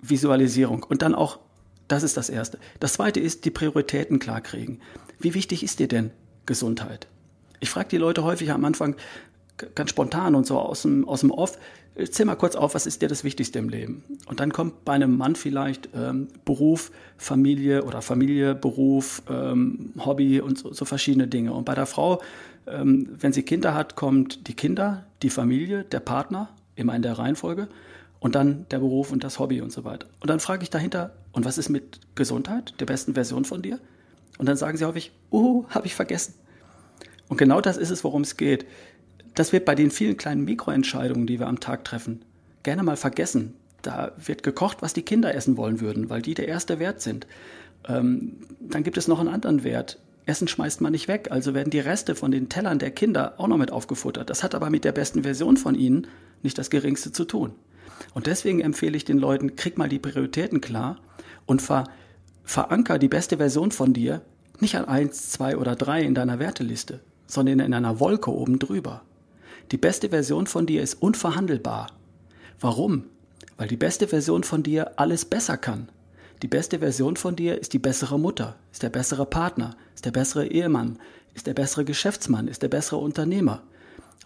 Visualisierung. 0.00 0.84
Und 0.84 1.02
dann 1.02 1.14
auch, 1.14 1.38
das 1.86 2.02
ist 2.02 2.16
das 2.16 2.30
Erste. 2.30 2.58
Das 2.80 2.94
Zweite 2.94 3.20
ist, 3.20 3.44
die 3.44 3.50
Prioritäten 3.50 4.20
klarkriegen. 4.20 4.80
Wie 5.18 5.34
wichtig 5.34 5.62
ist 5.62 5.80
dir 5.80 5.88
denn 5.88 6.12
Gesundheit? 6.46 7.08
Ich 7.60 7.70
frage 7.70 7.88
die 7.88 7.96
Leute 7.96 8.24
häufig 8.24 8.50
am 8.52 8.64
Anfang 8.64 8.96
ganz 9.74 9.90
spontan 9.90 10.34
und 10.34 10.46
so 10.46 10.58
aus 10.58 10.82
dem, 10.82 11.08
aus 11.08 11.20
dem 11.20 11.30
Off, 11.30 11.58
zähl 12.10 12.26
mal 12.26 12.36
kurz 12.36 12.54
auf, 12.54 12.74
was 12.74 12.86
ist 12.86 13.02
dir 13.02 13.08
das 13.08 13.24
Wichtigste 13.24 13.58
im 13.58 13.68
Leben? 13.68 14.04
Und 14.26 14.40
dann 14.40 14.52
kommt 14.52 14.84
bei 14.84 14.92
einem 14.92 15.16
Mann 15.16 15.34
vielleicht 15.34 15.88
ähm, 15.94 16.28
Beruf, 16.44 16.92
Familie 17.16 17.84
oder 17.84 18.02
Familie, 18.02 18.54
Beruf, 18.54 19.22
ähm, 19.28 19.92
Hobby 19.98 20.40
und 20.40 20.58
so, 20.58 20.72
so, 20.72 20.84
verschiedene 20.84 21.26
Dinge. 21.26 21.52
Und 21.52 21.64
bei 21.64 21.74
der 21.74 21.86
Frau, 21.86 22.22
ähm, 22.66 23.08
wenn 23.18 23.32
sie 23.32 23.42
Kinder 23.42 23.74
hat, 23.74 23.96
kommt 23.96 24.46
die 24.46 24.54
Kinder, 24.54 25.06
die 25.22 25.30
Familie, 25.30 25.84
der 25.84 26.00
Partner, 26.00 26.50
immer 26.76 26.94
in 26.94 27.02
der 27.02 27.18
Reihenfolge, 27.18 27.68
und 28.20 28.34
dann 28.34 28.66
der 28.70 28.78
Beruf 28.78 29.12
und 29.12 29.24
das 29.24 29.38
Hobby 29.38 29.60
und 29.60 29.72
so 29.72 29.84
weiter. 29.84 30.06
Und 30.20 30.30
dann 30.30 30.40
frage 30.40 30.62
ich 30.62 30.70
dahinter, 30.70 31.12
und 31.32 31.44
was 31.44 31.58
ist 31.58 31.68
mit 31.68 32.00
Gesundheit, 32.14 32.74
der 32.80 32.86
besten 32.86 33.14
Version 33.14 33.44
von 33.44 33.62
dir? 33.62 33.78
Und 34.38 34.46
dann 34.46 34.56
sagen 34.56 34.76
sie 34.76 34.84
häufig, 34.84 35.12
uh, 35.32 35.64
habe 35.70 35.86
ich 35.86 35.94
vergessen. 35.94 36.34
Und 37.28 37.36
genau 37.36 37.60
das 37.60 37.76
ist 37.76 37.90
es, 37.90 38.04
worum 38.04 38.22
es 38.22 38.36
geht. 38.36 38.66
Das 39.34 39.52
wird 39.52 39.64
bei 39.64 39.74
den 39.74 39.90
vielen 39.90 40.16
kleinen 40.16 40.44
Mikroentscheidungen, 40.44 41.26
die 41.26 41.38
wir 41.38 41.46
am 41.46 41.60
Tag 41.60 41.84
treffen, 41.84 42.22
gerne 42.62 42.82
mal 42.82 42.96
vergessen. 42.96 43.54
Da 43.82 44.12
wird 44.24 44.42
gekocht, 44.42 44.78
was 44.80 44.92
die 44.92 45.02
Kinder 45.02 45.34
essen 45.34 45.56
wollen 45.56 45.80
würden, 45.80 46.10
weil 46.10 46.22
die 46.22 46.34
der 46.34 46.48
erste 46.48 46.78
Wert 46.78 47.00
sind. 47.00 47.26
Ähm, 47.86 48.38
dann 48.60 48.82
gibt 48.82 48.98
es 48.98 49.06
noch 49.08 49.20
einen 49.20 49.28
anderen 49.28 49.62
Wert. 49.62 50.00
Essen 50.26 50.48
schmeißt 50.48 50.80
man 50.80 50.92
nicht 50.92 51.08
weg, 51.08 51.28
also 51.30 51.54
werden 51.54 51.70
die 51.70 51.80
Reste 51.80 52.14
von 52.14 52.30
den 52.30 52.48
Tellern 52.48 52.78
der 52.78 52.90
Kinder 52.90 53.34
auch 53.38 53.48
noch 53.48 53.56
mit 53.56 53.70
aufgefuttert. 53.70 54.28
Das 54.28 54.42
hat 54.42 54.54
aber 54.54 54.68
mit 54.68 54.84
der 54.84 54.92
besten 54.92 55.22
Version 55.22 55.56
von 55.56 55.74
ihnen 55.74 56.06
nicht 56.42 56.58
das 56.58 56.70
Geringste 56.70 57.12
zu 57.12 57.24
tun. 57.24 57.52
Und 58.14 58.26
deswegen 58.26 58.60
empfehle 58.60 58.96
ich 58.96 59.04
den 59.04 59.18
Leuten, 59.18 59.56
krieg 59.56 59.78
mal 59.78 59.88
die 59.88 59.98
Prioritäten 59.98 60.60
klar 60.60 60.98
und 61.46 61.62
ver, 61.62 61.84
veranker 62.44 62.98
die 62.98 63.08
beste 63.08 63.38
Version 63.38 63.70
von 63.70 63.92
dir 63.92 64.20
nicht 64.60 64.76
an 64.76 64.86
eins, 64.86 65.30
zwei 65.30 65.56
oder 65.56 65.76
drei 65.76 66.02
in 66.02 66.14
deiner 66.14 66.38
Werteliste, 66.38 67.00
sondern 67.28 67.60
in 67.60 67.74
einer 67.74 68.00
Wolke 68.00 68.34
oben 68.34 68.58
drüber. 68.58 69.02
Die 69.70 69.76
beste 69.76 70.08
Version 70.08 70.48
von 70.48 70.66
dir 70.66 70.82
ist 70.82 70.94
unverhandelbar. 70.94 71.92
Warum? 72.58 73.04
Weil 73.56 73.68
die 73.68 73.76
beste 73.76 74.08
Version 74.08 74.42
von 74.42 74.64
dir 74.64 74.98
alles 74.98 75.24
besser 75.24 75.56
kann. 75.56 75.88
Die 76.42 76.48
beste 76.48 76.78
Version 76.78 77.16
von 77.16 77.36
dir 77.36 77.58
ist 77.58 77.72
die 77.72 77.78
bessere 77.78 78.18
Mutter, 78.18 78.56
ist 78.72 78.82
der 78.82 78.90
bessere 78.90 79.26
Partner, 79.26 79.76
ist 79.94 80.04
der 80.04 80.12
bessere 80.12 80.46
Ehemann, 80.46 80.98
ist 81.34 81.46
der 81.46 81.54
bessere 81.54 81.84
Geschäftsmann, 81.84 82.48
ist 82.48 82.62
der 82.62 82.68
bessere 82.68 82.98
Unternehmer. 82.98 83.62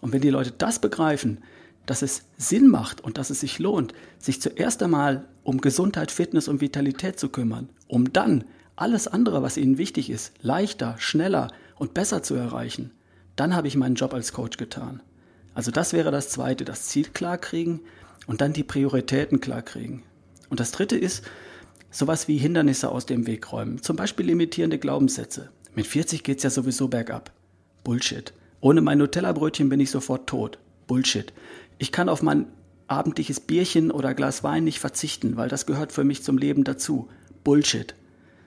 Und 0.01 0.13
wenn 0.13 0.21
die 0.21 0.29
Leute 0.29 0.53
das 0.57 0.79
begreifen, 0.79 1.39
dass 1.85 2.01
es 2.01 2.23
Sinn 2.37 2.67
macht 2.67 3.01
und 3.01 3.17
dass 3.17 3.29
es 3.29 3.41
sich 3.41 3.59
lohnt, 3.59 3.93
sich 4.19 4.41
zuerst 4.41 4.81
einmal 4.81 5.25
um 5.43 5.59
Gesundheit, 5.59 6.11
Fitness 6.11 6.47
und 6.47 6.61
Vitalität 6.61 7.19
zu 7.19 7.29
kümmern, 7.29 7.69
um 7.87 8.13
dann 8.13 8.45
alles 8.75 9.07
andere, 9.07 9.43
was 9.43 9.57
ihnen 9.57 9.77
wichtig 9.77 10.09
ist, 10.09 10.31
leichter, 10.41 10.95
schneller 10.97 11.49
und 11.83 11.93
besser 11.93 12.23
zu 12.23 12.33
erreichen, 12.33 12.91
dann 13.35 13.53
habe 13.53 13.67
ich 13.67 13.75
meinen 13.75 13.95
Job 13.95 14.13
als 14.13 14.31
Coach 14.31 14.55
getan. 14.55 15.03
Also 15.53 15.69
das 15.69 15.91
wäre 15.91 16.11
das 16.11 16.29
Zweite, 16.29 16.63
das 16.63 16.85
Ziel 16.85 17.07
klarkriegen 17.13 17.81
und 18.25 18.39
dann 18.39 18.53
die 18.53 18.63
Prioritäten 18.63 19.41
klarkriegen. 19.41 20.01
Und 20.49 20.61
das 20.61 20.71
Dritte 20.71 20.97
ist, 20.97 21.25
sowas 21.91 22.29
wie 22.29 22.37
Hindernisse 22.37 22.89
aus 22.89 23.05
dem 23.05 23.27
Weg 23.27 23.51
räumen, 23.51 23.81
zum 23.81 23.97
Beispiel 23.97 24.27
limitierende 24.27 24.79
Glaubenssätze. 24.79 25.49
Mit 25.75 25.85
40 25.85 26.23
geht's 26.23 26.43
ja 26.43 26.49
sowieso 26.49 26.87
bergab. 26.87 27.31
Bullshit. 27.83 28.33
Ohne 28.61 28.79
mein 28.79 28.99
Nutella-Brötchen 28.99 29.67
bin 29.67 29.81
ich 29.81 29.91
sofort 29.91 30.27
tot. 30.27 30.59
Bullshit. 30.87 31.33
Ich 31.79 31.91
kann 31.91 32.07
auf 32.07 32.21
mein 32.21 32.47
abendliches 32.87 33.41
Bierchen 33.41 33.91
oder 33.91 34.13
Glas 34.13 34.41
Wein 34.41 34.63
nicht 34.63 34.79
verzichten, 34.79 35.35
weil 35.35 35.49
das 35.49 35.65
gehört 35.65 35.91
für 35.91 36.05
mich 36.05 36.23
zum 36.23 36.37
Leben 36.37 36.63
dazu. 36.63 37.09
Bullshit. 37.43 37.93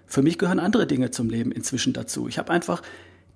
Für 0.06 0.22
mich 0.22 0.38
gehören 0.38 0.60
andere 0.60 0.86
Dinge 0.86 1.10
zum 1.10 1.28
Leben 1.28 1.52
inzwischen 1.52 1.92
dazu. 1.92 2.28
Ich 2.28 2.38
habe 2.38 2.52
einfach 2.52 2.80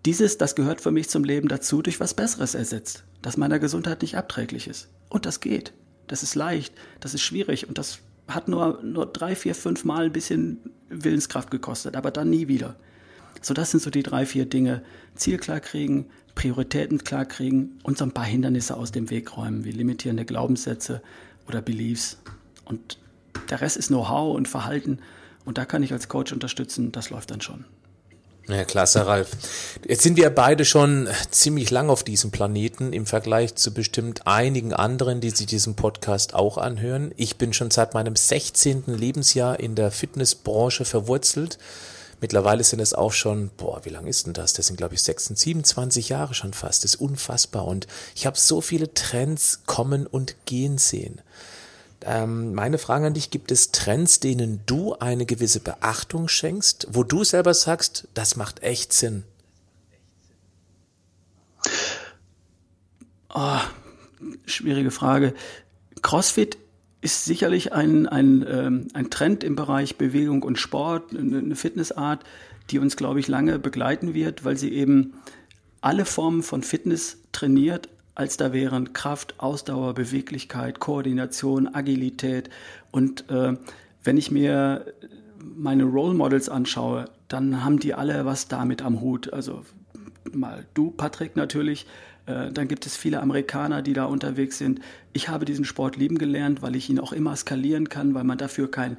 dieses, 0.06 0.38
das 0.38 0.54
gehört 0.54 0.80
für 0.80 0.90
mich 0.90 1.08
zum 1.08 1.24
Leben 1.24 1.48
dazu, 1.48 1.82
durch 1.82 2.00
was 2.00 2.14
Besseres 2.14 2.54
ersetzt, 2.54 3.04
das 3.22 3.36
meiner 3.36 3.58
Gesundheit 3.58 4.02
nicht 4.02 4.16
abträglich 4.16 4.66
ist. 4.66 4.88
Und 5.08 5.26
das 5.26 5.40
geht. 5.40 5.72
Das 6.06 6.22
ist 6.22 6.34
leicht, 6.34 6.74
das 7.00 7.14
ist 7.14 7.22
schwierig 7.22 7.68
und 7.68 7.78
das 7.78 8.00
hat 8.26 8.48
nur, 8.48 8.80
nur 8.82 9.06
drei, 9.06 9.36
vier, 9.36 9.54
fünf 9.54 9.84
Mal 9.84 10.06
ein 10.06 10.12
bisschen 10.12 10.58
Willenskraft 10.88 11.50
gekostet, 11.50 11.96
aber 11.96 12.10
dann 12.10 12.30
nie 12.30 12.48
wieder. 12.48 12.76
So, 13.42 13.54
das 13.54 13.70
sind 13.70 13.82
so 13.82 13.90
die 13.90 14.02
drei, 14.02 14.26
vier 14.26 14.46
Dinge. 14.46 14.82
Ziel 15.14 15.38
klar 15.38 15.60
kriegen, 15.60 16.06
Prioritäten 16.34 17.04
klar 17.04 17.24
kriegen 17.24 17.78
und 17.82 17.98
so 17.98 18.04
ein 18.04 18.12
paar 18.12 18.24
Hindernisse 18.24 18.76
aus 18.76 18.92
dem 18.92 19.10
Weg 19.10 19.36
räumen, 19.36 19.64
wie 19.64 19.72
limitierende 19.72 20.24
Glaubenssätze 20.24 21.02
oder 21.48 21.62
Beliefs. 21.62 22.18
Und 22.64 22.98
der 23.50 23.60
Rest 23.60 23.76
ist 23.76 23.88
Know-how 23.88 24.36
und 24.36 24.48
Verhalten. 24.48 24.98
Und 25.44 25.58
da 25.58 25.64
kann 25.64 25.82
ich 25.82 25.92
als 25.92 26.08
Coach 26.08 26.32
unterstützen. 26.32 26.92
Das 26.92 27.10
läuft 27.10 27.30
dann 27.30 27.40
schon. 27.40 27.64
Ja, 28.48 28.64
klasse, 28.64 29.06
Ralf. 29.06 29.28
Jetzt 29.86 30.02
sind 30.02 30.16
wir 30.16 30.30
beide 30.30 30.64
schon 30.64 31.08
ziemlich 31.30 31.70
lang 31.70 31.88
auf 31.88 32.02
diesem 32.02 32.30
Planeten 32.30 32.92
im 32.92 33.06
Vergleich 33.06 33.54
zu 33.54 33.72
bestimmt 33.72 34.26
einigen 34.26 34.72
anderen, 34.72 35.20
die 35.20 35.30
sich 35.30 35.46
diesen 35.46 35.76
Podcast 35.76 36.34
auch 36.34 36.58
anhören. 36.58 37.12
Ich 37.16 37.36
bin 37.36 37.52
schon 37.52 37.70
seit 37.70 37.94
meinem 37.94 38.16
16. 38.16 38.84
Lebensjahr 38.86 39.60
in 39.60 39.74
der 39.74 39.90
Fitnessbranche 39.90 40.84
verwurzelt. 40.84 41.58
Mittlerweile 42.20 42.64
sind 42.64 42.80
es 42.80 42.92
auch 42.92 43.12
schon, 43.12 43.50
boah, 43.56 43.84
wie 43.84 43.90
lang 43.90 44.06
ist 44.06 44.26
denn 44.26 44.34
das? 44.34 44.52
Das 44.52 44.66
sind, 44.66 44.76
glaube 44.76 44.94
ich, 44.94 45.02
26, 45.02 45.44
27 45.44 46.08
Jahre 46.10 46.34
schon 46.34 46.52
fast. 46.52 46.84
Das 46.84 46.94
ist 46.94 47.00
unfassbar. 47.00 47.66
Und 47.66 47.86
ich 48.14 48.26
habe 48.26 48.38
so 48.38 48.60
viele 48.60 48.92
Trends 48.92 49.60
kommen 49.66 50.06
und 50.06 50.36
gehen 50.44 50.76
sehen. 50.76 51.22
Ähm, 52.02 52.54
meine 52.54 52.78
Frage 52.78 53.06
an 53.06 53.14
dich, 53.14 53.30
gibt 53.30 53.52
es 53.52 53.72
Trends, 53.72 54.20
denen 54.20 54.60
du 54.66 54.94
eine 54.94 55.26
gewisse 55.26 55.60
Beachtung 55.60 56.28
schenkst, 56.28 56.88
wo 56.90 57.04
du 57.04 57.24
selber 57.24 57.54
sagst, 57.54 58.08
das 58.14 58.36
macht 58.36 58.62
echt 58.62 58.92
Sinn? 58.92 59.24
Oh, 63.34 63.60
schwierige 64.46 64.90
Frage. 64.90 65.34
CrossFit 66.02 66.58
ist 67.02 67.24
sicherlich 67.24 67.72
ein, 67.72 68.06
ein, 68.06 68.44
ähm, 68.48 68.88
ein 68.94 69.10
Trend 69.10 69.44
im 69.44 69.56
Bereich 69.56 69.96
Bewegung 69.96 70.42
und 70.42 70.58
Sport, 70.58 71.14
eine 71.16 71.54
Fitnessart, 71.54 72.24
die 72.70 72.78
uns, 72.78 72.96
glaube 72.96 73.20
ich, 73.20 73.28
lange 73.28 73.58
begleiten 73.58 74.14
wird, 74.14 74.44
weil 74.44 74.56
sie 74.56 74.72
eben 74.72 75.14
alle 75.80 76.04
Formen 76.04 76.42
von 76.42 76.62
Fitness 76.62 77.18
trainiert, 77.32 77.88
als 78.14 78.36
da 78.36 78.52
wären 78.52 78.92
Kraft, 78.92 79.34
Ausdauer, 79.38 79.94
Beweglichkeit, 79.94 80.80
Koordination, 80.80 81.74
Agilität. 81.74 82.50
Und 82.90 83.28
äh, 83.30 83.56
wenn 84.04 84.16
ich 84.16 84.30
mir 84.30 84.86
meine 85.42 85.84
Role 85.84 86.14
Models 86.14 86.48
anschaue, 86.48 87.06
dann 87.28 87.64
haben 87.64 87.78
die 87.78 87.94
alle 87.94 88.24
was 88.24 88.48
damit 88.48 88.82
am 88.82 89.00
Hut. 89.00 89.32
Also 89.32 89.64
mal 90.32 90.64
du, 90.74 90.90
Patrick, 90.90 91.36
natürlich. 91.36 91.86
Äh, 92.26 92.52
dann 92.52 92.68
gibt 92.68 92.86
es 92.86 92.96
viele 92.96 93.20
Amerikaner, 93.20 93.82
die 93.82 93.92
da 93.92 94.04
unterwegs 94.04 94.58
sind. 94.58 94.80
Ich 95.12 95.28
habe 95.28 95.44
diesen 95.44 95.64
Sport 95.64 95.96
lieben 95.96 96.18
gelernt, 96.18 96.62
weil 96.62 96.76
ich 96.76 96.90
ihn 96.90 97.00
auch 97.00 97.12
immer 97.12 97.36
skalieren 97.36 97.88
kann, 97.88 98.14
weil 98.14 98.24
man 98.24 98.38
dafür 98.38 98.70
kein 98.70 98.96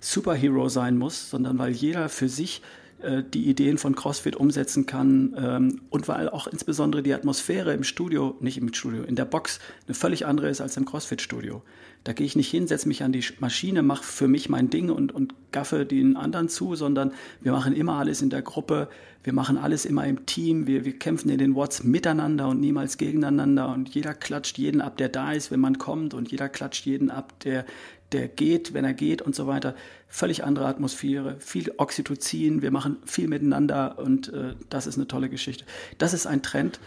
Superhero 0.00 0.68
sein 0.68 0.98
muss, 0.98 1.30
sondern 1.30 1.58
weil 1.58 1.72
jeder 1.72 2.08
für 2.08 2.28
sich 2.28 2.62
äh, 3.04 3.22
die 3.22 3.48
Ideen 3.48 3.78
von 3.78 3.94
CrossFit 3.94 4.36
umsetzen 4.36 4.86
kann 4.86 5.34
ähm, 5.36 5.80
und 5.90 6.08
weil 6.08 6.28
auch 6.28 6.46
insbesondere 6.46 7.02
die 7.02 7.14
Atmosphäre 7.14 7.74
im 7.74 7.84
Studio, 7.84 8.36
nicht 8.40 8.58
im 8.58 8.72
Studio, 8.72 9.02
in 9.04 9.16
der 9.16 9.24
Box 9.24 9.60
eine 9.86 9.94
völlig 9.94 10.26
andere 10.26 10.48
ist 10.48 10.60
als 10.60 10.76
im 10.76 10.84
CrossFit-Studio. 10.84 11.62
Da 12.04 12.12
gehe 12.12 12.26
ich 12.26 12.36
nicht 12.36 12.50
hin, 12.50 12.66
setze 12.66 12.88
mich 12.88 13.02
an 13.02 13.12
die 13.12 13.24
Maschine, 13.40 13.82
mache 13.82 14.04
für 14.04 14.28
mich 14.28 14.48
mein 14.48 14.68
Ding 14.68 14.90
und, 14.90 15.12
und 15.12 15.34
gaffe 15.52 15.86
den 15.86 16.16
anderen 16.16 16.48
zu, 16.48 16.74
sondern 16.74 17.12
wir 17.40 17.52
machen 17.52 17.74
immer 17.74 17.94
alles 17.94 18.20
in 18.20 18.28
der 18.28 18.42
Gruppe, 18.42 18.88
wir 19.22 19.32
machen 19.32 19.56
alles 19.56 19.86
immer 19.86 20.06
im 20.06 20.26
Team, 20.26 20.66
wir, 20.66 20.84
wir 20.84 20.98
kämpfen 20.98 21.30
in 21.30 21.38
den 21.38 21.56
Watts 21.56 21.82
miteinander 21.82 22.48
und 22.48 22.60
niemals 22.60 22.98
gegeneinander 22.98 23.72
und 23.72 23.88
jeder 23.88 24.12
klatscht 24.12 24.58
jeden 24.58 24.82
ab, 24.82 24.98
der 24.98 25.08
da 25.08 25.32
ist, 25.32 25.50
wenn 25.50 25.60
man 25.60 25.78
kommt 25.78 26.12
und 26.12 26.30
jeder 26.30 26.50
klatscht 26.50 26.84
jeden 26.84 27.10
ab, 27.10 27.32
der, 27.40 27.64
der 28.12 28.28
geht, 28.28 28.74
wenn 28.74 28.84
er 28.84 28.94
geht 28.94 29.22
und 29.22 29.34
so 29.34 29.46
weiter. 29.46 29.74
Völlig 30.14 30.44
andere 30.44 30.66
Atmosphäre, 30.66 31.34
viel 31.40 31.72
Oxytocin, 31.76 32.62
wir 32.62 32.70
machen 32.70 32.98
viel 33.04 33.26
miteinander 33.26 33.98
und 33.98 34.32
äh, 34.32 34.54
das 34.70 34.86
ist 34.86 34.94
eine 34.94 35.08
tolle 35.08 35.28
Geschichte. 35.28 35.64
Das 35.98 36.14
ist 36.14 36.28
ein 36.28 36.40
Trend, 36.40 36.78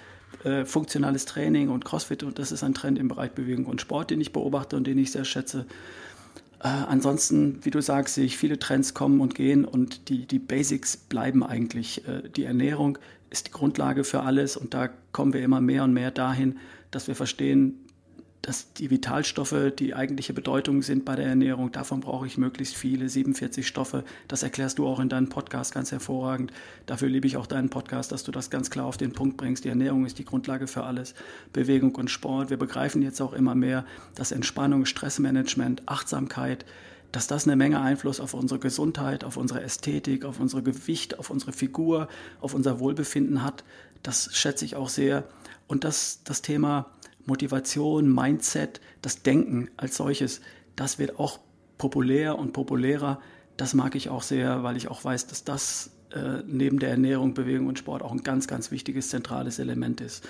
äh, 0.46 0.64
funktionales 0.64 1.26
Training 1.26 1.68
und 1.68 1.84
CrossFit 1.84 2.24
und 2.24 2.40
das 2.40 2.54
ist 2.54 2.64
ein 2.64 2.74
Trend 2.74 2.98
im 2.98 3.10
Bereich 3.10 3.32
Bewegung 3.32 3.66
und 3.66 3.82
Sport, 3.82 4.12
den 4.12 4.22
ich 4.22 4.32
beobachte 4.32 4.78
und 4.78 4.88
den 4.88 4.98
ich 4.98 5.12
sehr 5.12 5.26
schätze. 5.26 5.66
Äh, 6.64 6.70
ansonsten, 6.70 7.60
wie 7.66 7.70
du 7.70 7.82
sagst, 7.82 8.16
sehe 8.16 8.24
ich 8.24 8.38
viele 8.38 8.60
Trends 8.60 8.94
kommen 8.94 9.20
und 9.20 9.36
gehen 9.36 9.66
und 9.66 10.08
die, 10.08 10.26
die 10.26 10.40
Basics 10.40 10.96
bleiben 10.96 11.44
eigentlich. 11.44 12.08
Äh, 12.08 12.30
die 12.30 12.46
Ernährung 12.46 12.98
ist 13.30 13.48
die 13.48 13.52
Grundlage 13.52 14.06
für 14.06 14.22
alles 14.22 14.56
und 14.56 14.74
da 14.74 14.88
kommen 15.12 15.34
wir 15.34 15.42
immer 15.42 15.60
mehr 15.60 15.84
und 15.84 15.92
mehr 15.92 16.12
dahin, 16.12 16.60
dass 16.92 17.10
wir 17.10 17.16
verstehen, 17.16 17.87
dass 18.42 18.72
die 18.74 18.90
Vitalstoffe 18.90 19.74
die 19.78 19.94
eigentliche 19.94 20.34
Bedeutung 20.34 20.82
sind 20.82 21.06
bei 21.06 21.16
der 21.16 21.26
Ernährung. 21.26 21.72
Davon 21.72 22.00
brauche 22.00 22.28
ich 22.28 22.38
möglichst 22.38 22.76
viele, 22.76 23.10
47 23.10 23.68
Stoffe. 23.68 24.04
Das 24.28 24.44
erklärst 24.44 24.80
du 24.80 24.88
auch 24.88 25.00
in 25.00 25.10
deinem 25.10 25.30
Podcast 25.30 25.74
ganz 25.74 25.92
hervorragend. 25.92 26.54
Dafür 26.86 27.10
liebe 27.10 27.28
ich 27.28 27.38
auch 27.38 27.48
deinen 27.48 27.70
Podcast, 27.70 28.12
dass 28.12 28.24
du 28.24 28.32
das 28.32 28.50
ganz 28.50 28.70
klar 28.70 28.86
auf 28.86 28.98
den 28.98 29.12
Punkt 29.12 29.38
bringst. 29.38 29.66
Die 29.66 29.70
Ernährung 29.70 30.06
ist 30.06 30.20
die 30.20 30.26
Grundlage 30.26 30.68
für 30.68 30.84
alles. 30.84 31.14
Bewegung 31.52 31.96
und 31.96 32.10
Sport. 32.10 32.50
Wir 32.50 32.58
begreifen 32.58 33.02
jetzt 33.02 33.22
auch 33.22 33.34
immer 33.34 33.56
mehr, 33.56 33.86
dass 34.16 34.32
Entspannung, 34.32 34.86
Stressmanagement, 34.86 35.84
Achtsamkeit, 35.88 36.66
dass 37.12 37.28
das 37.28 37.46
eine 37.46 37.56
Menge 37.56 37.82
Einfluss 37.82 38.20
auf 38.20 38.34
unsere 38.34 38.60
Gesundheit, 38.60 39.24
auf 39.24 39.38
unsere 39.38 39.62
Ästhetik, 39.62 40.26
auf 40.26 40.40
unsere 40.40 40.62
Gewicht, 40.62 41.20
auf 41.20 41.30
unsere 41.30 41.54
Figur, 41.54 42.08
auf 42.42 42.54
unser 42.54 42.80
Wohlbefinden 42.80 43.44
hat. 43.44 43.64
Das 44.04 44.30
schätze 44.34 44.66
ich 44.66 44.76
auch 44.76 44.90
sehr. 44.90 45.24
Und 45.68 45.84
das, 45.84 46.22
das 46.24 46.42
Thema 46.42 46.88
Motivation, 47.28 48.12
Mindset, 48.12 48.82
das 49.02 49.22
Denken 49.22 49.70
als 49.78 49.98
solches, 49.98 50.42
das 50.76 50.98
wird 50.98 51.20
auch 51.20 51.40
populär 51.78 52.40
und 52.40 52.54
populärer. 52.54 53.22
Das 53.58 53.74
mag 53.74 53.96
ich 53.96 54.10
auch 54.10 54.24
sehr, 54.24 54.64
weil 54.64 54.78
ich 54.78 54.88
auch 54.88 55.04
weiß, 55.04 55.28
dass 55.28 55.44
das 55.44 55.92
äh, 56.14 56.42
neben 56.48 56.80
der 56.80 56.90
Ernährung, 56.90 57.34
Bewegung 57.34 57.68
und 57.68 57.78
Sport 57.78 58.02
auch 58.02 58.12
ein 58.12 58.24
ganz, 58.24 58.48
ganz 58.48 58.72
wichtiges, 58.72 59.10
zentrales 59.10 59.60
Element 59.60 60.02
ist. 60.02 60.28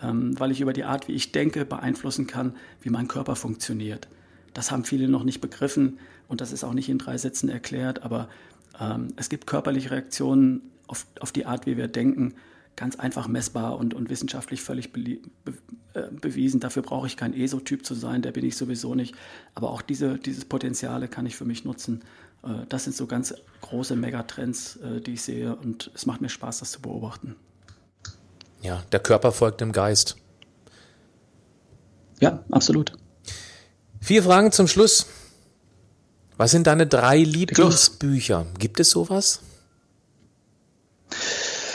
Ähm, 0.00 0.38
weil 0.38 0.50
ich 0.52 0.60
über 0.60 0.72
die 0.72 0.84
Art, 0.84 1.08
wie 1.08 1.12
ich 1.12 1.32
denke, 1.32 1.64
beeinflussen 1.64 2.26
kann, 2.26 2.54
wie 2.80 2.90
mein 2.90 3.08
Körper 3.08 3.34
funktioniert. 3.34 4.08
Das 4.54 4.70
haben 4.70 4.84
viele 4.84 5.08
noch 5.08 5.24
nicht 5.24 5.40
begriffen 5.40 5.98
und 6.28 6.40
das 6.40 6.52
ist 6.52 6.64
auch 6.64 6.74
nicht 6.74 6.88
in 6.88 6.98
drei 6.98 7.18
Sätzen 7.18 7.48
erklärt, 7.48 8.02
aber 8.02 8.28
ähm, 8.80 9.08
es 9.16 9.28
gibt 9.28 9.46
körperliche 9.46 9.90
Reaktionen 9.90 10.62
auf, 10.86 11.06
auf 11.20 11.32
die 11.32 11.46
Art, 11.46 11.66
wie 11.66 11.76
wir 11.76 11.88
denken 11.88 12.34
ganz 12.76 12.96
einfach 12.96 13.26
messbar 13.26 13.78
und, 13.78 13.94
und 13.94 14.10
wissenschaftlich 14.10 14.62
völlig 14.62 14.92
be 14.92 15.18
äh, 15.94 16.02
bewiesen. 16.10 16.60
Dafür 16.60 16.82
brauche 16.82 17.06
ich 17.06 17.16
kein 17.16 17.34
ESO-Typ 17.34 17.84
zu 17.84 17.94
sein, 17.94 18.22
der 18.22 18.32
bin 18.32 18.44
ich 18.44 18.56
sowieso 18.56 18.94
nicht. 18.94 19.14
Aber 19.54 19.70
auch 19.70 19.82
diese 19.82 20.18
dieses 20.18 20.44
Potenziale 20.44 21.08
kann 21.08 21.26
ich 21.26 21.36
für 21.36 21.46
mich 21.46 21.64
nutzen. 21.64 22.02
Äh, 22.44 22.66
das 22.68 22.84
sind 22.84 22.94
so 22.94 23.06
ganz 23.06 23.34
große 23.62 23.96
Megatrends, 23.96 24.76
äh, 24.76 25.00
die 25.00 25.14
ich 25.14 25.22
sehe 25.22 25.56
und 25.56 25.90
es 25.94 26.06
macht 26.06 26.20
mir 26.20 26.28
Spaß, 26.28 26.58
das 26.58 26.70
zu 26.70 26.80
beobachten. 26.80 27.34
Ja, 28.62 28.82
der 28.92 29.00
Körper 29.00 29.32
folgt 29.32 29.60
dem 29.60 29.72
Geist. 29.72 30.16
Ja, 32.20 32.44
absolut. 32.50 32.92
Vier 34.00 34.22
Fragen 34.22 34.52
zum 34.52 34.68
Schluss. 34.68 35.06
Was 36.36 36.50
sind 36.50 36.66
deine 36.66 36.86
drei 36.86 37.18
Lieblingsbücher? 37.18 38.46
Gibt 38.58 38.80
es 38.80 38.90
sowas? 38.90 39.40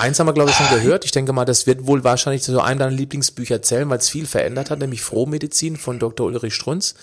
Eins 0.02 0.20
haben 0.20 0.26
wir, 0.26 0.34
glaube 0.34 0.50
ich, 0.50 0.56
schon 0.56 0.76
gehört. 0.76 1.06
Ich 1.06 1.12
denke 1.12 1.32
mal, 1.32 1.46
das 1.46 1.68
wird 1.68 1.86
wohl 1.86 2.04
wahrscheinlich 2.04 2.42
zu 2.42 2.60
einem 2.60 2.80
deiner 2.80 2.92
Lieblingsbücher 2.92 3.62
zählen, 3.62 3.88
weil 3.88 4.00
es 4.00 4.10
viel 4.10 4.26
verändert 4.26 4.72
hat, 4.72 4.80
nämlich 4.80 5.04
Frohmedizin 5.04 5.78
von 5.78 6.00
Dr. 6.00 6.26
Ulrich 6.26 6.56
Strunz, 6.56 6.96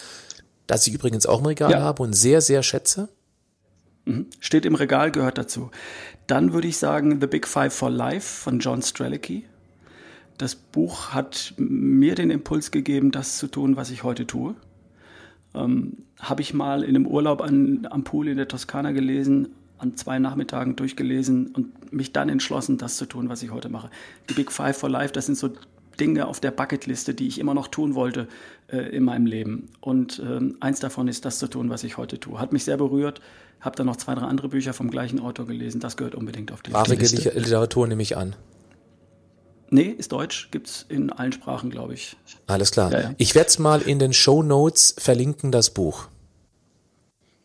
das 0.67 0.85
ich 0.85 0.95
übrigens 0.95 1.25
auch 1.25 1.39
im 1.39 1.47
Regal 1.47 1.71
ja. 1.71 1.81
habe 1.81 2.03
und 2.03 2.13
sehr, 2.15 2.41
sehr 2.41 2.65
schätze. 2.65 3.09
Mhm. 4.05 4.27
Steht 4.41 4.67
im 4.67 4.75
Regal, 4.75 5.13
gehört 5.13 5.39
dazu. 5.39 5.71
Dann 6.27 6.53
würde 6.53 6.67
ich 6.67 6.79
sagen 6.79 7.21
The 7.21 7.29
Big 7.29 7.47
Five 7.47 7.73
for 7.73 7.89
Life 7.89 8.43
von 8.43 8.59
John 8.59 8.83
Strelicky. 8.83 9.45
Das 10.37 10.57
Buch 10.57 11.11
hat 11.11 11.55
mir 11.57 12.17
den 12.17 12.31
Impuls 12.31 12.73
gegeben, 12.73 13.13
das 13.13 13.39
zu 13.39 13.47
tun, 13.47 13.77
was 13.77 13.91
ich 13.93 14.03
heute 14.03 14.27
tue. 14.27 14.57
Ähm, 15.55 15.99
Habe 16.19 16.43
ich 16.43 16.53
mal 16.53 16.83
in 16.83 16.97
einem 16.97 17.07
Urlaub 17.07 17.43
an, 17.43 17.87
am 17.89 18.03
Pool 18.03 18.27
in 18.27 18.39
der 18.39 18.49
Toskana 18.49 18.91
gelesen, 18.91 19.51
an 19.79 19.97
zwei 19.97 20.19
Nachmittagen 20.19 20.77
durchgelesen 20.77 21.49
und 21.49 21.93
mich 21.93 22.13
dann 22.13 22.29
entschlossen, 22.29 22.79
das 22.79 22.97
zu 22.97 23.07
tun, 23.07 23.29
was 23.29 23.43
ich 23.43 23.51
heute 23.51 23.69
mache. 23.69 23.91
Die 24.29 24.35
Big 24.35 24.53
Five 24.53 24.77
for 24.77 24.91
Life, 24.91 25.13
das 25.13 25.27
sind 25.27 25.37
so 25.37 25.51
Dinge 25.99 26.27
auf 26.27 26.41
der 26.41 26.51
Bucketliste, 26.51 27.15
die 27.15 27.27
ich 27.27 27.39
immer 27.39 27.55
noch 27.55 27.69
tun 27.69 27.95
wollte 27.95 28.29
äh, 28.69 28.79
in 28.79 29.05
meinem 29.05 29.27
Leben. 29.27 29.69
Und 29.81 30.23
ähm, 30.25 30.57
eins 30.61 30.81
davon 30.81 31.09
ist 31.09 31.25
das 31.25 31.39
zu 31.39 31.49
tun, 31.49 31.71
was 31.71 31.85
ich 31.85 31.97
heute 31.97 32.21
tue. 32.21 32.39
Hat 32.39 32.53
mich 32.53 32.65
sehr 32.65 32.77
berührt. 32.77 33.21
Habe 33.61 33.77
dann 33.77 33.87
noch 33.87 33.97
zwei, 33.97 34.15
drei 34.15 34.23
andere 34.23 34.49
Bücher 34.49 34.73
vom 34.73 34.91
gleichen 34.91 35.19
Autor 35.19 35.47
gelesen. 35.47 35.81
Das 35.81 35.97
gehört 35.97 36.15
unbedingt 36.15 36.53
auf 36.53 36.63
die 36.63 36.73
Wahre 36.73 36.95
Liste. 36.95 37.31
Literatur 37.37 37.89
nehme 37.89 38.03
ich 38.03 38.17
an. 38.17 38.37
Nee, 39.71 39.89
ist 39.89 40.13
deutsch, 40.13 40.49
gibt's 40.51 40.87
in 40.89 41.13
allen 41.13 41.33
Sprachen, 41.33 41.69
glaube 41.69 41.93
ich. 41.95 42.17
Alles 42.47 42.71
klar. 42.71 42.91
Ja, 42.91 43.01
ja. 43.01 43.15
Ich 43.19 43.35
werde 43.35 43.49
es 43.49 43.59
mal 43.59 43.83
in 43.83 43.99
den 43.99 44.15
Show 44.15 44.43
Notes 44.43 44.95
verlinken, 44.99 45.53
das 45.53 45.71
Buch. 45.71 46.09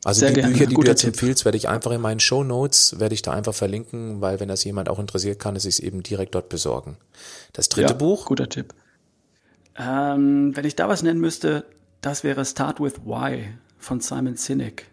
Also 0.03 0.19
Sehr 0.19 0.29
die 0.29 0.35
gerne. 0.35 0.53
Bücher, 0.53 0.65
die 0.65 0.75
Guter 0.75 0.85
du 0.87 0.91
jetzt 0.91 1.01
Tipp. 1.01 1.13
empfiehlst, 1.13 1.45
werde 1.45 1.57
ich 1.57 1.69
einfach 1.69 1.91
in 1.91 2.01
meinen 2.01 2.19
Show 2.19 2.43
Notes, 2.43 2.99
werde 2.99 3.15
ich 3.15 3.21
da 3.21 3.31
einfach 3.31 3.53
verlinken, 3.53 4.19
weil 4.21 4.39
wenn 4.39 4.49
das 4.49 4.63
jemand 4.63 4.89
auch 4.89 4.99
interessiert, 4.99 5.39
kann 5.39 5.55
es 5.55 5.63
sich 5.63 5.81
eben 5.81 6.03
direkt 6.03 6.35
dort 6.35 6.49
besorgen. 6.49 6.97
Das 7.53 7.69
dritte 7.69 7.93
ja, 7.93 7.97
Buch? 7.97 8.25
Guter 8.25 8.49
Tipp. 8.49 8.73
Ähm, 9.77 10.55
wenn 10.55 10.65
ich 10.65 10.75
da 10.75 10.89
was 10.89 11.03
nennen 11.03 11.19
müsste, 11.19 11.65
das 12.01 12.23
wäre 12.23 12.43
Start 12.45 12.79
with 12.79 13.05
Why 13.05 13.53
von 13.77 14.01
Simon 14.01 14.35
Sinek. 14.35 14.87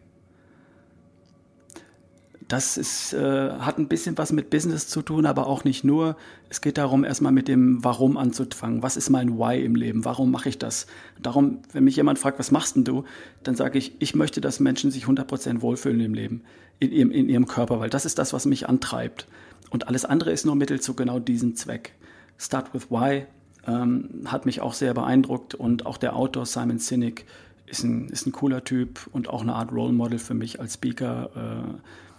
Das 2.50 2.76
ist, 2.76 3.12
äh, 3.12 3.50
hat 3.52 3.78
ein 3.78 3.86
bisschen 3.86 4.18
was 4.18 4.32
mit 4.32 4.50
Business 4.50 4.88
zu 4.88 5.02
tun, 5.02 5.24
aber 5.24 5.46
auch 5.46 5.62
nicht 5.62 5.84
nur. 5.84 6.16
Es 6.48 6.60
geht 6.60 6.78
darum, 6.78 7.04
erstmal 7.04 7.30
mit 7.30 7.46
dem 7.46 7.84
Warum 7.84 8.16
anzufangen. 8.16 8.82
Was 8.82 8.96
ist 8.96 9.08
mein 9.08 9.38
Why 9.38 9.64
im 9.64 9.76
Leben? 9.76 10.04
Warum 10.04 10.32
mache 10.32 10.48
ich 10.48 10.58
das? 10.58 10.88
Darum, 11.22 11.60
wenn 11.72 11.84
mich 11.84 11.94
jemand 11.94 12.18
fragt, 12.18 12.40
was 12.40 12.50
machst 12.50 12.74
denn 12.74 12.82
du? 12.82 13.04
Dann 13.44 13.54
sage 13.54 13.78
ich, 13.78 13.94
ich 14.00 14.16
möchte, 14.16 14.40
dass 14.40 14.58
Menschen 14.58 14.90
sich 14.90 15.04
100% 15.04 15.60
wohlfühlen 15.60 16.00
im 16.00 16.12
Leben, 16.12 16.42
in 16.80 16.90
ihrem, 16.90 17.12
in 17.12 17.28
ihrem 17.28 17.46
Körper, 17.46 17.78
weil 17.78 17.88
das 17.88 18.04
ist 18.04 18.18
das, 18.18 18.32
was 18.32 18.46
mich 18.46 18.68
antreibt. 18.68 19.28
Und 19.70 19.86
alles 19.86 20.04
andere 20.04 20.32
ist 20.32 20.44
nur 20.44 20.56
Mittel 20.56 20.80
zu 20.80 20.94
genau 20.94 21.20
diesem 21.20 21.54
Zweck. 21.54 21.92
Start 22.36 22.74
with 22.74 22.90
Why 22.90 23.26
ähm, 23.64 24.22
hat 24.26 24.44
mich 24.44 24.60
auch 24.60 24.74
sehr 24.74 24.92
beeindruckt 24.92 25.54
und 25.54 25.86
auch 25.86 25.98
der 25.98 26.16
Autor 26.16 26.46
Simon 26.46 26.80
Sinek 26.80 27.26
ist 27.66 27.84
ein, 27.84 28.08
ist 28.08 28.26
ein 28.26 28.32
cooler 28.32 28.64
Typ 28.64 29.08
und 29.12 29.28
auch 29.28 29.42
eine 29.42 29.54
Art 29.54 29.70
Role 29.70 29.92
Model 29.92 30.18
für 30.18 30.34
mich 30.34 30.58
als 30.58 30.74
Speaker. 30.74 31.30
Äh, 31.36 32.09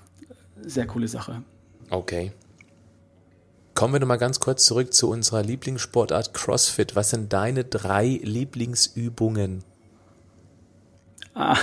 sehr 0.63 0.87
coole 0.87 1.07
Sache. 1.07 1.43
Okay. 1.89 2.31
Kommen 3.73 3.93
wir 3.93 3.99
nochmal 3.99 4.17
ganz 4.17 4.39
kurz 4.39 4.65
zurück 4.65 4.93
zu 4.93 5.09
unserer 5.09 5.43
Lieblingssportart 5.43 6.33
CrossFit. 6.33 6.95
Was 6.95 7.09
sind 7.11 7.33
deine 7.33 7.63
drei 7.63 8.19
Lieblingsübungen? 8.21 9.63
Ah, 11.33 11.57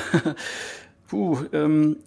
puh, 1.09 1.39
ähm, 1.53 1.99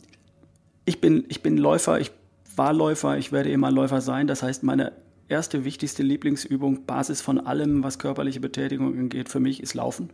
ich, 0.86 1.00
bin, 1.00 1.26
ich 1.30 1.44
bin 1.44 1.58
Läufer, 1.58 2.00
ich 2.00 2.12
war 2.56 2.74
Läufer, 2.74 3.18
ich 3.18 3.32
werde 3.32 3.52
immer 3.52 3.72
Läufer 3.72 4.02
sein. 4.02 4.28
Das 4.28 4.44
heißt, 4.44 4.64
meine 4.64 4.92
erste 5.30 5.64
wichtigste 5.64 6.04
Lieblingsübung, 6.04 6.86
Basis 6.86 7.22
von 7.22 7.39
allem, 7.39 7.84
was 7.84 8.00
körperliche 8.00 8.39
Betätigung 8.39 8.98
angeht, 8.98 9.30
für 9.30 9.39
mich 9.39 9.64
ist 9.64 9.74
Laufen. 9.76 10.10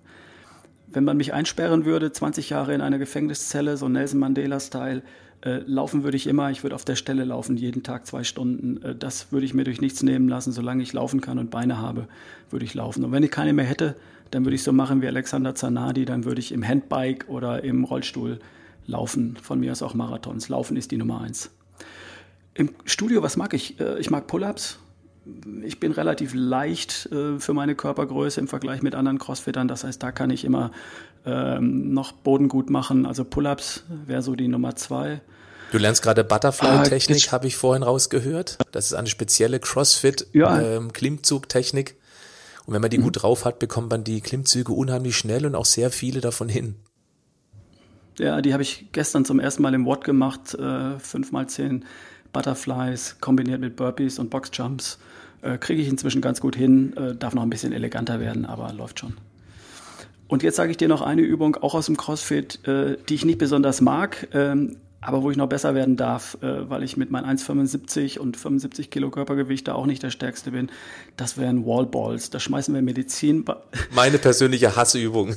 Wenn 0.87 1.03
man 1.03 1.17
mich 1.17 1.33
einsperren 1.33 1.85
würde, 1.85 2.11
20 2.11 2.49
Jahre 2.49 2.73
in 2.73 2.81
einer 2.81 2.99
Gefängniszelle, 2.99 3.77
so 3.77 3.89
Nelson 3.89 4.19
Mandela-Style, 4.19 5.01
äh, 5.41 5.59
laufen 5.65 6.03
würde 6.03 6.17
ich 6.17 6.27
immer, 6.27 6.49
ich 6.49 6.63
würde 6.63 6.75
auf 6.75 6.85
der 6.85 6.95
Stelle 6.95 7.23
laufen, 7.23 7.57
jeden 7.57 7.83
Tag 7.83 8.07
zwei 8.07 8.23
Stunden. 8.23 8.81
Äh, 8.81 8.95
das 8.95 9.31
würde 9.31 9.45
ich 9.45 9.53
mir 9.53 9.63
durch 9.63 9.81
nichts 9.81 10.01
nehmen 10.03 10.27
lassen. 10.27 10.51
Solange 10.51 10.81
ich 10.81 10.93
laufen 10.93 11.21
kann 11.21 11.37
und 11.37 11.51
Beine 11.51 11.77
habe, 11.77 12.07
würde 12.49 12.65
ich 12.65 12.73
laufen. 12.73 13.03
Und 13.03 13.11
wenn 13.11 13.23
ich 13.23 13.31
keine 13.31 13.53
mehr 13.53 13.65
hätte, 13.65 13.95
dann 14.31 14.45
würde 14.45 14.55
ich 14.55 14.63
so 14.63 14.73
machen 14.73 15.01
wie 15.01 15.07
Alexander 15.07 15.55
Zanardi, 15.55 16.05
dann 16.05 16.25
würde 16.25 16.39
ich 16.39 16.51
im 16.51 16.67
Handbike 16.67 17.29
oder 17.29 17.63
im 17.63 17.83
Rollstuhl 17.83 18.39
laufen. 18.87 19.37
Von 19.41 19.59
mir 19.59 19.71
aus 19.71 19.81
auch 19.81 19.93
Marathons. 19.93 20.49
Laufen 20.49 20.75
ist 20.75 20.91
die 20.91 20.97
Nummer 20.97 21.21
eins. 21.21 21.51
Im 22.53 22.71
Studio, 22.85 23.21
was 23.21 23.37
mag 23.37 23.53
ich? 23.53 23.79
Äh, 23.79 23.99
ich 23.99 24.09
mag 24.09 24.27
Pull-ups. 24.27 24.79
Ich 25.63 25.79
bin 25.79 25.91
relativ 25.91 26.33
leicht 26.33 27.09
äh, 27.11 27.39
für 27.39 27.53
meine 27.53 27.75
Körpergröße 27.75 28.39
im 28.39 28.47
Vergleich 28.47 28.81
mit 28.81 28.95
anderen 28.95 29.19
Crossfittern. 29.19 29.67
Das 29.67 29.83
heißt, 29.83 30.01
da 30.01 30.11
kann 30.11 30.29
ich 30.29 30.45
immer 30.45 30.71
ähm, 31.25 31.93
noch 31.93 32.11
Boden 32.11 32.47
gut 32.47 32.69
machen. 32.69 33.05
Also 33.05 33.23
Pull-ups 33.23 33.83
wäre 34.05 34.21
so 34.21 34.35
die 34.35 34.47
Nummer 34.47 34.75
zwei. 34.75 35.21
Du 35.71 35.77
lernst 35.77 36.01
gerade 36.01 36.23
Butterfly-Technik, 36.23 37.27
ah, 37.27 37.31
habe 37.33 37.47
ich 37.47 37.57
vorhin 37.57 37.83
rausgehört. 37.83 38.57
Das 38.71 38.85
ist 38.85 38.93
eine 38.93 39.09
spezielle 39.09 39.59
CrossFit-Klimmzug-Technik. 39.59 41.89
Ja. 41.89 41.91
Ähm, 41.91 41.97
und 42.65 42.73
wenn 42.73 42.81
man 42.81 42.89
die 42.89 42.97
mhm. 42.97 43.03
gut 43.03 43.23
drauf 43.23 43.45
hat, 43.45 43.59
bekommt 43.59 43.89
man 43.89 44.03
die 44.03 44.19
Klimmzüge 44.21 44.73
unheimlich 44.73 45.17
schnell 45.17 45.45
und 45.45 45.55
auch 45.55 45.65
sehr 45.65 45.91
viele 45.91 46.21
davon 46.21 46.49
hin. 46.49 46.75
Ja, 48.19 48.41
die 48.41 48.53
habe 48.53 48.63
ich 48.63 48.87
gestern 48.91 49.25
zum 49.25 49.39
ersten 49.39 49.61
Mal 49.61 49.73
im 49.73 49.85
Watt 49.85 50.03
gemacht. 50.03 50.53
Äh, 50.53 50.99
fünf 50.99 51.31
mal 51.31 51.47
zehn 51.47 51.85
Butterflies 52.33 53.17
kombiniert 53.21 53.61
mit 53.61 53.75
Burpees 53.75 54.19
und 54.19 54.29
Boxjumps. 54.29 54.99
Äh, 55.41 55.57
Kriege 55.57 55.81
ich 55.81 55.87
inzwischen 55.87 56.21
ganz 56.21 56.41
gut 56.41 56.55
hin. 56.55 56.95
Äh, 56.97 57.15
darf 57.15 57.33
noch 57.33 57.43
ein 57.43 57.49
bisschen 57.49 57.73
eleganter 57.73 58.19
werden, 58.19 58.45
aber 58.45 58.71
läuft 58.73 58.99
schon. 58.99 59.13
Und 60.27 60.43
jetzt 60.43 60.57
sage 60.57 60.71
ich 60.71 60.77
dir 60.77 60.87
noch 60.87 61.01
eine 61.01 61.21
Übung, 61.21 61.55
auch 61.55 61.73
aus 61.73 61.85
dem 61.85 61.97
CrossFit, 61.97 62.67
äh, 62.67 62.97
die 63.07 63.15
ich 63.15 63.25
nicht 63.25 63.37
besonders 63.37 63.81
mag, 63.81 64.27
ähm, 64.33 64.77
aber 64.99 65.23
wo 65.23 65.31
ich 65.31 65.37
noch 65.37 65.47
besser 65.47 65.73
werden 65.73 65.95
darf, 65.95 66.37
äh, 66.41 66.69
weil 66.69 66.83
ich 66.83 66.97
mit 66.97 67.11
meinen 67.11 67.25
1,75 67.25 68.19
und 68.19 68.35
75 68.35 68.89
Kilo 68.89 69.09
Körpergewicht 69.09 69.67
da 69.67 69.73
auch 69.73 69.85
nicht 69.85 70.03
der 70.03 70.09
Stärkste 70.09 70.51
bin. 70.51 70.69
Das 71.15 71.37
wären 71.37 71.65
Wallballs. 71.65 72.29
Da 72.29 72.39
schmeißen 72.39 72.73
wir 72.73 72.81
Medizin. 72.81 73.45
Meine 73.95 74.17
persönliche 74.17 74.75
Hassübung. 74.75 75.33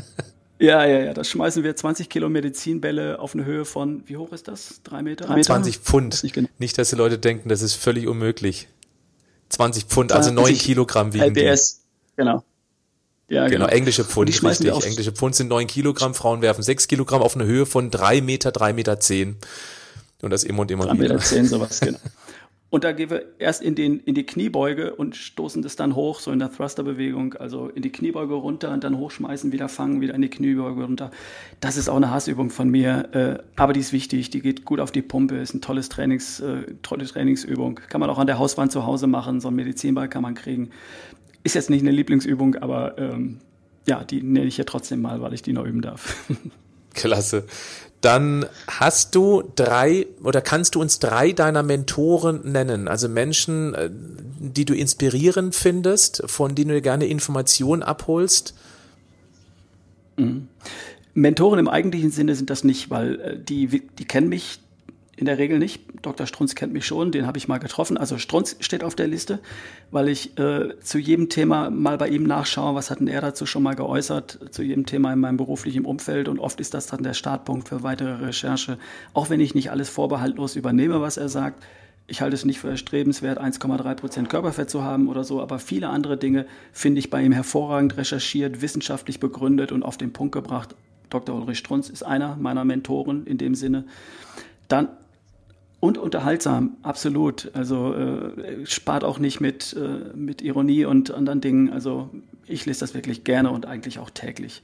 ja, 0.60 0.84
ja, 0.84 1.00
ja. 1.00 1.14
Da 1.14 1.24
schmeißen 1.24 1.64
wir 1.64 1.74
20 1.74 2.08
Kilo 2.08 2.28
Medizinbälle 2.28 3.18
auf 3.18 3.34
eine 3.34 3.44
Höhe 3.44 3.64
von, 3.64 4.02
wie 4.06 4.18
hoch 4.18 4.32
ist 4.32 4.46
das? 4.46 4.82
Drei 4.84 5.02
Meter? 5.02 5.26
20 5.40 5.78
Pfund. 5.78 6.22
Nicht, 6.22 6.34
genau. 6.34 6.48
nicht, 6.58 6.78
dass 6.78 6.90
die 6.90 6.96
Leute 6.96 7.18
denken, 7.18 7.48
das 7.48 7.62
ist 7.62 7.74
völlig 7.74 8.06
unmöglich. 8.06 8.68
20 9.48 9.84
Pfund, 9.84 10.12
also 10.12 10.30
9 10.30 10.54
Kilogramm 10.56 11.12
wiegen 11.12 11.24
LBS, 11.24 11.80
die. 11.80 12.16
Genau. 12.16 12.44
Ja, 13.28 13.46
genau. 13.46 13.66
genau. 13.66 13.76
Englische 13.76 14.04
Pfund, 14.04 14.28
richtig. 14.28 14.84
Englische 14.84 15.12
Pfund 15.12 15.34
sind 15.34 15.48
neun 15.48 15.66
Kilogramm, 15.66 16.14
Frauen 16.14 16.40
werfen 16.40 16.62
sechs 16.62 16.88
Kilogramm 16.88 17.20
auf 17.20 17.34
eine 17.34 17.44
Höhe 17.44 17.66
von 17.66 17.90
drei 17.90 18.20
Meter, 18.20 18.52
drei 18.52 18.72
Meter 18.72 19.00
zehn. 19.00 19.36
Und 20.22 20.30
das 20.30 20.44
immer 20.44 20.60
und 20.60 20.70
immer 20.70 20.86
3 20.86 20.94
wieder. 20.94 21.14
Meter 21.14 21.18
zehn, 21.18 21.46
sowas, 21.46 21.80
genau. 21.80 21.98
Und 22.70 22.84
da 22.84 22.92
gehen 22.92 23.08
wir 23.08 23.24
erst 23.38 23.62
in, 23.62 23.74
den, 23.74 24.00
in 24.00 24.14
die 24.14 24.26
Kniebeuge 24.26 24.94
und 24.94 25.16
stoßen 25.16 25.62
das 25.62 25.76
dann 25.76 25.94
hoch, 25.94 26.20
so 26.20 26.30
in 26.32 26.38
der 26.38 26.52
Thruster-Bewegung, 26.52 27.34
also 27.34 27.68
in 27.68 27.80
die 27.80 27.90
Kniebeuge 27.90 28.34
runter 28.34 28.70
und 28.72 28.84
dann 28.84 28.98
hochschmeißen, 28.98 29.52
wieder 29.52 29.70
fangen, 29.70 30.02
wieder 30.02 30.14
in 30.14 30.20
die 30.20 30.28
Kniebeuge 30.28 30.82
runter. 30.82 31.10
Das 31.60 31.78
ist 31.78 31.88
auch 31.88 31.96
eine 31.96 32.10
Hassübung 32.10 32.50
von 32.50 32.68
mir, 32.68 33.08
äh, 33.12 33.42
aber 33.56 33.72
die 33.72 33.80
ist 33.80 33.94
wichtig, 33.94 34.28
die 34.28 34.42
geht 34.42 34.66
gut 34.66 34.80
auf 34.80 34.92
die 34.92 35.00
Pumpe, 35.00 35.36
ist 35.36 35.54
ein 35.54 35.62
tolles 35.62 35.88
Trainings, 35.88 36.40
äh, 36.40 36.74
tolle 36.82 37.06
Trainingsübung. 37.06 37.80
Kann 37.88 38.00
man 38.02 38.10
auch 38.10 38.18
an 38.18 38.26
der 38.26 38.38
Hauswand 38.38 38.70
zu 38.70 38.84
Hause 38.84 39.06
machen, 39.06 39.40
so 39.40 39.48
einen 39.48 39.56
Medizinball 39.56 40.10
kann 40.10 40.22
man 40.22 40.34
kriegen. 40.34 40.68
Ist 41.44 41.54
jetzt 41.54 41.70
nicht 41.70 41.80
eine 41.80 41.90
Lieblingsübung, 41.90 42.56
aber 42.56 42.98
ähm, 42.98 43.38
ja, 43.86 44.04
die 44.04 44.22
nenne 44.22 44.46
ich 44.46 44.58
ja 44.58 44.64
trotzdem 44.64 45.00
mal, 45.00 45.22
weil 45.22 45.32
ich 45.32 45.40
die 45.40 45.54
noch 45.54 45.64
üben 45.64 45.80
darf. 45.80 46.26
Klasse. 46.94 47.46
Dann 48.00 48.46
hast 48.68 49.14
du 49.16 49.42
drei 49.56 50.06
oder 50.22 50.40
kannst 50.40 50.76
du 50.76 50.80
uns 50.80 51.00
drei 51.00 51.32
deiner 51.32 51.64
Mentoren 51.64 52.50
nennen? 52.50 52.86
Also 52.86 53.08
Menschen, 53.08 53.74
äh, 53.74 53.90
die 53.92 54.64
du 54.64 54.74
inspirierend 54.74 55.54
findest, 55.54 56.22
von 56.26 56.54
denen 56.54 56.70
du 56.70 56.80
gerne 56.80 57.06
Informationen 57.06 57.82
abholst? 57.82 58.54
Mhm. 60.16 60.48
Mentoren 61.14 61.58
im 61.58 61.68
eigentlichen 61.68 62.12
Sinne 62.12 62.36
sind 62.36 62.50
das 62.50 62.62
nicht, 62.62 62.90
weil 62.90 63.20
äh, 63.20 63.38
die, 63.38 63.66
die 63.66 64.04
kennen 64.04 64.28
mich, 64.28 64.60
in 65.18 65.26
der 65.26 65.38
Regel 65.38 65.58
nicht. 65.58 65.82
Dr. 66.02 66.26
Strunz 66.26 66.54
kennt 66.54 66.72
mich 66.72 66.86
schon, 66.86 67.10
den 67.10 67.26
habe 67.26 67.38
ich 67.38 67.48
mal 67.48 67.58
getroffen. 67.58 67.96
Also 67.96 68.18
Strunz 68.18 68.56
steht 68.60 68.84
auf 68.84 68.94
der 68.94 69.08
Liste, 69.08 69.40
weil 69.90 70.08
ich 70.08 70.38
äh, 70.38 70.78
zu 70.80 70.98
jedem 70.98 71.28
Thema 71.28 71.70
mal 71.70 71.98
bei 71.98 72.08
ihm 72.08 72.22
nachschaue, 72.22 72.76
was 72.76 72.90
hat 72.90 73.00
denn 73.00 73.08
er 73.08 73.20
dazu 73.20 73.44
schon 73.44 73.64
mal 73.64 73.74
geäußert, 73.74 74.38
zu 74.52 74.62
jedem 74.62 74.86
Thema 74.86 75.12
in 75.12 75.18
meinem 75.18 75.36
beruflichen 75.36 75.84
Umfeld. 75.84 76.28
Und 76.28 76.38
oft 76.38 76.60
ist 76.60 76.72
das 76.72 76.86
dann 76.86 77.02
der 77.02 77.14
Startpunkt 77.14 77.68
für 77.68 77.82
weitere 77.82 78.26
Recherche. 78.26 78.78
Auch 79.12 79.28
wenn 79.28 79.40
ich 79.40 79.56
nicht 79.56 79.72
alles 79.72 79.88
vorbehaltlos 79.88 80.54
übernehme, 80.54 81.00
was 81.00 81.16
er 81.16 81.28
sagt. 81.28 81.64
Ich 82.06 82.22
halte 82.22 82.36
es 82.36 82.44
nicht 82.44 82.60
für 82.60 82.70
erstrebenswert, 82.70 83.38
1,3 83.38 83.94
Prozent 83.94 84.30
Körperfett 84.30 84.70
zu 84.70 84.82
haben 84.82 85.08
oder 85.08 85.24
so, 85.24 85.42
aber 85.42 85.58
viele 85.58 85.90
andere 85.90 86.16
Dinge 86.16 86.46
finde 86.72 87.00
ich 87.00 87.10
bei 87.10 87.22
ihm 87.22 87.32
hervorragend 87.32 87.98
recherchiert, 87.98 88.62
wissenschaftlich 88.62 89.20
begründet 89.20 89.72
und 89.72 89.82
auf 89.82 89.98
den 89.98 90.12
Punkt 90.12 90.32
gebracht. 90.32 90.74
Dr. 91.10 91.34
Ulrich 91.34 91.58
Strunz 91.58 91.90
ist 91.90 92.04
einer 92.04 92.36
meiner 92.36 92.64
Mentoren 92.64 93.26
in 93.26 93.36
dem 93.36 93.54
Sinne. 93.54 93.84
Dann 94.68 94.88
und 95.80 95.96
unterhaltsam, 95.96 96.76
absolut. 96.82 97.50
Also 97.54 97.94
äh, 97.94 98.66
spart 98.66 99.04
auch 99.04 99.18
nicht 99.18 99.40
mit, 99.40 99.74
äh, 99.74 100.16
mit 100.16 100.42
Ironie 100.42 100.84
und 100.84 101.12
anderen 101.12 101.40
Dingen. 101.40 101.70
Also 101.70 102.10
ich 102.46 102.66
lese 102.66 102.80
das 102.80 102.94
wirklich 102.94 103.24
gerne 103.24 103.50
und 103.50 103.66
eigentlich 103.66 103.98
auch 104.00 104.10
täglich. 104.10 104.62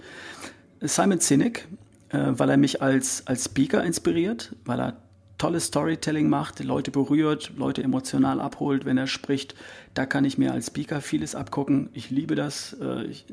Simon 0.81 1.21
Sinek, 1.21 1.69
äh, 2.09 2.19
weil 2.33 2.51
er 2.51 2.57
mich 2.57 2.83
als, 2.83 3.27
als 3.27 3.45
Speaker 3.45 3.85
inspiriert, 3.85 4.57
weil 4.65 4.81
er 4.81 4.97
tolles 5.39 5.67
Storytelling 5.67 6.29
macht, 6.29 6.63
Leute 6.65 6.91
berührt, 6.91 7.53
Leute 7.57 7.83
emotional 7.83 8.41
abholt, 8.41 8.85
wenn 8.85 8.99
er 8.99 9.07
spricht. 9.07 9.55
Da 9.95 10.07
kann 10.07 10.25
ich 10.25 10.37
mir 10.37 10.53
als 10.53 10.67
Speaker 10.67 11.01
vieles 11.01 11.35
abgucken. 11.35 11.91
Ich 11.93 12.11
liebe 12.11 12.35
das. 12.35 12.77
Äh, 12.81 13.05
ich, 13.05 13.25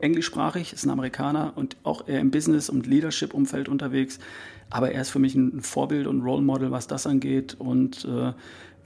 englischsprachig, 0.00 0.72
ist 0.72 0.84
ein 0.84 0.90
Amerikaner 0.90 1.52
und 1.56 1.76
auch 1.82 2.08
eher 2.08 2.20
im 2.20 2.30
Business- 2.30 2.68
und 2.68 2.86
Leadership-Umfeld 2.86 3.68
unterwegs. 3.68 4.18
Aber 4.70 4.92
er 4.92 5.00
ist 5.00 5.10
für 5.10 5.18
mich 5.18 5.34
ein 5.34 5.62
Vorbild 5.62 6.06
und 6.06 6.22
Role 6.22 6.42
Model, 6.42 6.70
was 6.70 6.86
das 6.86 7.06
angeht. 7.06 7.56
Und 7.58 8.04
äh, 8.04 8.32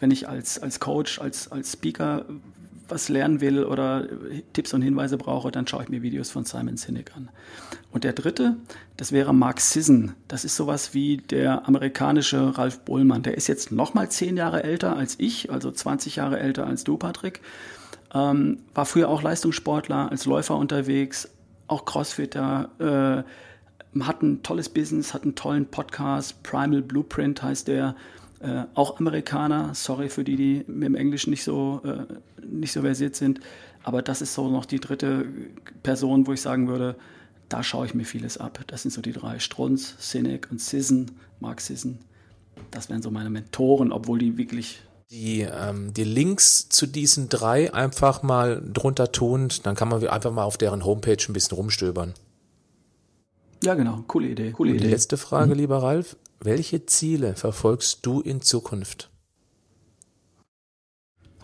wenn 0.01 0.11
ich 0.11 0.29
als, 0.29 0.59
als 0.61 0.81
Coach, 0.81 1.21
als, 1.21 1.51
als 1.51 1.73
Speaker 1.73 2.27
was 2.93 3.09
lernen 3.09 3.41
will 3.41 3.65
oder 3.65 4.07
Tipps 4.53 4.75
und 4.75 4.83
Hinweise 4.83 5.17
brauche, 5.17 5.51
dann 5.51 5.67
schaue 5.67 5.85
ich 5.85 5.89
mir 5.89 6.03
Videos 6.03 6.31
von 6.31 6.45
Simon 6.45 6.77
Sinek 6.77 7.17
an. 7.17 7.31
Und 7.91 8.05
der 8.05 8.13
dritte, 8.13 8.57
das 8.97 9.13
wäre 9.13 9.35
Mark 9.35 9.61
Sisson. 9.61 10.13
Das 10.29 10.45
ist 10.45 10.57
sowas 10.57 10.93
wie 10.93 11.17
der 11.17 11.67
amerikanische 11.67 12.57
Ralf 12.59 12.81
Bohlmann. 12.81 13.23
Der 13.23 13.37
ist 13.37 13.47
jetzt 13.49 13.73
noch 13.73 13.95
mal 13.95 14.11
zehn 14.11 14.37
Jahre 14.37 14.63
älter 14.63 14.97
als 14.97 15.17
ich, 15.19 15.51
also 15.51 15.71
20 15.71 16.17
Jahre 16.17 16.39
älter 16.39 16.67
als 16.67 16.85
du, 16.85 16.99
Patrick. 16.99 17.41
Ähm, 18.15 18.59
war 18.75 18.85
früher 18.85 19.09
auch 19.09 19.23
Leistungssportler, 19.23 20.11
als 20.11 20.27
Läufer 20.27 20.57
unterwegs, 20.57 21.31
auch 21.67 21.85
Crossfitter, 21.85 23.25
äh, 23.95 24.03
hat 24.03 24.23
ein 24.23 24.43
tolles 24.43 24.69
Business, 24.69 25.15
hat 25.15 25.23
einen 25.23 25.35
tollen 25.35 25.67
Podcast, 25.67 26.43
Primal 26.43 26.83
Blueprint 26.83 27.43
heißt 27.43 27.69
der, 27.69 27.95
äh, 28.41 28.65
auch 28.75 28.99
Amerikaner, 28.99 29.75
sorry 29.75 30.09
für 30.09 30.25
die, 30.25 30.37
die 30.37 30.65
dem 30.67 30.95
Englischen 30.95 31.31
nicht 31.31 31.45
so, 31.45 31.81
äh, 31.85 32.05
nicht 32.45 32.73
so 32.73 32.83
versiert 32.83 33.17
sind, 33.17 33.41
aber 33.85 34.03
das 34.03 34.23
ist 34.23 34.35
so 34.35 34.49
noch 34.49 34.65
die 34.65 34.81
dritte 34.81 35.27
Person, 35.83 36.27
wo 36.27 36.33
ich 36.33 36.41
sagen 36.41 36.69
würde, 36.69 36.97
da 37.49 37.63
schaue 37.63 37.87
ich 37.87 37.95
mir 37.95 38.05
vieles 38.05 38.39
ab. 38.39 38.61
Das 38.69 38.83
sind 38.83 38.93
so 38.93 39.03
die 39.03 39.13
drei, 39.13 39.39
Strunz, 39.39 39.97
Sinek 39.99 40.49
und 40.51 40.61
Sisson, 40.61 41.11
Mark 41.41 41.61
Sisson. 41.61 41.99
Das 42.71 42.89
wären 42.89 43.03
so 43.03 43.11
meine 43.11 43.31
Mentoren, 43.31 43.93
obwohl 43.93 44.19
die 44.19 44.39
wirklich 44.39 44.83
die, 45.13 45.43
ähm, 45.43 45.93
die 45.93 46.05
Links 46.05 46.71
zu 46.71 46.87
diesen 46.87 47.29
drei 47.29 47.73
einfach 47.73 48.23
mal 48.23 48.63
drunter 48.73 49.13
tun, 49.13 49.49
dann 49.63 49.77
kann 49.77 49.89
man 49.89 50.05
einfach 50.07 50.33
mal 50.33 50.45
auf 50.45 50.57
deren 50.57 50.85
Homepage 50.85 51.19
ein 51.29 51.35
bisschen 51.35 51.57
rumstöbern. 51.57 52.15
Ja, 53.63 53.75
genau. 53.75 54.03
Coole 54.09 54.29
Idee. 54.29 54.53
Coole 54.53 54.73
Und 54.73 54.79
die 54.79 54.85
Idee. 54.85 54.93
letzte 54.93 55.19
Frage, 55.19 55.55
mhm. 55.55 55.61
lieber 55.61 55.83
Ralf. 55.83 56.17
Welche 56.41 56.87
Ziele 56.87 57.35
verfolgst 57.35 58.05
du 58.07 58.21
in 58.21 58.41
Zukunft? 58.41 59.11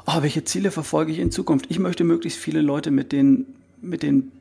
Oh, 0.07 0.23
welche 0.23 0.43
Ziele 0.45 0.71
verfolge 0.71 1.13
ich 1.13 1.19
in 1.19 1.31
Zukunft? 1.31 1.67
Ich 1.69 1.79
möchte 1.79 2.03
möglichst 2.03 2.39
viele 2.39 2.63
Leute 2.63 2.91
mit 2.91 3.13
den, 3.13 3.47
mit 3.83 4.03
den 4.03 4.33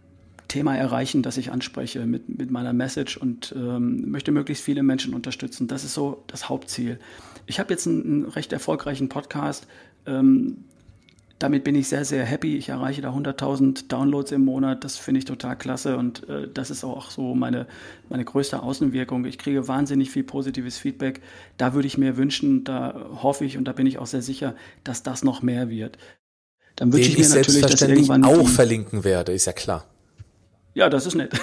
Thema 0.47 0.75
erreichen, 0.77 1.21
das 1.21 1.35
ich 1.35 1.51
anspreche 1.51 2.05
mit, 2.05 2.29
mit 2.29 2.49
meiner 2.49 2.71
Message 2.71 3.17
und 3.17 3.53
ähm, 3.55 4.09
möchte 4.09 4.31
möglichst 4.31 4.63
viele 4.63 4.81
Menschen 4.81 5.13
unterstützen. 5.13 5.67
Das 5.67 5.83
ist 5.83 5.93
so 5.93 6.23
das 6.27 6.47
Hauptziel. 6.47 6.99
Ich 7.47 7.59
habe 7.59 7.73
jetzt 7.73 7.87
einen, 7.87 8.03
einen, 8.03 8.25
recht 8.25 8.53
erfolgreichen 8.53 9.09
Podcast. 9.09 9.67
Ähm, 10.05 10.65
damit 11.39 11.63
bin 11.63 11.75
ich 11.75 11.87
sehr, 11.87 12.03
sehr 12.03 12.25
happy. 12.25 12.57
Ich 12.57 12.69
erreiche 12.69 13.01
da 13.01 13.13
100.000 13.13 13.87
Downloads 13.87 14.31
im 14.31 14.43
Monat. 14.43 14.83
Das 14.83 14.97
finde 14.97 15.19
ich 15.19 15.25
total 15.25 15.55
klasse 15.55 15.97
und 15.97 16.27
äh, 16.29 16.47
das 16.51 16.71
ist 16.71 16.83
auch 16.83 17.11
so 17.11 17.35
meine, 17.35 17.67
meine 18.09 18.25
größte 18.25 18.61
Außenwirkung. 18.61 19.25
Ich 19.25 19.37
kriege 19.37 19.67
wahnsinnig 19.67 20.09
viel 20.09 20.23
positives 20.23 20.77
Feedback. 20.77 21.21
Da 21.57 21.73
würde 21.73 21.87
ich 21.87 21.97
mir 21.97 22.17
wünschen, 22.17 22.63
da 22.63 23.09
hoffe 23.21 23.45
ich 23.45 23.57
und 23.57 23.65
da 23.65 23.71
bin 23.71 23.85
ich 23.85 23.99
auch 23.99 24.07
sehr 24.07 24.23
sicher, 24.23 24.55
dass 24.83 25.03
das 25.03 25.23
noch 25.23 25.41
mehr 25.41 25.69
wird. 25.69 25.97
Dann 26.75 26.91
wünsche 26.91 27.09
ich 27.09 27.17
mir 27.17 27.29
natürlich, 27.29 27.61
dass 27.61 27.81
irgendwann 27.81 28.23
auch 28.23 28.47
verlinken 28.47 29.03
werde, 29.03 29.31
ist 29.31 29.45
ja 29.45 29.53
klar. 29.53 29.85
Ja, 30.73 30.89
das 30.89 31.05
ist 31.05 31.15
nett. 31.15 31.33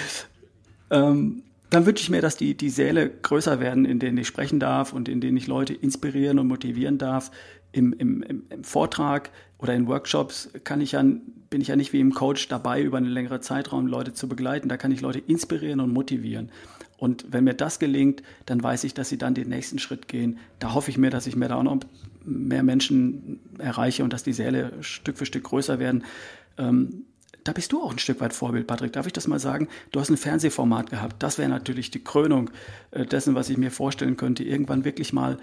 ähm, 0.90 1.42
dann 1.76 1.84
wünsche 1.84 2.02
ich 2.02 2.08
mir, 2.08 2.22
dass 2.22 2.38
die, 2.38 2.56
die 2.56 2.70
Säle 2.70 3.10
größer 3.10 3.60
werden, 3.60 3.84
in 3.84 3.98
denen 3.98 4.16
ich 4.16 4.26
sprechen 4.26 4.58
darf 4.58 4.94
und 4.94 5.10
in 5.10 5.20
denen 5.20 5.36
ich 5.36 5.46
Leute 5.46 5.74
inspirieren 5.74 6.38
und 6.38 6.48
motivieren 6.48 6.96
darf. 6.96 7.30
Im, 7.70 7.92
im, 7.92 8.22
im 8.22 8.64
Vortrag 8.64 9.30
oder 9.58 9.74
in 9.74 9.86
Workshops 9.86 10.48
kann 10.64 10.80
ich 10.80 10.92
ja, 10.92 11.02
bin 11.02 11.60
ich 11.60 11.68
ja 11.68 11.76
nicht 11.76 11.92
wie 11.92 12.00
im 12.00 12.14
Coach 12.14 12.48
dabei, 12.48 12.80
über 12.80 12.96
einen 12.96 13.10
längeren 13.10 13.42
Zeitraum 13.42 13.88
Leute 13.88 14.14
zu 14.14 14.26
begleiten. 14.26 14.70
Da 14.70 14.78
kann 14.78 14.90
ich 14.90 15.02
Leute 15.02 15.18
inspirieren 15.18 15.80
und 15.80 15.92
motivieren. 15.92 16.50
Und 16.96 17.26
wenn 17.28 17.44
mir 17.44 17.52
das 17.52 17.78
gelingt, 17.78 18.22
dann 18.46 18.62
weiß 18.62 18.84
ich, 18.84 18.94
dass 18.94 19.10
sie 19.10 19.18
dann 19.18 19.34
den 19.34 19.50
nächsten 19.50 19.78
Schritt 19.78 20.08
gehen. 20.08 20.38
Da 20.60 20.72
hoffe 20.72 20.90
ich 20.90 20.96
mir, 20.96 21.10
dass 21.10 21.26
ich 21.26 21.36
mir 21.36 21.48
da 21.48 21.56
auch 21.56 21.62
noch 21.62 21.80
mehr 22.24 22.62
Menschen 22.62 23.40
erreiche 23.58 24.02
und 24.02 24.14
dass 24.14 24.22
die 24.22 24.32
Säle 24.32 24.72
Stück 24.80 25.18
für 25.18 25.26
Stück 25.26 25.44
größer 25.44 25.78
werden. 25.78 26.04
Ähm, 26.56 27.04
da 27.46 27.52
bist 27.52 27.72
du 27.72 27.82
auch 27.82 27.92
ein 27.92 27.98
Stück 27.98 28.20
weit 28.20 28.32
Vorbild, 28.32 28.66
Patrick. 28.66 28.92
Darf 28.92 29.06
ich 29.06 29.12
das 29.12 29.28
mal 29.28 29.38
sagen? 29.38 29.68
Du 29.92 30.00
hast 30.00 30.10
ein 30.10 30.16
Fernsehformat 30.16 30.90
gehabt. 30.90 31.22
Das 31.22 31.38
wäre 31.38 31.48
natürlich 31.48 31.90
die 31.92 32.02
Krönung 32.02 32.50
äh, 32.90 33.06
dessen, 33.06 33.34
was 33.34 33.50
ich 33.50 33.56
mir 33.56 33.70
vorstellen 33.70 34.16
könnte, 34.16 34.42
irgendwann 34.42 34.84
wirklich 34.84 35.12
mal 35.12 35.38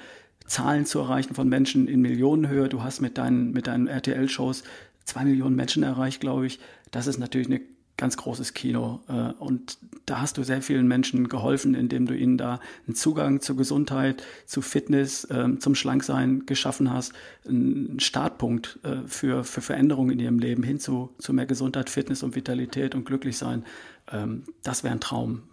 Zahlen 0.45 0.85
zu 0.85 0.99
erreichen 0.99 1.33
von 1.33 1.47
Menschen 1.47 1.87
in 1.87 2.01
Millionenhöhe. 2.01 2.67
Du 2.67 2.83
hast 2.83 2.99
mit 2.99 3.17
deinen, 3.17 3.53
mit 3.53 3.67
deinen 3.67 3.87
RTL-Shows 3.87 4.63
zwei 5.05 5.23
Millionen 5.23 5.55
Menschen 5.55 5.83
erreicht, 5.83 6.19
glaube 6.19 6.45
ich. 6.45 6.59
Das 6.91 7.07
ist 7.07 7.19
natürlich 7.19 7.47
eine 7.47 7.61
ganz 7.97 8.17
großes 8.17 8.53
Kino. 8.53 9.01
Äh, 9.07 9.33
und 9.39 9.77
da 10.05 10.21
hast 10.21 10.37
du 10.37 10.43
sehr 10.43 10.61
vielen 10.61 10.87
Menschen 10.87 11.29
geholfen, 11.29 11.75
indem 11.75 12.05
du 12.05 12.15
ihnen 12.15 12.37
da 12.37 12.59
einen 12.87 12.95
Zugang 12.95 13.41
zur 13.41 13.55
Gesundheit, 13.55 14.23
zu 14.45 14.61
Fitness, 14.61 15.27
ähm, 15.29 15.59
zum 15.59 15.75
Schlanksein 15.75 16.45
geschaffen 16.45 16.91
hast, 16.91 17.13
einen 17.47 17.99
Startpunkt 17.99 18.79
äh, 18.83 19.07
für, 19.07 19.43
für 19.43 19.61
Veränderungen 19.61 20.11
in 20.11 20.19
ihrem 20.19 20.39
Leben 20.39 20.63
hin 20.63 20.79
zu, 20.79 21.13
zu 21.19 21.33
mehr 21.33 21.45
Gesundheit, 21.45 21.89
Fitness 21.89 22.23
und 22.23 22.35
Vitalität 22.35 22.95
und 22.95 23.05
Glücklichsein. 23.05 23.63
Ähm, 24.11 24.43
das 24.63 24.83
wäre 24.83 24.93
ein 24.93 25.01
Traum. 25.01 25.43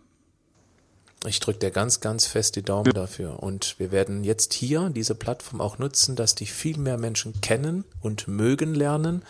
Ich 1.27 1.39
drücke 1.39 1.59
dir 1.59 1.71
ganz, 1.71 2.01
ganz 2.01 2.27
fest 2.27 2.57
die 2.57 2.63
Daumen 2.63 2.95
dafür. 2.95 3.43
Und 3.43 3.79
wir 3.79 3.93
werden 3.93 4.25
jetzt 4.25 4.55
hier 4.55 4.89
diese 4.89 5.15
Plattform 5.15 5.61
auch 5.61 5.79
nutzen, 5.79 6.17
dass 6.17 6.35
dich 6.35 6.51
viel 6.53 6.79
mehr 6.79 6.97
Menschen 6.97 7.43
kennen 7.43 7.85
und 8.01 8.27
mögen 8.27 8.75
lernen 8.75 9.23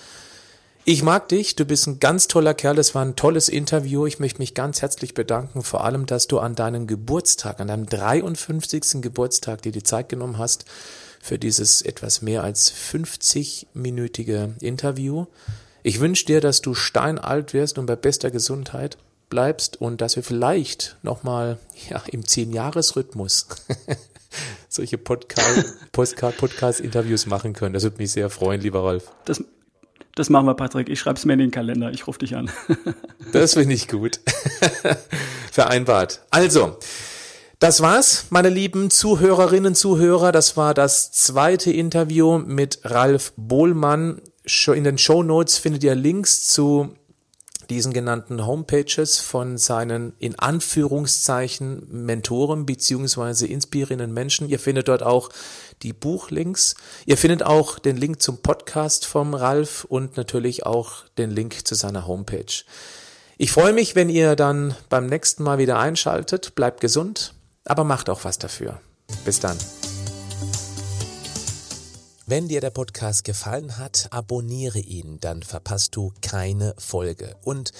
ich 0.84 1.02
mag 1.02 1.28
dich, 1.28 1.56
du 1.56 1.64
bist 1.64 1.86
ein 1.86 2.00
ganz 2.00 2.26
toller 2.26 2.54
Kerl, 2.54 2.78
es 2.78 2.94
war 2.94 3.04
ein 3.04 3.16
tolles 3.16 3.48
Interview. 3.48 4.06
Ich 4.06 4.18
möchte 4.18 4.40
mich 4.40 4.54
ganz 4.54 4.82
herzlich 4.82 5.14
bedanken, 5.14 5.62
vor 5.62 5.84
allem, 5.84 6.06
dass 6.06 6.26
du 6.26 6.38
an 6.38 6.54
deinem 6.54 6.86
Geburtstag, 6.86 7.60
an 7.60 7.68
deinem 7.68 7.86
53. 7.86 9.02
Geburtstag 9.02 9.62
dir 9.62 9.72
die 9.72 9.82
Zeit 9.82 10.08
genommen 10.08 10.38
hast 10.38 10.64
für 11.20 11.38
dieses 11.38 11.82
etwas 11.82 12.22
mehr 12.22 12.42
als 12.42 12.72
50-minütige 12.72 14.60
Interview. 14.62 15.26
Ich 15.82 16.00
wünsche 16.00 16.24
dir, 16.26 16.40
dass 16.40 16.62
du 16.62 16.74
steinalt 16.74 17.52
wirst 17.52 17.78
und 17.78 17.86
bei 17.86 17.96
bester 17.96 18.30
Gesundheit 18.30 18.96
bleibst 19.28 19.80
und 19.80 20.00
dass 20.00 20.16
wir 20.16 20.22
vielleicht 20.22 20.96
nochmal 21.02 21.58
ja, 21.88 22.02
im 22.10 22.22
10-Jahres-Rhythmus 22.22 23.48
solche 24.68 24.98
Podcast-Interviews 24.98 27.26
machen 27.26 27.52
können. 27.52 27.74
Das 27.74 27.82
würde 27.82 27.98
mich 27.98 28.12
sehr 28.12 28.30
freuen, 28.30 28.60
lieber 28.60 28.78
Rolf. 28.80 29.10
Das, 29.24 29.42
das 30.14 30.30
machen 30.30 30.46
wir, 30.46 30.54
Patrick. 30.54 30.88
Ich 30.88 31.00
schreibe 31.00 31.18
es 31.18 31.24
mir 31.24 31.34
in 31.34 31.38
den 31.38 31.50
Kalender. 31.50 31.90
Ich 31.92 32.06
rufe 32.06 32.18
dich 32.18 32.36
an. 32.36 32.50
das 33.32 33.54
finde 33.54 33.74
ich 33.74 33.88
gut. 33.88 34.20
Vereinbart. 35.52 36.22
Also, 36.30 36.78
das 37.58 37.80
war's, 37.80 38.26
meine 38.30 38.48
lieben 38.48 38.90
Zuhörerinnen, 38.90 39.74
Zuhörer. 39.74 40.32
Das 40.32 40.56
war 40.56 40.74
das 40.74 41.12
zweite 41.12 41.70
Interview 41.70 42.38
mit 42.38 42.80
Ralf 42.84 43.32
Bohlmann. 43.36 44.22
In 44.66 44.84
den 44.84 44.98
Show 44.98 45.22
Notes 45.22 45.58
findet 45.58 45.84
ihr 45.84 45.94
Links 45.94 46.46
zu 46.46 46.94
diesen 47.70 47.92
genannten 47.92 48.44
Homepages 48.46 49.18
von 49.18 49.56
seinen 49.56 50.12
in 50.18 50.38
Anführungszeichen 50.38 51.86
Mentoren 51.88 52.66
beziehungsweise 52.66 53.46
inspirierenden 53.46 54.12
Menschen. 54.12 54.48
Ihr 54.48 54.58
findet 54.58 54.88
dort 54.88 55.02
auch 55.02 55.30
die 55.82 55.92
Buchlinks. 55.92 56.74
Ihr 57.06 57.16
findet 57.16 57.42
auch 57.44 57.78
den 57.78 57.96
Link 57.96 58.20
zum 58.20 58.38
Podcast 58.38 59.06
vom 59.06 59.34
Ralf 59.34 59.84
und 59.84 60.16
natürlich 60.16 60.66
auch 60.66 61.04
den 61.16 61.30
Link 61.30 61.66
zu 61.66 61.74
seiner 61.74 62.06
Homepage. 62.06 62.64
Ich 63.38 63.52
freue 63.52 63.72
mich, 63.72 63.94
wenn 63.94 64.10
ihr 64.10 64.36
dann 64.36 64.74
beim 64.88 65.06
nächsten 65.06 65.42
Mal 65.42 65.58
wieder 65.58 65.78
einschaltet. 65.78 66.54
Bleibt 66.54 66.80
gesund, 66.80 67.32
aber 67.64 67.84
macht 67.84 68.10
auch 68.10 68.24
was 68.24 68.38
dafür. 68.38 68.80
Bis 69.24 69.40
dann. 69.40 69.56
Wenn 72.30 72.46
dir 72.46 72.60
der 72.60 72.70
Podcast 72.70 73.24
gefallen 73.24 73.76
hat, 73.76 74.06
abonniere 74.12 74.78
ihn, 74.78 75.18
dann 75.18 75.42
verpasst 75.42 75.96
du 75.96 76.12
keine 76.22 76.76
Folge. 76.78 77.34
Und 77.42 77.72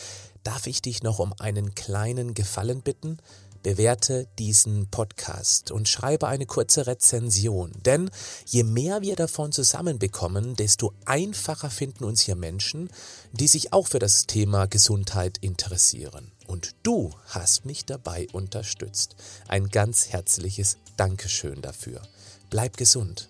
darf 0.43 0.67
ich 0.67 0.83
dich 0.83 1.05
noch 1.05 1.21
um 1.21 1.33
einen 1.39 1.77
kleinen 1.77 2.35
Gefallen 2.35 2.83
bitten? 2.83 3.19
Bewerte 3.63 4.27
diesen 4.41 4.91
Podcast 4.91 5.71
und 5.71 5.89
schreibe 5.89 6.27
eine 6.27 6.47
kurze 6.47 6.89
Rezension. 6.89 7.71
Denn 7.85 8.11
je 8.45 8.65
mehr 8.65 9.03
wir 9.03 9.15
davon 9.15 9.53
zusammenbekommen, 9.53 10.57
desto 10.57 10.95
einfacher 11.05 11.71
finden 11.71 12.03
uns 12.03 12.23
hier 12.23 12.35
Menschen, 12.35 12.91
die 13.31 13.47
sich 13.47 13.73
auch 13.73 13.87
für 13.87 14.01
das 14.01 14.27
Thema 14.27 14.67
Gesundheit 14.67 15.39
interessieren. 15.39 16.33
Und 16.49 16.75
du 16.83 17.13
hast 17.27 17.67
mich 17.67 17.85
dabei 17.85 18.27
unterstützt. 18.33 19.15
Ein 19.47 19.69
ganz 19.69 20.09
herzliches 20.09 20.77
Dankeschön 20.97 21.63
dafür. 21.63 22.03
Bleib 22.51 22.77
gesund 22.77 23.30